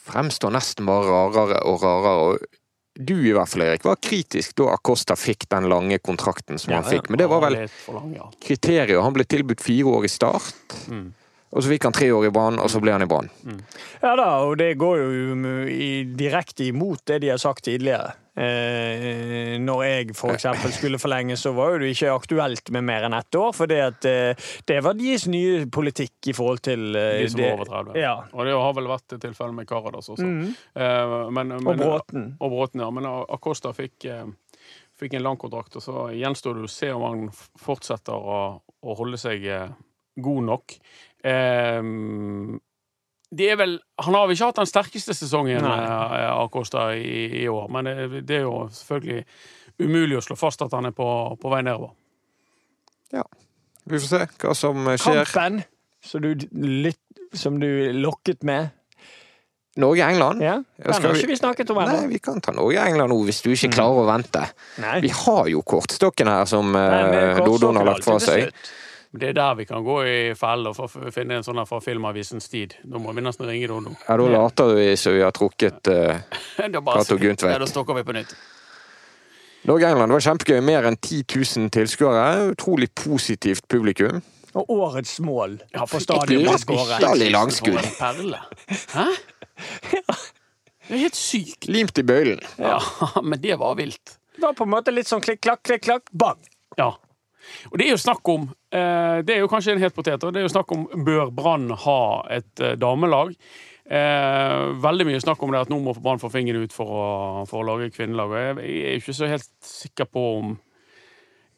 fremstår 0.09 0.51
nesten 0.51 0.85
bare 0.89 1.05
rarere 1.05 1.61
og 1.69 1.79
rarere. 1.85 2.15
Og 2.25 2.60
du 3.05 3.15
i 3.17 3.33
hvert 3.35 3.49
fall, 3.49 3.65
Erik, 3.65 3.85
var 3.87 3.99
kritisk 4.01 4.55
da 4.59 4.71
Acosta 4.75 5.17
fikk 5.19 5.47
den 5.51 5.69
lange 5.71 5.97
kontrakten 6.03 6.59
som 6.61 6.75
han 6.77 6.87
fikk. 6.87 7.09
Men 7.09 7.21
det 7.21 7.27
var 7.31 7.43
vel 7.43 7.57
lang, 7.63 8.13
ja. 8.15 8.29
kriteriet. 8.43 9.01
Han 9.01 9.15
ble 9.15 9.25
tilbudt 9.29 9.63
fire 9.63 9.97
år 9.97 10.07
i 10.07 10.11
start. 10.11 10.77
Mm. 10.91 11.09
Og 11.51 11.63
så 11.63 11.73
fikk 11.73 11.85
han 11.89 11.95
tre 11.95 12.07
år 12.15 12.29
i 12.29 12.31
Brann, 12.31 12.59
og 12.63 12.71
så 12.71 12.79
ble 12.79 12.93
han 12.95 13.03
i 13.03 13.09
Brann. 13.11 13.27
Ja 13.99 14.13
da, 14.15 14.29
og 14.47 14.55
det 14.61 14.73
går 14.79 15.01
jo 15.01 15.35
direkte 16.15 16.69
imot 16.69 17.03
det 17.11 17.19
de 17.25 17.33
har 17.33 17.41
sagt 17.41 17.65
tidligere. 17.67 18.13
Eh, 18.31 19.57
når 19.59 19.81
jeg 19.83 20.13
for 20.15 20.31
eksempel 20.31 20.71
skulle 20.71 20.99
forlenge, 21.01 21.35
så 21.39 21.51
var 21.55 21.73
jo 21.73 21.81
det 21.81 21.89
ikke 21.91 22.13
aktuelt 22.13 22.71
med 22.71 22.85
mer 22.87 23.07
enn 23.07 23.15
ett 23.17 23.35
år. 23.35 23.51
For 23.55 23.73
eh, 23.75 24.51
det 24.69 24.77
var 24.85 24.95
deres 24.99 25.27
nye 25.31 25.65
politikk 25.71 26.31
i 26.31 26.35
forhold 26.37 26.63
til 26.63 26.95
eh, 26.95 27.25
De 27.25 27.27
som 27.33 27.41
det. 27.41 27.49
var 27.49 27.59
over 27.59 27.71
30. 27.91 27.99
Ja. 27.99 28.13
Og 28.31 28.47
det 28.47 28.55
har 28.55 28.77
vel 28.79 28.89
vært 28.93 29.17
tilfellet 29.17 29.57
med 29.59 29.67
Karadas 29.69 30.11
også. 30.15 30.29
Mm. 30.29 30.47
Eh, 30.75 31.17
men, 31.27 31.55
men, 31.57 31.67
Og 31.73 31.83
Bråten. 31.83 32.31
Og 32.39 32.55
Bråten, 32.55 32.85
ja. 32.85 32.89
Men 32.95 33.09
Acosta 33.11 33.75
fikk, 33.75 34.07
eh, 34.07 34.25
fikk 35.01 35.19
en 35.19 35.27
lang 35.27 35.39
kontrakt, 35.41 35.75
og 35.75 35.83
så 35.83 36.07
gjenstår 36.15 36.61
det 36.61 36.67
å 36.69 36.71
se 36.71 36.91
om 36.95 37.07
han 37.09 37.29
fortsetter 37.35 38.15
å, 38.15 38.41
å 38.63 38.99
holde 39.01 39.19
seg 39.19 39.43
eh, 39.43 39.71
god 40.23 40.51
nok. 40.53 40.79
Eh, 41.27 41.79
vel 43.57 43.79
Han 44.03 44.13
har 44.17 44.27
vel 44.27 44.35
ikke 44.35 44.49
hatt 44.51 44.59
den 44.59 44.69
sterkeste 44.69 45.13
sesongen, 45.15 45.63
av 45.63 46.13
eh, 46.13 46.97
i, 46.99 47.43
i 47.43 47.47
år, 47.47 47.69
men 47.71 47.85
det, 47.87 48.23
det 48.27 48.41
er 48.41 48.43
jo 48.47 48.67
selvfølgelig 48.75 49.25
umulig 49.79 50.17
å 50.19 50.25
slå 50.25 50.35
fast 50.37 50.61
at 50.61 50.73
han 50.75 50.85
er 50.85 50.91
på, 50.91 51.07
på 51.41 51.49
vei 51.53 51.61
nedover. 51.63 51.93
Ja. 53.15 53.23
Vi 53.87 53.97
får 53.99 54.07
se 54.11 54.25
hva 54.43 54.53
som 54.55 54.83
skjer. 54.95 55.23
Kampen 55.31 55.63
som 56.03 56.21
du, 56.21 56.33
litt, 56.53 56.99
som 57.33 57.57
du 57.61 57.67
lokket 57.93 58.43
med. 58.43 58.69
Norge-England? 59.79 60.41
Ja, 60.43 60.57
Ja, 60.75 60.83
Den 60.83 60.93
skal 60.93 61.05
har 61.07 61.13
vi- 61.13 61.19
ikke 61.21 61.27
vi 61.31 61.35
snakket 61.39 61.69
om 61.71 61.77
Nei, 61.77 62.07
vi 62.07 62.19
kan 62.19 62.41
ta 62.41 62.51
Norge-England 62.51 63.09
nå, 63.09 63.23
hvis 63.23 63.41
du 63.41 63.51
ikke 63.53 63.71
klarer 63.71 64.01
å 64.03 64.07
vente. 64.09 64.43
Nei. 64.83 64.99
Vi 65.01 65.07
har 65.15 65.47
jo 65.47 65.61
kortstokken 65.63 66.27
her, 66.27 66.45
som 66.45 66.75
eh, 66.75 67.37
eh, 67.37 67.45
Dodon 67.45 67.77
har 67.79 67.85
lagt 67.85 68.03
fra 68.03 68.19
seg. 68.19 68.51
Det 69.11 69.27
er 69.29 69.33
der 69.35 69.55
vi 69.59 69.65
kan 69.67 69.83
gå 69.83 69.95
i 70.07 70.19
felle 70.39 70.71
og 70.71 70.93
finne 71.11 71.35
en 71.35 71.43
sånn 71.43 71.57
her 71.59 71.65
fra 71.67 71.81
Filmavisens 71.83 72.47
tid. 72.47 72.77
Da 72.87 72.97
må 73.01 73.11
vi 73.13 73.21
nesten 73.25 73.45
ringe 73.49 73.67
Dodo. 73.67 73.91
Ja, 74.07 74.15
Da 74.17 74.27
later 74.31 74.71
vi 74.77 74.85
som 74.95 75.13
vi 75.17 75.21
har 75.25 75.31
trukket 75.35 75.81
bare- 75.87 76.23
Cato 77.03 77.17
Guntvedt. 77.19 77.51
Ja, 77.51 77.59
Da 77.59 77.67
stokker 77.67 77.97
vi 77.99 78.03
på 78.07 78.15
nytt. 78.15 78.31
Norge-England. 79.67 80.09
Det 80.09 80.15
var 80.15 80.23
kjempegøy. 80.25 80.61
Mer 80.65 80.87
enn 80.89 80.95
10 80.97 81.25
000 81.35 81.69
tilskuere. 81.75 82.23
Utrolig 82.53 82.87
positivt 82.97 83.67
publikum. 83.69 84.21
Og 84.55 84.71
årets 84.73 85.19
mål 85.23 85.59
Ja, 85.73 85.85
på 85.87 85.99
stadionet 86.03 86.59
stadion 86.63 86.87
ble 86.87 86.97
skåret. 86.97 87.31
langskudd. 87.31 87.77
For 87.77 87.87
en 87.87 87.99
perle. 87.99 88.39
Hæ? 88.95 89.05
Det 90.91 90.97
er 90.97 91.03
helt 91.05 91.15
sykt. 91.15 91.67
Limt 91.71 91.99
i 92.01 92.03
bøylen. 92.03 92.41
Ja, 92.59 92.79
men 93.23 93.39
det 93.39 93.55
var 93.61 93.75
vilt. 93.79 94.17
Det 94.35 94.41
var 94.43 94.55
på 94.57 94.65
en 94.65 94.71
måte 94.73 94.91
litt 94.91 95.07
sånn 95.07 95.21
klikk-klakk, 95.23 95.61
klikk-klakk, 95.67 96.09
bang! 96.11 96.39
Ja. 96.79 96.89
Og 97.71 97.77
det 97.79 97.87
er 97.87 97.91
jo 97.95 97.99
snakk 98.01 98.29
om 98.33 98.47
eh, 98.71 99.19
Det 99.25 99.35
er 99.35 99.41
jo 99.43 99.49
kanskje 99.51 99.75
en 99.75 99.83
het 99.83 99.95
potet, 99.95 100.23
og 100.23 100.33
det 100.33 100.41
er 100.41 100.47
jo 100.47 100.53
snakk 100.53 100.71
om 100.75 100.87
bør 101.07 101.31
Brann 101.35 101.69
ha 101.85 101.99
et 102.37 102.59
eh, 102.63 102.75
damelag. 102.79 103.35
Eh, 103.91 104.65
veldig 104.83 105.07
mye 105.09 105.19
snakk 105.23 105.41
om 105.43 105.51
det 105.51 105.63
at 105.65 105.71
nå 105.73 105.79
må 105.83 105.93
Brann 105.99 106.21
få 106.21 106.29
fingeren 106.31 106.63
ut 106.63 106.73
for 106.75 106.87
å, 106.95 107.05
for 107.49 107.61
å 107.63 107.67
lage 107.73 107.89
kvinnelag. 107.95 108.31
Og 108.31 108.37
jeg, 108.39 108.59
jeg 108.69 108.83
er 108.93 108.99
ikke 109.01 109.17
så 109.17 109.31
helt 109.31 109.49
sikker 109.67 110.07
på 110.11 110.27
om 110.39 110.53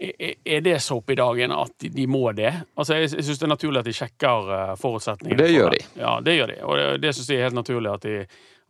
er- 0.04 0.62
det 0.66 0.80
så 0.82 0.98
opp 0.98 1.10
i 1.14 1.16
dagen 1.16 1.52
at 1.56 1.78
de, 1.80 2.08
må 2.08 2.32
det? 2.36 2.52
Altså, 2.76 2.96
Jeg, 2.98 3.10
syns 3.24 3.40
det 3.40 3.46
er 3.46 3.54
naturlig 3.54 3.80
at 3.84 3.86
de 3.88 3.94
sjekker 3.96 4.50
forutsetningene. 4.82 5.38
Det 5.40 5.52
gjør 5.54 5.70
de. 5.76 5.84
Ja, 6.02 6.16
det 6.26 6.36
gjør 6.38 6.48
de. 6.52 6.58
Og 6.66 6.76
det, 6.80 6.88
det 7.06 7.14
syns 7.16 7.30
jeg 7.30 7.40
er 7.40 7.48
helt 7.48 7.60
naturlig 7.60 7.92
at 7.94 8.02
de, 8.08 8.18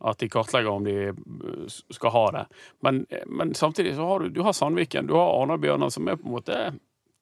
at 0.04 0.20
de 0.20 0.28
kartlegger 0.30 0.70
om 0.70 0.84
de 0.84 0.96
skal 1.96 2.12
ha 2.14 2.24
det. 2.36 2.44
Men, 2.86 3.02
men 3.26 3.54
samtidig 3.58 3.96
så 3.96 4.06
har 4.12 4.22
du, 4.26 4.28
du 4.36 4.42
har 4.46 4.52
Sandviken, 4.54 5.08
du 5.08 5.16
har 5.18 5.32
Arna-Bjørnar, 5.40 5.90
som 5.94 6.06
er 6.12 6.20
på 6.20 6.28
en 6.28 6.36
måte 6.36 6.60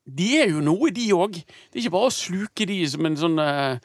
De 0.04 0.28
er 0.42 0.48
jo 0.50 0.60
noe, 0.64 0.90
de 0.90 1.08
òg. 1.14 1.36
Det 1.42 1.76
er 1.78 1.84
ikke 1.84 1.94
bare 1.94 2.10
å 2.10 2.14
sluke 2.14 2.66
de 2.66 2.78
som 2.90 3.06
en 3.06 3.16
sånn 3.20 3.38
eh, 3.42 3.76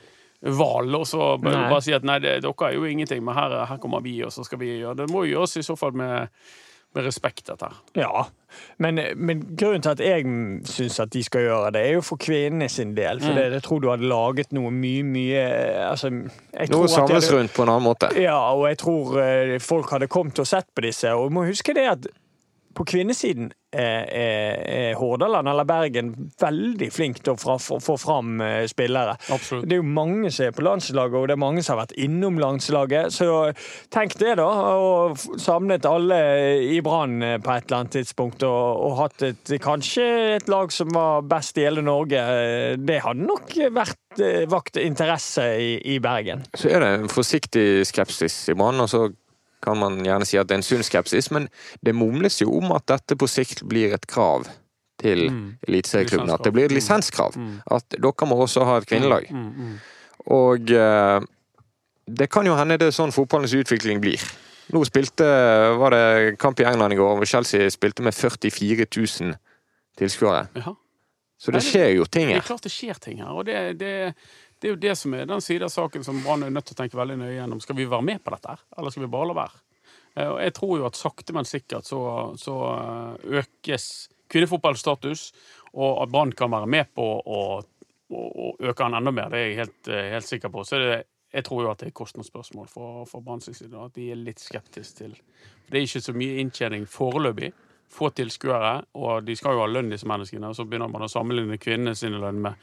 hval 0.47 0.95
og 0.97 1.03
så 1.09 1.33
bare, 1.41 1.67
bare 1.69 1.81
si 1.85 1.93
at 1.97 2.05
nei, 2.05 2.19
det, 2.23 2.39
dere 2.45 2.69
er 2.69 2.77
jo 2.77 2.85
ingenting, 2.89 3.23
men 3.25 3.37
her, 3.37 3.53
her 3.69 3.77
kommer 3.81 4.01
vi, 4.05 4.19
og 4.25 4.31
så 4.33 4.45
skal 4.45 4.59
vi 4.61 4.79
gjøre 4.79 4.95
det. 5.03 5.11
må 5.13 5.25
jo 5.25 5.35
gjøres 5.39 5.57
i 5.61 5.65
så 5.65 5.75
fall 5.77 5.93
med, 5.97 6.29
med 6.95 7.05
respekt, 7.05 7.47
dette 7.49 7.69
her. 7.69 7.79
Ja, 7.97 8.25
men, 8.81 9.01
men 9.17 9.41
grunnen 9.59 9.81
til 9.85 9.93
at 9.93 10.01
jeg 10.01 10.25
syns 10.69 10.99
at 11.03 11.11
de 11.13 11.23
skal 11.25 11.45
gjøre 11.45 11.71
det, 11.75 11.81
er 11.89 11.97
jo 11.97 12.03
for 12.05 12.21
kvinnene 12.21 12.69
sin 12.71 12.93
del. 12.97 13.21
For 13.21 13.33
Mm. 13.33 13.37
det, 13.41 13.47
jeg 13.59 13.65
tror 13.65 13.81
du 13.83 13.89
hadde 13.91 14.09
laget 14.09 14.53
noe 14.57 14.71
mye, 14.73 15.03
mye 15.05 15.41
altså, 15.89 16.09
jeg 16.53 16.71
Noe 16.73 16.87
samles 16.89 17.29
rundt 17.33 17.53
på 17.57 17.65
en 17.65 17.73
annen 17.75 17.85
måte. 17.89 18.09
Ja, 18.21 18.37
og 18.53 18.65
jeg 18.69 18.77
tror 18.81 19.17
eh, 19.21 19.57
folk 19.61 19.89
hadde 19.93 20.09
kommet 20.09 20.39
og 20.41 20.49
sett 20.49 20.69
på 20.73 20.85
disse. 20.85 21.13
Og 21.13 21.29
du 21.29 21.37
må 21.37 21.45
huske 21.49 21.73
det 21.77 21.85
at 21.93 22.07
på 22.77 22.85
kvinnesiden 22.85 23.51
er, 23.71 24.93
Hordaland 24.97 25.49
eller 25.51 25.65
Bergen 25.67 26.11
veldig 26.39 26.87
flink 26.93 27.19
til 27.23 27.33
å 27.33 27.39
fra- 27.39 27.57
få 27.61 27.79
få 27.83 27.97
fram 27.99 28.41
eh, 28.41 28.65
spillere. 28.69 29.17
Absolutt. 29.33 29.67
Det 29.67 29.75
er 29.77 29.81
jo 29.81 29.87
mange 29.97 30.31
som 30.31 30.47
er 30.47 30.55
på 30.55 30.63
landslaget, 30.65 31.17
og 31.19 31.27
det 31.27 31.35
er 31.35 31.41
mange 31.41 31.63
som 31.65 31.75
har 31.75 31.83
vært 31.85 31.97
innom 31.99 32.39
landslaget. 32.41 33.11
Så 33.13 33.27
tenk 33.93 34.15
det, 34.21 34.37
da. 34.39 34.47
Og 34.77 35.17
samlet 35.41 35.85
alle 35.89 36.19
i 36.71 36.79
Brann 36.85 37.17
eh, 37.23 37.37
på 37.43 37.53
et 37.53 37.67
eller 37.67 37.81
annet 37.81 37.97
tidspunkt 37.99 38.45
og, 38.47 38.81
og 38.87 38.97
hatt 39.03 39.27
et, 39.27 39.53
kanskje 39.63 40.07
et 40.37 40.49
lag 40.51 40.71
som 40.73 40.91
var 40.95 41.27
best 41.27 41.57
i 41.59 41.67
hele 41.67 41.83
Norge. 41.85 42.23
Det 42.79 42.99
hadde 43.03 43.27
nok 43.27 43.53
vært 43.75 44.21
eh, 44.23 44.45
vakt 44.49 44.79
interesse 44.81 45.45
i, 45.59 45.71
i 45.95 45.99
Bergen. 46.03 46.45
Så 46.57 46.71
er 46.71 46.83
det 46.83 46.91
en 47.01 47.11
forsiktig 47.11 47.67
skepsis 47.89 48.45
i 48.53 48.57
Brann, 48.57 48.79
og 48.83 48.89
så 48.91 49.07
kan 49.61 49.77
man 49.77 49.97
gjerne 50.05 50.25
si 50.25 50.37
at 50.37 50.47
det 50.47 50.55
er 50.55 50.61
en 50.61 50.63
sunn 50.67 50.83
skepsis, 50.85 51.31
men 51.31 51.49
det 51.83 51.95
mumles 51.95 52.41
jo 52.41 52.51
om 52.59 52.71
at 52.75 52.85
dette 52.87 53.15
på 53.17 53.27
sikt 53.27 53.63
blir 53.67 53.93
et 53.93 54.05
krav 54.07 54.47
til 55.01 55.27
Mm. 55.29 55.57
eliteserieklubbene. 55.67 56.33
At 56.33 56.43
det 56.43 56.53
blir 56.53 56.65
et 56.65 56.71
lisenskrav. 56.71 57.35
Mm. 57.37 57.61
At 57.71 57.89
dere 57.89 58.25
må 58.27 58.35
også 58.41 58.63
ha 58.65 58.77
et 58.77 58.87
kvinnelag. 58.89 59.27
Mm, 59.31 59.53
mm. 59.53 59.79
Og 60.33 60.71
eh, 60.71 61.19
det 62.07 62.29
kan 62.31 62.45
jo 62.45 62.55
hende 62.55 62.77
det 62.77 62.87
er 62.87 62.95
sånn 62.95 63.11
fotballens 63.13 63.53
utvikling 63.53 64.01
blir. 64.01 64.21
Nå 64.73 64.81
spilte, 64.85 65.23
var 65.79 65.91
det 65.91 66.37
kamp 66.39 66.59
i 66.59 66.65
England 66.67 66.93
i 66.93 66.97
går, 66.99 67.19
og 67.21 67.27
Chelsea 67.27 67.69
spilte 67.69 68.01
med 68.03 68.13
44 68.13 68.85
000 69.21 69.35
tilskuere. 69.97 70.47
Ja. 70.55 70.73
Så 71.39 71.51
det- 71.51 71.61
skjer 71.63 71.95
jo 71.95 72.05
ting 72.05 72.27
her. 72.29 72.39
Det 72.41 72.43
er 72.43 72.47
klart 72.47 72.61
det 72.63 72.71
skjer 72.71 72.99
ting 72.99 73.17
her. 73.19 73.29
Og 73.29 73.45
det, 73.45 73.77
det, 73.79 74.15
det 74.59 74.67
er 74.67 74.73
jo 74.73 74.81
det 74.81 74.95
som 74.97 75.13
er 75.13 75.29
den 75.29 75.43
siden 75.43 75.67
av 75.67 75.73
saken 75.73 76.05
som 76.05 76.19
Brann 76.23 76.45
er 76.47 76.53
nødt 76.53 76.69
til 76.69 76.77
å 76.77 76.81
tenke 76.81 76.97
veldig 76.97 77.17
nøye 77.21 77.35
gjennom. 77.35 77.61
Skal 77.61 77.77
vi 77.77 77.87
være 77.89 78.05
med 78.05 78.23
på 78.23 78.33
dette, 78.33 78.57
eller 78.77 78.93
skal 78.93 79.05
vi 79.05 79.13
bare 79.13 79.29
la 79.29 79.37
være? 79.37 79.63
Eh, 80.17 80.35
jeg 80.47 80.55
tror 80.57 80.77
jo 80.79 80.87
at 80.89 80.99
sakte, 80.99 81.35
men 81.37 81.47
sikkert 81.47 81.89
så, 81.89 82.01
så 82.41 82.55
eh, 82.73 83.41
økes 83.43 84.07
kvinnefotballens 84.31 84.83
status, 84.83 85.27
og 85.77 86.01
at 86.03 86.11
Brann 86.11 86.33
kan 86.35 86.51
være 86.51 86.69
med 86.69 86.89
på 86.97 87.05
å 87.05 87.41
øke 88.09 88.83
den 88.83 88.97
enda 88.97 89.13
mer. 89.13 89.29
Det 89.29 89.39
er 89.39 89.47
jeg 89.47 89.61
helt, 89.61 89.91
eh, 89.91 90.09
helt 90.15 90.27
sikker 90.27 90.51
på. 90.53 90.63
Så 90.65 90.81
det, 90.81 90.97
jeg 91.33 91.45
tror 91.45 91.63
jo 91.63 91.71
at 91.71 91.83
det 91.83 91.91
er 91.91 91.97
kostnadsspørsmål 91.99 92.67
for, 92.71 93.05
for 93.09 93.21
Brann 93.21 93.43
sin 93.43 93.55
side. 93.57 93.75
At 93.77 93.95
de 93.95 94.09
er 94.11 94.19
litt 94.19 94.41
skeptiske 94.41 95.03
til 95.03 95.15
Det 95.67 95.75
er 95.75 95.83
ikke 95.83 96.05
så 96.05 96.13
mye 96.15 96.37
inntjening 96.41 96.85
foreløpig. 96.87 97.51
Få 97.89 98.09
tilskuere, 98.11 98.83
og 98.99 99.23
de 99.25 99.35
skal 99.35 99.55
jo 99.55 99.61
ha 99.63 99.67
lønn, 99.71 99.89
disse 99.89 100.05
menneskene. 100.05 100.49
Og 100.49 100.55
så 100.57 100.65
begynner 100.67 100.89
man 100.91 101.05
å 101.05 101.07
sammenligne 101.09 101.57
kvinnene 101.57 101.95
sin 101.95 102.11
lønn 102.19 102.41
med 102.43 102.55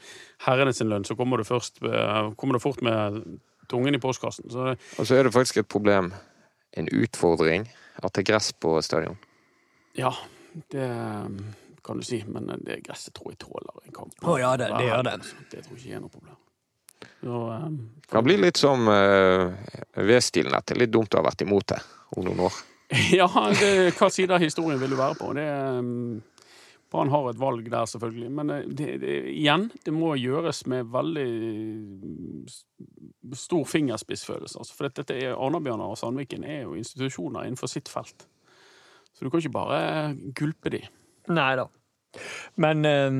herrene 0.45 0.73
sin 0.73 0.87
lønn, 0.91 1.03
så 1.05 1.15
kommer 1.17 1.37
du, 1.41 1.43
først, 1.43 1.81
eh, 1.83 2.31
kommer 2.37 2.53
du 2.53 2.59
fort 2.59 2.81
med 2.85 3.39
tungen 3.67 3.95
i 3.95 3.99
postkassen. 3.99 4.49
Så 4.51 4.69
det, 4.69 4.77
Og 4.99 5.05
så 5.07 5.15
er 5.17 5.23
det 5.23 5.33
faktisk 5.33 5.57
et 5.57 5.67
problem, 5.67 6.13
en 6.77 6.87
utfordring, 6.93 7.65
at 8.03 8.13
det 8.13 8.21
er 8.27 8.31
gress 8.33 8.51
på 8.53 8.77
stadion. 8.83 9.17
ja, 9.97 10.11
det 10.71 10.87
kan 11.83 11.97
du 11.97 12.03
si. 12.03 12.23
Men 12.27 12.47
det 12.63 12.83
gresset 12.83 13.13
tror 13.13 13.31
jeg 13.33 13.39
tåler 13.39 13.81
en 13.85 13.91
kamp. 13.93 14.13
Å 14.23 14.39
ja, 14.39 14.55
det- 14.57 14.69
det 14.77 14.85
gjør 14.89 15.03
det. 15.03 15.19
Det 15.51 15.63
tror 15.65 15.77
jeg 15.77 15.85
ikke 15.85 15.95
er 15.95 15.99
noe 15.99 16.09
problem. 16.09 16.35
Så, 17.21 17.65
um, 17.65 17.89
Det 18.01 18.09
kan 18.09 18.23
bli 18.23 18.37
litt 18.37 18.57
som 18.57 18.87
uh, 18.87 19.51
V-stilen, 19.95 20.53
at 20.53 20.65
det 20.65 20.75
er 20.77 20.79
litt 20.81 20.91
dumt 20.91 21.09
å 21.13 21.17
ha 21.23 21.29
vært 21.29 21.41
imot 21.41 21.65
det 21.67 21.79
om 22.17 22.23
noen 22.25 22.39
år. 22.39 22.53
Ja, 23.19 23.27
det, 23.59 23.95
hva 23.97 24.09
side 24.13 24.35
av 24.35 24.43
historien 24.43 24.79
vil 24.81 24.93
du 24.93 24.99
være 24.99 25.17
på? 25.17 25.31
Det, 25.33 25.45
um, 25.79 26.21
Brann 26.93 27.09
har 27.09 27.29
et 27.29 27.39
valg 27.39 27.65
der, 27.71 27.85
selvfølgelig. 27.89 28.29
Men 28.31 28.53
eh, 28.53 28.67
det, 28.67 28.89
det, 29.01 29.15
igjen, 29.33 29.69
det 29.85 29.93
må 29.93 30.13
gjøres 30.19 30.63
med 30.71 30.91
veldig 30.93 31.29
stor 33.35 33.65
fingerspissfølelse. 33.67 34.59
Altså, 34.61 34.77
for 34.77 34.89
dette 34.89 35.17
er 35.17 35.33
Arna-Bjørnar 35.33 35.95
og 35.95 35.99
Sandviken 35.99 36.45
er 36.45 36.63
jo 36.63 36.77
institusjoner 36.77 37.47
innenfor 37.47 37.71
sitt 37.71 37.91
felt. 37.91 38.27
Så 39.15 39.25
du 39.25 39.31
kan 39.31 39.41
ikke 39.41 39.55
bare 39.55 39.81
gulpe 40.37 40.71
de. 40.75 40.83
Nei 41.33 41.51
da. 41.57 41.67
Men, 42.61 42.85
eh, 42.85 43.11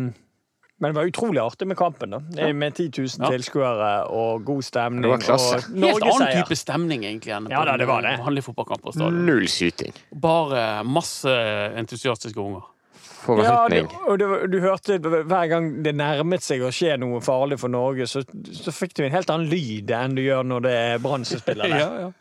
men 0.80 0.92
det 0.92 1.00
var 1.00 1.08
utrolig 1.08 1.40
artig 1.40 1.68
med 1.68 1.78
kampen, 1.80 2.10
da. 2.12 2.20
Ja. 2.36 2.50
Med 2.54 2.76
10 2.76 2.90
000 2.98 3.08
Ja. 3.24 3.30
tilskuere 3.32 3.92
og 4.12 4.44
god 4.46 4.64
stemning. 4.68 5.02
Det 5.06 5.10
var 5.14 5.24
klasse. 5.24 5.56
Og 5.72 5.84
Helt 5.88 6.04
annen 6.04 6.44
type 6.44 6.56
stemning, 6.60 7.06
egentlig, 7.08 7.32
enn 7.36 7.48
Ja, 7.50 7.64
da, 7.66 7.78
det 7.78 7.88
var 7.88 8.02
det. 8.04 8.18
vanlig 8.20 8.44
fotballkamp 8.44 8.82
på 8.84 8.92
stadion. 8.92 9.26
Null 9.26 9.48
syting. 9.48 9.94
Bare 10.12 10.84
masse 10.84 11.32
entusiastiske 11.80 12.40
unger. 12.40 12.64
Ja, 13.42 13.68
du, 13.70 13.88
og 14.06 14.20
du, 14.20 14.26
du 14.52 14.60
hørte 14.62 15.00
hver 15.02 15.48
gang 15.50 15.70
det 15.82 15.96
nærmet 15.98 16.44
seg 16.46 16.62
å 16.62 16.70
skje 16.70 16.94
noe 17.02 17.24
farlig 17.26 17.58
for 17.58 17.72
Norge, 17.74 18.06
så, 18.06 18.22
så 18.54 18.74
fikk 18.76 18.94
du 19.00 19.02
en 19.08 19.16
helt 19.16 19.32
annen 19.34 19.50
lyd 19.50 19.90
enn 19.90 20.14
du 20.14 20.22
gjør 20.22 20.44
når 20.46 20.62
det 20.68 20.74
er 20.78 21.02
Brann 21.02 21.26
som 21.26 21.42
spiller 21.42 21.72
der. 21.72 21.80
Ja, 21.86 21.90
ja. 22.06 22.12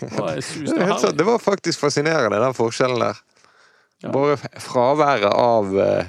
Det 0.00 0.18
var 0.18 1.12
Det 1.16 1.24
var 1.26 1.38
faktisk 1.42 1.80
fascinerende, 1.80 2.38
den 2.38 2.54
forskjellen 2.54 3.00
der. 3.00 3.16
Ja. 4.04 4.12
Bare 4.14 4.36
fraværet 4.62 5.32
av 5.32 5.72
uh, 5.74 6.04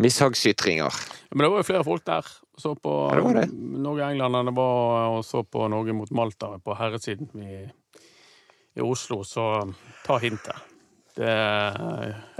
mishagsytringer. 0.00 0.96
Men 1.30 1.44
det 1.44 1.50
var 1.52 1.62
jo 1.62 1.68
flere 1.68 1.84
folk 1.86 2.06
der. 2.06 2.32
Så 2.60 2.74
på 2.76 2.94
Ja, 3.10 3.16
det 3.16 3.24
var 3.24 3.38
det. 3.40 3.46
Norge-England 3.84 4.54
var 4.56 5.06
og 5.16 5.24
så 5.24 5.44
på 5.44 5.68
Norge 5.72 5.94
mot 5.96 6.10
Malta 6.10 6.56
på 6.64 6.74
herresiden 6.76 7.44
i, 7.44 7.60
i 8.76 8.84
Oslo, 8.84 9.22
så 9.24 9.46
ta 10.06 10.18
hintet. 10.20 10.66
Det 11.16 11.26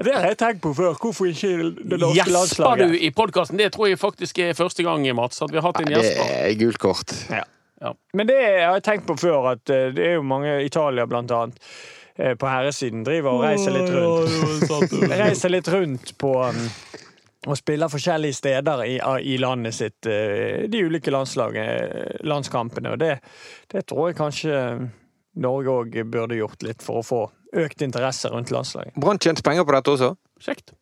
Det 0.05 0.15
har 0.15 0.27
jeg 0.29 0.39
tenkt 0.39 0.63
på 0.63 0.75
før. 0.75 0.95
Hvorfor 1.01 1.27
ikke 1.27 1.49
det 1.91 2.01
norske 2.01 2.25
Gjesper 2.31 2.77
du 2.81 2.95
i 2.97 3.11
podkasten? 3.11 3.59
Det 3.59 3.73
tror 3.73 3.89
jeg 3.91 3.99
faktisk 3.99 4.39
er 4.39 4.53
første 4.53 4.83
gang, 4.83 5.05
Mats, 5.15 5.43
at 5.43 5.53
vi 5.53 5.59
har 5.59 5.67
hatt 5.69 5.81
en 5.81 5.93
gjesper. 5.93 6.29
Det 6.29 6.39
er 6.51 6.59
gult 6.61 6.79
kort. 6.79 7.15
Men 8.13 8.27
det 8.27 8.41
har 8.45 8.77
jeg 8.77 8.85
tenkt 8.85 9.07
på 9.09 9.17
før, 9.17 9.53
at 9.55 9.71
eh, 9.73 9.89
det 9.97 10.07
er 10.07 10.19
jo 10.19 10.23
mange 10.23 10.59
Italia 10.65 11.07
blant 11.09 11.31
annet 11.33 11.57
eh, 12.17 12.35
på 12.37 12.49
herresiden 12.49 13.07
driver 13.07 13.39
og 13.39 13.45
reiser 13.47 13.73
litt 13.73 13.89
rundt. 13.95 14.93
reiser 15.23 15.55
litt 15.55 15.69
rundt 15.73 16.13
på 16.21 16.35
um, 16.45 16.67
og 17.49 17.57
spiller 17.57 17.89
forskjellige 17.89 18.37
steder 18.37 18.85
i, 18.85 18.97
i 19.33 19.37
landet 19.41 19.75
sitt, 19.75 20.07
eh, 20.07 20.67
de 20.69 20.83
ulike 20.85 21.13
landskampene. 21.13 22.93
Og 22.93 22.99
det, 23.01 23.15
det 23.73 23.87
tror 23.89 24.11
jeg 24.11 24.19
kanskje 24.19 24.57
Norge 25.41 25.77
òg 25.83 26.01
burde 26.11 26.37
gjort 26.37 26.67
litt 26.67 26.85
for 26.85 27.01
å 27.01 27.07
få 27.07 27.21
økt 27.65 27.83
interesse 27.87 28.29
rundt 28.29 28.53
landslaget. 28.53 28.97
Brann 29.01 29.19
tjente 29.19 29.45
penger 29.47 29.65
på 29.65 29.77
dette 29.77 29.95
også. 29.95 30.11
Kjekt. 30.43 30.75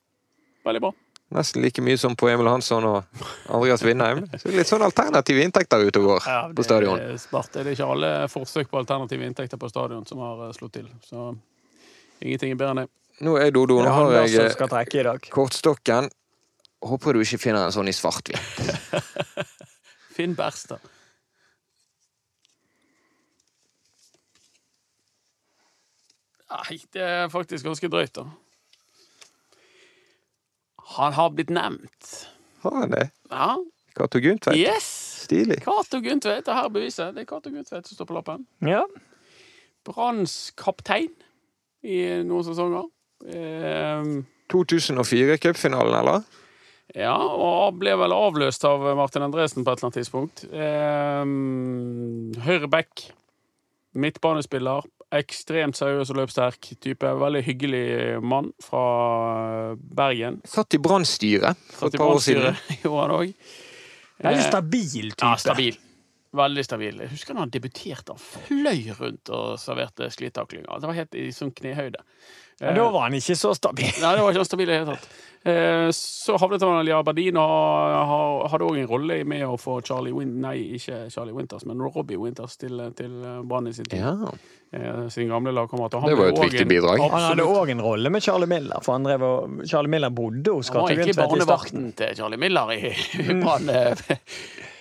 Veldig 0.67 0.83
bra. 0.83 0.93
Nesten 1.37 1.61
like 1.61 1.83
mye 1.85 1.99
som 2.01 2.15
på 2.17 2.31
Emil 2.33 2.49
Hansson 2.49 2.85
og 2.89 3.25
Andreas 3.53 3.83
Vindheim. 3.85 4.23
Så 4.41 4.49
litt 4.53 4.69
sånn 4.69 4.83
alternative 4.85 5.43
inntekter 5.45 5.83
ute 5.85 6.01
og 6.01 6.07
går 6.09 6.29
på 6.57 6.65
stadion. 6.65 6.97
Det 6.97 7.19
er 7.19 7.21
smart. 7.21 7.51
Det 7.53 7.67
er 7.67 7.75
ikke 7.75 7.89
alle 7.95 8.13
forsøk 8.33 8.71
på 8.73 8.81
alternative 8.81 9.29
inntekter 9.29 9.61
på 9.61 9.69
stadion 9.69 10.07
som 10.09 10.23
har 10.25 10.47
eh, 10.49 10.55
slått 10.57 10.79
til. 10.81 10.89
Så 11.05 11.35
ingenting 12.25 12.57
er 12.57 12.61
bedre 12.61 12.73
enn 12.73 12.83
det. 12.83 12.89
Nå 13.27 13.35
er 13.43 13.53
Dodo, 13.53 13.81
nå 13.83 13.93
har 13.93 14.15
jeg 14.25 15.29
kortstokken. 15.35 16.09
Håper 16.85 17.17
du 17.17 17.23
ikke 17.25 17.41
finner 17.43 17.67
en 17.67 17.75
sånn 17.75 17.91
i 17.91 17.95
svart-hvitt. 17.97 19.03
Finn 20.17 20.37
Berstad. 20.39 20.85
Nei, 26.49 26.79
det 26.95 27.03
er 27.05 27.27
faktisk 27.33 27.67
ganske 27.67 27.91
drøyt, 27.93 28.15
da. 28.17 28.25
Han 30.97 31.13
har 31.19 31.35
blitt 31.37 31.51
nevnt. 31.53 32.15
Har 32.63 32.79
han 32.81 32.95
det? 32.95 33.11
Ja. 33.29 33.59
Cato 33.99 34.23
Gundtveit? 34.23 34.57
Yes! 34.57 34.89
Stilig. 35.29 35.59
Cato 35.61 36.01
Guntveit, 36.01 36.47
Det 36.47 36.55
her 36.55 36.65
er 36.65 36.73
beviset. 36.73 37.15
Det 37.15 37.27
er 37.27 37.29
Cato 37.29 37.51
Guntveit 37.53 37.87
som 37.87 37.99
står 37.99 38.09
på 38.09 38.17
lappen. 38.17 38.47
Ja. 38.65 38.85
Branns 39.85 40.55
kaptein 40.57 41.11
i 41.85 41.99
noen 42.25 42.47
sesonger. 42.47 42.89
Eh, 43.29 44.09
2004 44.49 45.37
cupfinalen, 45.43 45.99
eller? 46.01 46.25
Ja, 46.97 47.17
og 47.17 47.77
ble 47.81 47.93
vel 48.01 48.15
avløst 48.17 48.65
av 48.65 48.85
Martin 48.97 49.27
Andresen 49.27 49.65
på 49.65 49.73
et 49.73 49.81
eller 49.81 49.89
annet 49.89 49.99
tidspunkt. 50.01 50.45
Eh, 50.49 52.45
høyre 52.47 52.71
back. 52.73 53.09
Midtbanespiller. 53.99 54.87
Ekstremt 55.19 55.77
seriøs 55.77 56.13
og 56.13 56.21
løpssterk 56.21 56.71
type. 56.85 57.13
Veldig 57.21 57.43
hyggelig 57.47 57.85
mann 58.25 58.53
fra 58.63 59.75
Bergen. 59.77 60.41
Satt 60.49 60.77
i 60.77 60.81
Brann-styret 60.85 61.61
for 61.73 61.89
Satt 61.89 61.95
et 61.95 61.99
i 61.99 62.03
par 62.03 62.15
år 62.15 62.25
siden. 62.25 62.59
gjorde 62.83 63.05
han 63.05 63.15
òg. 63.19 63.53
Veldig 64.25 64.49
stabil 64.49 65.13
type. 65.13 65.29
Ja, 65.29 65.37
stabil. 65.41 65.79
Veldig 66.39 66.65
stabil. 66.65 66.99
Jeg 67.05 67.13
husker 67.15 67.37
da 67.37 67.45
han 67.45 67.53
debuterte. 67.53 68.17
Han 68.17 68.21
fløy 68.21 68.93
rundt 68.99 69.33
og 69.33 69.57
serverte 69.61 70.11
sklitaklinger. 70.13 70.69
Det 70.81 70.91
var 70.91 70.99
helt 70.99 71.17
i 71.17 71.31
sånn 71.33 71.55
knehøyde. 71.57 72.05
Men 72.61 72.77
da 72.77 72.89
var 72.91 73.07
han 73.07 73.17
ikke 73.17 73.37
så 73.39 73.55
stabil. 73.57 73.89
Nei, 74.03 74.13
det 74.17 74.25
var 74.25 74.35
ikke 74.35 74.43
han 74.43 74.51
stabil 74.51 74.69
i 74.69 74.73
det 74.73 74.81
hele 74.83 74.97
tatt. 74.97 75.09
Eh, 75.49 75.89
Så 75.95 76.37
havnet 76.37 76.61
han 76.67 76.89
i 76.89 76.93
Aberdeen 76.93 77.37
og 77.41 78.49
hadde 78.53 78.67
òg 78.67 78.79
en 78.83 78.89
rolle 78.91 79.17
med 79.25 79.47
å 79.49 79.55
få 79.61 79.79
Charlie 79.87 80.13
Win 80.13 80.35
Nei, 80.43 80.57
ikke 80.77 81.07
Charlie 81.11 81.33
Winters, 81.37 81.65
men 81.69 81.81
Robbie 81.81 82.19
Winters 82.21 82.57
til, 82.61 82.83
til 82.99 83.15
Brann 83.49 83.69
i 83.71 83.73
sin 83.73 83.87
tid. 83.89 84.01
Ja. 84.03 84.33
Eh, 84.73 85.07
Sin 85.09 85.31
gamle 85.33 85.55
lagkamerat. 85.57 85.95
Han 86.03 86.11
Det 86.11 86.19
var 86.19 86.29
jo 86.29 86.35
et 86.37 86.43
viktig 86.51 86.61
en- 86.67 86.69
bidrag. 86.69 87.01
Han 87.01 87.11
hadde 87.11 87.41
Absolutt. 87.41 87.63
òg 87.63 87.71
en 87.71 87.81
rolle 87.87 88.11
med 88.13 88.23
Charlie 88.23 88.51
Miller, 88.51 88.81
for 88.85 88.93
han 88.99 89.05
drev 89.09 89.23
og, 89.25 89.63
Charlie 89.67 89.89
Miller 89.95 90.11
bodde 90.11 90.53
hos 90.59 90.69
Han 90.69 90.83
var 90.83 90.89
Cato 90.89 91.01
Gundtvedt 91.01 91.09
i 91.09 91.15
starten. 91.15 91.39
barnevakten 91.47 91.97
til 91.97 92.17
Charlie 92.21 92.37
Miller 92.45 92.73
i 92.77 93.41
Brann. 93.41 93.71
eh, 93.71 93.95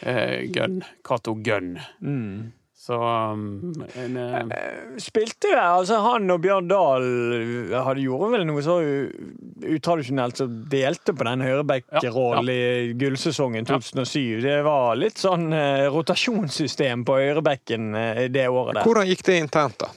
eh, 0.04 0.48
Gunn. 0.52 0.82
Cato 1.08 1.34
Gunn. 1.36 1.78
Mm. 2.04 2.52
Så 2.88 2.96
um, 2.96 3.74
en 4.00 4.18
uh... 4.18 4.54
Spilte 5.02 5.52
altså 5.60 6.00
Han 6.06 6.32
og 6.32 6.40
Bjørn 6.46 6.70
Dahl 6.72 7.08
hadde 7.74 8.04
gjorde 8.06 8.30
vel 8.32 8.46
noe 8.48 8.64
så 8.64 8.78
utradisjonelt 9.68 10.40
som 10.40 10.54
delte 10.72 11.16
på 11.18 11.28
den 11.28 11.44
høyreback-rollen 11.44 12.52
i 12.54 12.96
gullsesongen 13.00 13.68
2007. 13.68 14.40
Det 14.46 14.58
var 14.68 14.96
litt 15.00 15.20
sånn 15.20 15.50
uh, 15.52 15.90
rotasjonssystem 15.92 17.04
på 17.08 17.20
høyrebacken 17.20 17.92
uh, 17.98 18.26
det 18.32 18.48
året 18.48 18.80
der. 18.80 18.88
Hvordan 18.88 19.12
gikk 19.12 19.26
det 19.28 19.40
internt, 19.44 19.82
da? 19.84 19.92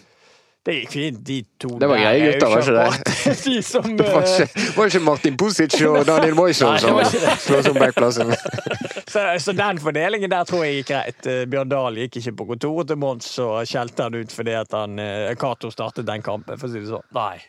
Det 0.70 0.76
gikk 0.76 0.92
fint, 0.94 1.20
de 1.26 1.37
to 1.59 1.68
Det 1.80 1.88
var 1.90 1.98
der 1.98 2.04
greie 2.04 2.26
er 2.26 2.37
gutter, 2.37 2.50
var 2.52 2.61
ikke 2.62 2.74
det? 2.78 3.35
De 3.46 3.62
som 3.66 3.88
Det 3.98 4.06
var 4.06 4.22
eh, 4.22 4.42
ikke, 4.44 4.66
var 4.76 4.92
ikke 4.92 5.02
Martin 5.09 5.38
Pusic 5.40 5.76
og 5.88 5.98
Daniel 6.11 6.37
Moison 6.38 6.78
som 6.78 7.00
slo 7.42 7.62
som 7.66 7.78
backplassen. 7.80 8.30
så, 9.12 9.24
så 9.42 9.54
den 9.59 9.83
fordelingen 9.83 10.30
der 10.30 10.46
tror 10.46 10.62
jeg 10.66 10.80
gikk 10.80 10.92
greit. 10.92 11.26
Eh, 11.26 11.42
Bjørn 11.50 11.72
Dahl 11.72 11.98
gikk 12.04 12.21
ikke 12.23 12.37
på 12.38 12.50
kontoret 12.52 12.92
til 12.92 13.00
Mons 13.02 13.33
og 13.42 13.56
skjelte 13.66 14.06
han 14.06 14.21
ut 14.21 14.35
fordi 14.37 14.54
at 14.60 14.77
han 14.79 15.00
kato 15.35 15.40
Cato 15.50 15.73
startet 15.75 16.06
den 16.06 16.23
kampen, 16.23 16.54
for 16.60 16.68
å 16.68 16.71
si 16.71 16.79
det 16.85 16.92
sånn. 16.92 17.08
Nei. 17.16 17.40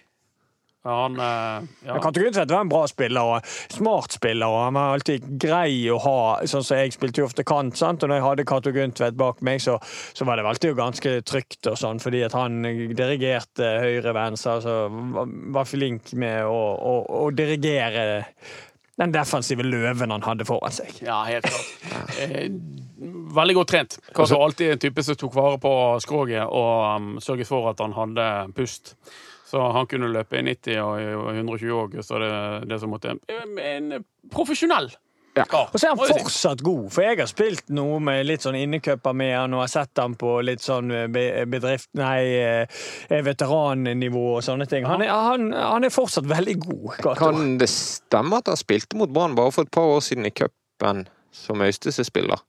Han 0.87 1.19
eh, 1.19 1.67
ja. 1.85 1.97
Cato 2.01 2.19
Gundtvedt 2.19 2.51
var 2.51 2.63
en 2.65 2.71
bra 2.71 2.87
spiller 2.89 3.35
og 3.35 3.51
smart 3.73 4.15
spiller, 4.15 4.49
og 4.49 4.63
han 4.65 4.77
var 4.79 4.95
alltid 4.95 5.27
grei 5.41 5.75
å 5.93 5.99
ha. 6.01 6.15
Sånn 6.49 6.65
som 6.65 6.81
Jeg 6.81 6.95
spilte 6.95 7.21
jo 7.21 7.27
ofte 7.29 7.45
kant, 7.45 7.77
sant? 7.77 8.01
og 8.01 8.09
når 8.09 8.17
jeg 8.17 8.27
hadde 8.27 8.47
Cato 8.49 8.73
Gundtvedt 8.73 9.19
bak 9.19 9.43
meg, 9.45 9.61
så, 9.61 9.77
så 10.17 10.25
var 10.25 10.39
det 10.41 10.47
alltid 10.49 10.75
ganske 10.79 11.15
trygt, 11.27 11.61
og 11.69 11.77
sånn, 11.77 12.01
fordi 12.01 12.23
at 12.25 12.35
han 12.37 12.63
dirigerte 12.97 13.75
høyre-venstre. 13.85 14.57
Altså, 14.57 14.75
var, 14.89 15.31
var 15.59 15.69
flink 15.69 16.15
med 16.17 16.49
å, 16.49 16.59
å, 16.75 16.97
å 17.21 17.29
dirigere 17.35 18.25
den 19.01 19.13
defensive 19.13 19.63
løven 19.65 20.13
han 20.13 20.23
hadde 20.25 20.45
foran 20.45 20.73
seg. 20.73 20.93
Ja, 21.05 21.21
helt 21.25 21.47
klart. 21.47 22.17
Eh, 22.21 22.49
veldig 23.37 23.55
godt 23.57 23.71
trent. 23.73 23.97
Kanskje 24.15 24.37
alltid 24.37 24.73
en 24.75 24.81
type 24.83 25.05
som 25.05 25.17
tok 25.17 25.35
vare 25.37 25.59
på 25.61 25.73
skroget 26.03 26.43
og 26.45 26.73
um, 26.97 27.11
sørget 27.23 27.49
for 27.49 27.71
at 27.71 27.81
han 27.81 27.95
hadde 27.97 28.27
pust. 28.57 28.95
Så 29.51 29.61
han 29.75 29.87
kunne 29.91 30.07
løpe 30.13 30.39
i 30.39 30.43
90 30.47 30.77
og 30.79 30.99
i 31.01 31.37
120 31.37 31.71
òg, 31.75 31.95
så 32.07 32.19
det, 32.23 32.33
det 32.71 32.77
som 32.79 32.91
måtte 32.93 33.11
En, 33.11 33.57
en 33.59 34.05
profesjonell 34.31 34.93
Ja. 35.35 35.45
Og 35.47 35.77
så 35.79 35.87
er 35.87 35.93
han 35.95 35.99
fortsatt 35.99 36.59
god, 36.63 36.89
for 36.91 37.05
jeg 37.05 37.19
har 37.21 37.27
spilt 37.31 37.69
noe 37.71 38.01
med 38.03 38.25
litt 38.27 38.43
sånn 38.43 38.57
innecuper 38.59 39.15
med 39.15 39.31
han, 39.31 39.53
og 39.55 39.63
har 39.63 39.71
sett 39.71 40.01
han 40.01 40.17
på 40.19 40.33
litt 40.43 40.63
sånn 40.63 40.91
bedrift... 41.11 41.87
Nei, 41.95 42.17
eh, 42.35 43.21
veterannivå 43.23 44.25
og 44.33 44.43
sånne 44.43 44.67
ting. 44.67 44.83
Han 44.91 45.05
er, 45.05 45.13
han, 45.15 45.47
han 45.55 45.87
er 45.87 45.95
fortsatt 45.95 46.27
veldig 46.27 46.57
god. 46.65 46.89
Cato. 46.97 47.15
Kan 47.23 47.55
det 47.63 47.71
stemme 47.71 48.43
at 48.43 48.51
han 48.51 48.59
spilte 48.59 48.99
mot 48.99 49.11
Brann 49.15 49.39
bare 49.39 49.55
for 49.55 49.67
et 49.67 49.71
par 49.71 49.87
år 49.95 50.03
siden 50.03 50.27
i 50.27 50.35
cupen 50.35 51.05
som 51.31 51.63
Øystese-spiller? 51.63 52.43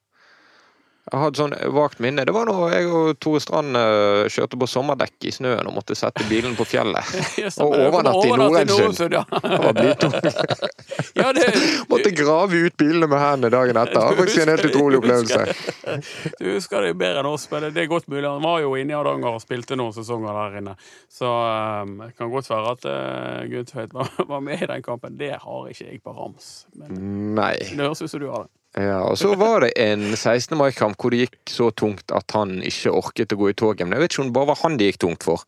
Jeg 1.11 1.19
har 1.19 1.33
et 1.33 1.39
sånn 1.41 1.55
vagt 1.75 1.99
minne. 1.99 2.23
Det 2.23 2.31
var 2.31 2.47
da 2.47 2.69
jeg 2.71 2.87
og 2.87 3.17
Tore 3.19 3.41
Strand 3.43 3.75
eh, 3.75 4.29
kjørte 4.31 4.59
på 4.61 4.69
sommerdekk 4.71 5.27
i 5.27 5.33
snøen 5.35 5.67
og 5.67 5.75
måtte 5.75 5.97
sette 5.99 6.23
bilen 6.29 6.55
på 6.55 6.67
fjellet. 6.69 7.09
Og 7.65 7.75
overnatte 7.75 8.29
i 8.29 8.37
Norensund. 8.39 9.17
Ja. 9.17 9.25
Det 9.27 9.59
var 9.65 9.81
ja, 11.19 11.33
det, 11.35 11.49
Måtte 11.91 12.13
grave 12.15 12.63
ut 12.69 12.79
bilene 12.79 13.09
med 13.11 13.19
hendene 13.19 13.51
dagen 13.51 13.83
etter. 13.83 13.99
Det 13.99 14.05
var 14.07 14.21
faktisk 14.21 14.45
en 14.45 14.53
helt 14.55 14.71
utrolig 14.71 15.03
opplevelse. 15.03 15.99
Du 16.39 16.49
husker 16.53 16.87
det 16.87 16.95
bedre 17.03 17.25
enn 17.25 17.33
oss, 17.33 17.49
men 17.51 17.67
det 17.75 17.83
er 17.83 17.91
godt 17.91 18.07
mulig. 18.07 18.25
Han 18.29 18.47
var 18.47 18.63
jo 18.63 18.73
inne 18.79 18.95
i 18.95 18.99
Hardanger 19.01 19.41
og 19.41 19.43
spilte 19.43 19.79
noen 19.79 19.99
sesonger 19.99 20.39
der 20.39 20.59
inne. 20.63 20.79
Så 21.11 21.27
um, 21.27 21.99
det 22.07 22.15
kan 22.15 22.31
godt 22.31 22.51
være 22.55 22.79
at 22.79 22.87
uh, 22.89 23.43
Gudtveit 23.51 23.95
var, 23.99 24.15
var 24.31 24.47
med 24.47 24.63
i 24.63 24.71
den 24.71 24.87
kampen. 24.87 25.19
Det 25.19 25.35
har 25.43 25.71
ikke 25.75 25.91
jeg 25.91 26.03
på 26.07 26.15
rams. 26.15 26.53
Men 26.79 27.35
Nei. 27.43 27.57
det 27.59 27.83
høres 27.83 28.07
ut 28.07 28.11
som 28.13 28.23
du 28.23 28.31
har 28.31 28.47
det. 28.47 28.55
Ja, 28.73 29.03
og 29.05 29.19
så 29.21 29.35
var 29.37 29.67
det 29.67 29.75
en 29.77 30.17
16. 30.17 30.57
mai-kamp 30.57 30.97
hvor 30.97 31.13
det 31.13 31.27
gikk 31.27 31.53
så 31.53 31.69
tungt 31.77 32.13
at 32.15 32.33
han 32.33 32.57
ikke 32.65 32.95
orket 32.97 33.35
å 33.35 33.39
gå 33.43 33.51
i 33.53 33.57
toget. 33.59 33.85
Men 33.85 33.99
jeg 33.99 34.05
vet 34.07 34.15
ikke 34.15 34.23
om 34.25 34.31
det 34.31 34.37
bare 34.39 34.51
var 34.53 34.61
han 34.63 34.79
det 34.81 34.89
gikk 34.91 35.01
tungt 35.05 35.27
for. 35.29 35.45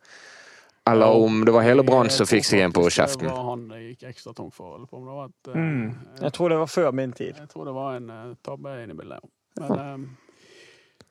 Eller 0.91 1.17
om 1.17 1.45
det 1.45 1.53
var 1.55 1.65
hele 1.65 1.83
Brann 1.83 2.11
som 2.13 2.29
fikk 2.29 2.45
seg 2.45 2.61
en 2.61 2.73
på 2.77 2.83
kjeften. 2.93 3.25
Det 3.25 3.33
var 3.33 3.47
han 3.49 3.63
det 3.71 3.81
gikk 3.81 4.03
ekstra 4.11 4.35
tungt 4.37 4.53
for. 4.53 4.75
Eller 4.77 4.93
om 4.93 5.07
det 5.09 5.17
var 5.17 5.31
et, 5.31 5.55
Mm. 5.55 5.95
Jeg 6.21 6.33
tror 6.33 6.49
det 6.49 6.59
var 6.61 6.67
før 6.67 6.93
min 6.93 7.13
tid. 7.13 7.35
Jeg 7.39 7.49
tror 7.49 7.65
det 7.65 7.73
var 7.73 7.97
en 7.97 8.11
uh, 8.11 8.35
tabbe 8.45 8.75
inne 8.83 8.93
i 8.93 8.97
bildet. 8.97 9.25
Men 9.61 9.81
um, 9.81 10.05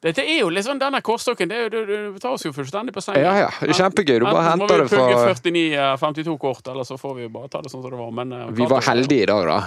dette 0.04 0.22
er 0.28 0.40
jo 0.42 0.50
litt 0.52 0.66
sånn 0.68 0.80
denne 0.82 1.00
kortstokken. 1.06 1.48
Det, 1.50 1.60
jo- 1.64 1.70
det, 1.74 1.84
det 1.88 2.22
tar 2.22 2.36
oss 2.36 2.44
jo 2.46 2.52
fullstendig 2.56 2.94
på 2.96 3.02
sengen. 3.04 3.24
Ja, 3.24 3.46
ja. 3.46 3.74
Kjempegøy. 3.74 4.18
Du 4.20 4.26
bare 4.28 4.44
henter 4.50 4.84
det 4.84 4.90
fra 4.92 5.06
pugge 5.08 5.36
49-52 5.40 6.38
kort, 6.42 6.68
eller 6.74 6.84
så 6.88 6.98
får 7.00 7.16
vi 7.22 7.28
bare 7.32 7.48
ta 7.54 7.62
det 7.64 7.72
sånn 7.72 7.82
som 7.86 7.92
det 7.94 8.00
var. 8.02 8.12
Men, 8.20 8.34
uh, 8.36 8.50
Vi 8.52 8.68
var 8.68 8.84
heldige 8.90 9.24
i 9.24 9.30
dag, 9.32 9.48
da. 9.48 9.60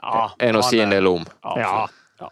Ja, 0.00 0.24
En 0.42 0.58
å 0.58 0.62
si 0.66 0.80
en 0.82 0.90
del 0.94 1.06
om. 1.10 1.24
Ja, 1.44 1.86
Ja. 2.20 2.30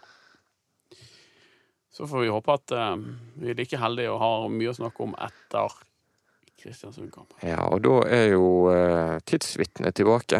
Så 1.93 2.07
får 2.09 2.23
vi 2.23 2.29
håpe 2.33 2.53
at 2.57 2.71
uh, 2.73 2.95
vi 3.37 3.51
er 3.53 3.57
like 3.59 3.77
heldige 3.77 4.09
og 4.09 4.19
har 4.23 4.47
mye 4.49 4.71
å 4.71 4.73
snakke 4.73 5.03
om 5.05 5.11
etter 5.21 5.75
Kristiansund-kampen. 6.63 7.37
Ja, 7.45 7.67
og 7.69 7.83
da 7.85 7.99
er 8.09 8.31
jo 8.33 8.47
uh, 8.71 9.19
tidsvitnet 9.29 9.93
tilbake. 9.99 10.39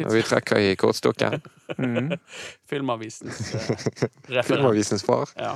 Når 0.00 0.10
vi 0.16 0.22
trekker 0.26 0.58
i 0.70 0.76
kortstokken. 0.80 1.40
Mm. 1.72 2.10
Filmavisens 2.68 3.54
uh, 3.54 3.60
referent. 4.28 4.44
Filmavisens 4.50 5.04
far. 5.06 5.30
Ja. 5.40 5.54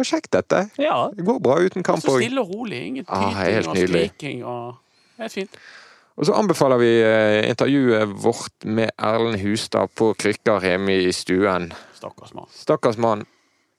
Det 0.00 0.06
sjekk 0.08 0.30
dette. 0.32 0.62
Ja. 0.80 1.10
Det 1.12 1.26
går 1.26 1.42
bra 1.44 1.58
uten 1.60 1.84
kamp 1.84 2.00
Og 2.00 2.06
Så 2.06 2.16
stille 2.22 2.40
og 2.40 2.54
rolig. 2.54 2.80
Ingen 2.86 3.04
tyting 3.04 3.36
ah, 3.36 3.68
og 3.68 3.76
skriking. 3.76 4.44
Og 4.48 4.74
Helt 5.20 5.32
fint. 5.32 5.58
Og 6.16 6.26
så 6.26 6.36
anbefaler 6.36 6.80
vi 6.80 6.88
eh, 7.04 7.48
intervjuet 7.48 8.08
vårt 8.24 8.64
med 8.64 8.90
Erlend 8.96 9.40
Hustad 9.40 9.92
på 9.96 10.10
krykker 10.20 10.64
hjemme 10.64 10.96
i 11.04 11.12
stuen. 11.16 11.70
Stakkars 11.96 12.32
mann. 12.36 12.48
Stakkars 12.52 12.98
mann. 13.00 13.26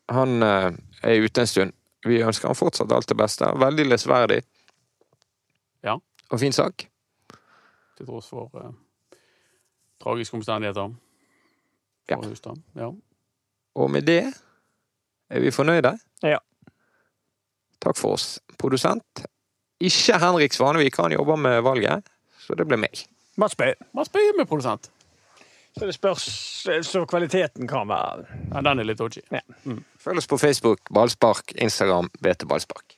Han 0.09 0.45
eh, 0.45 0.69
er 1.01 1.25
ute 1.25 1.41
en 1.41 1.49
stund. 1.49 1.73
Vi 2.05 2.21
ønsker 2.21 2.49
han 2.49 2.57
fortsatt 2.57 2.93
alt 2.93 3.09
det 3.09 3.17
beste. 3.17 3.49
Veldig 3.61 3.85
lesverdig. 3.89 4.39
Ja. 5.85 5.97
Og 6.29 6.41
fin 6.41 6.53
sak. 6.53 6.85
Til 7.97 8.09
tross 8.09 8.29
for 8.29 8.49
eh, 8.61 8.73
tragiske 10.01 10.37
omstendigheter. 10.37 10.93
Ja. 12.09 12.21
Hustad. 12.21 12.61
Ja. 12.77 12.89
Og 13.75 13.91
med 13.91 14.05
det 14.09 14.23
er 15.31 15.43
vi 15.43 15.51
fornøyde. 15.55 15.95
Ja. 16.27 16.39
Takk 17.81 17.97
for 17.97 18.17
oss. 18.17 18.35
Produsent. 18.61 19.23
Ikke 19.81 20.19
Henrik 20.21 20.53
Svanevik, 20.53 20.97
han 21.01 21.15
jobber 21.15 21.39
med 21.41 21.61
valget, 21.65 22.05
så 22.43 22.53
det 22.57 22.67
ble 22.69 22.77
meg. 22.77 23.05
Mats 23.41 23.55
Bøe. 23.57 23.73
Mats 23.97 24.11
Bøe 24.13 24.35
med 24.37 24.45
produsent. 24.49 24.91
Så 25.71 25.87
det 25.87 25.95
spørs 25.95 26.25
så 26.83 27.05
kvaliteten 27.07 27.67
kan 27.67 27.87
være 27.87 28.25
Ja, 28.51 28.61
den 28.61 28.81
er 28.83 28.87
litt 28.89 28.99
dodgy. 28.99 29.23
Følg 30.03 30.19
oss 30.19 30.27
på 30.27 30.37
Facebook, 30.37 30.83
Ballspark, 30.93 31.55
Instagram, 31.55 32.11
BT 32.19 32.43
Ballspark. 32.49 32.97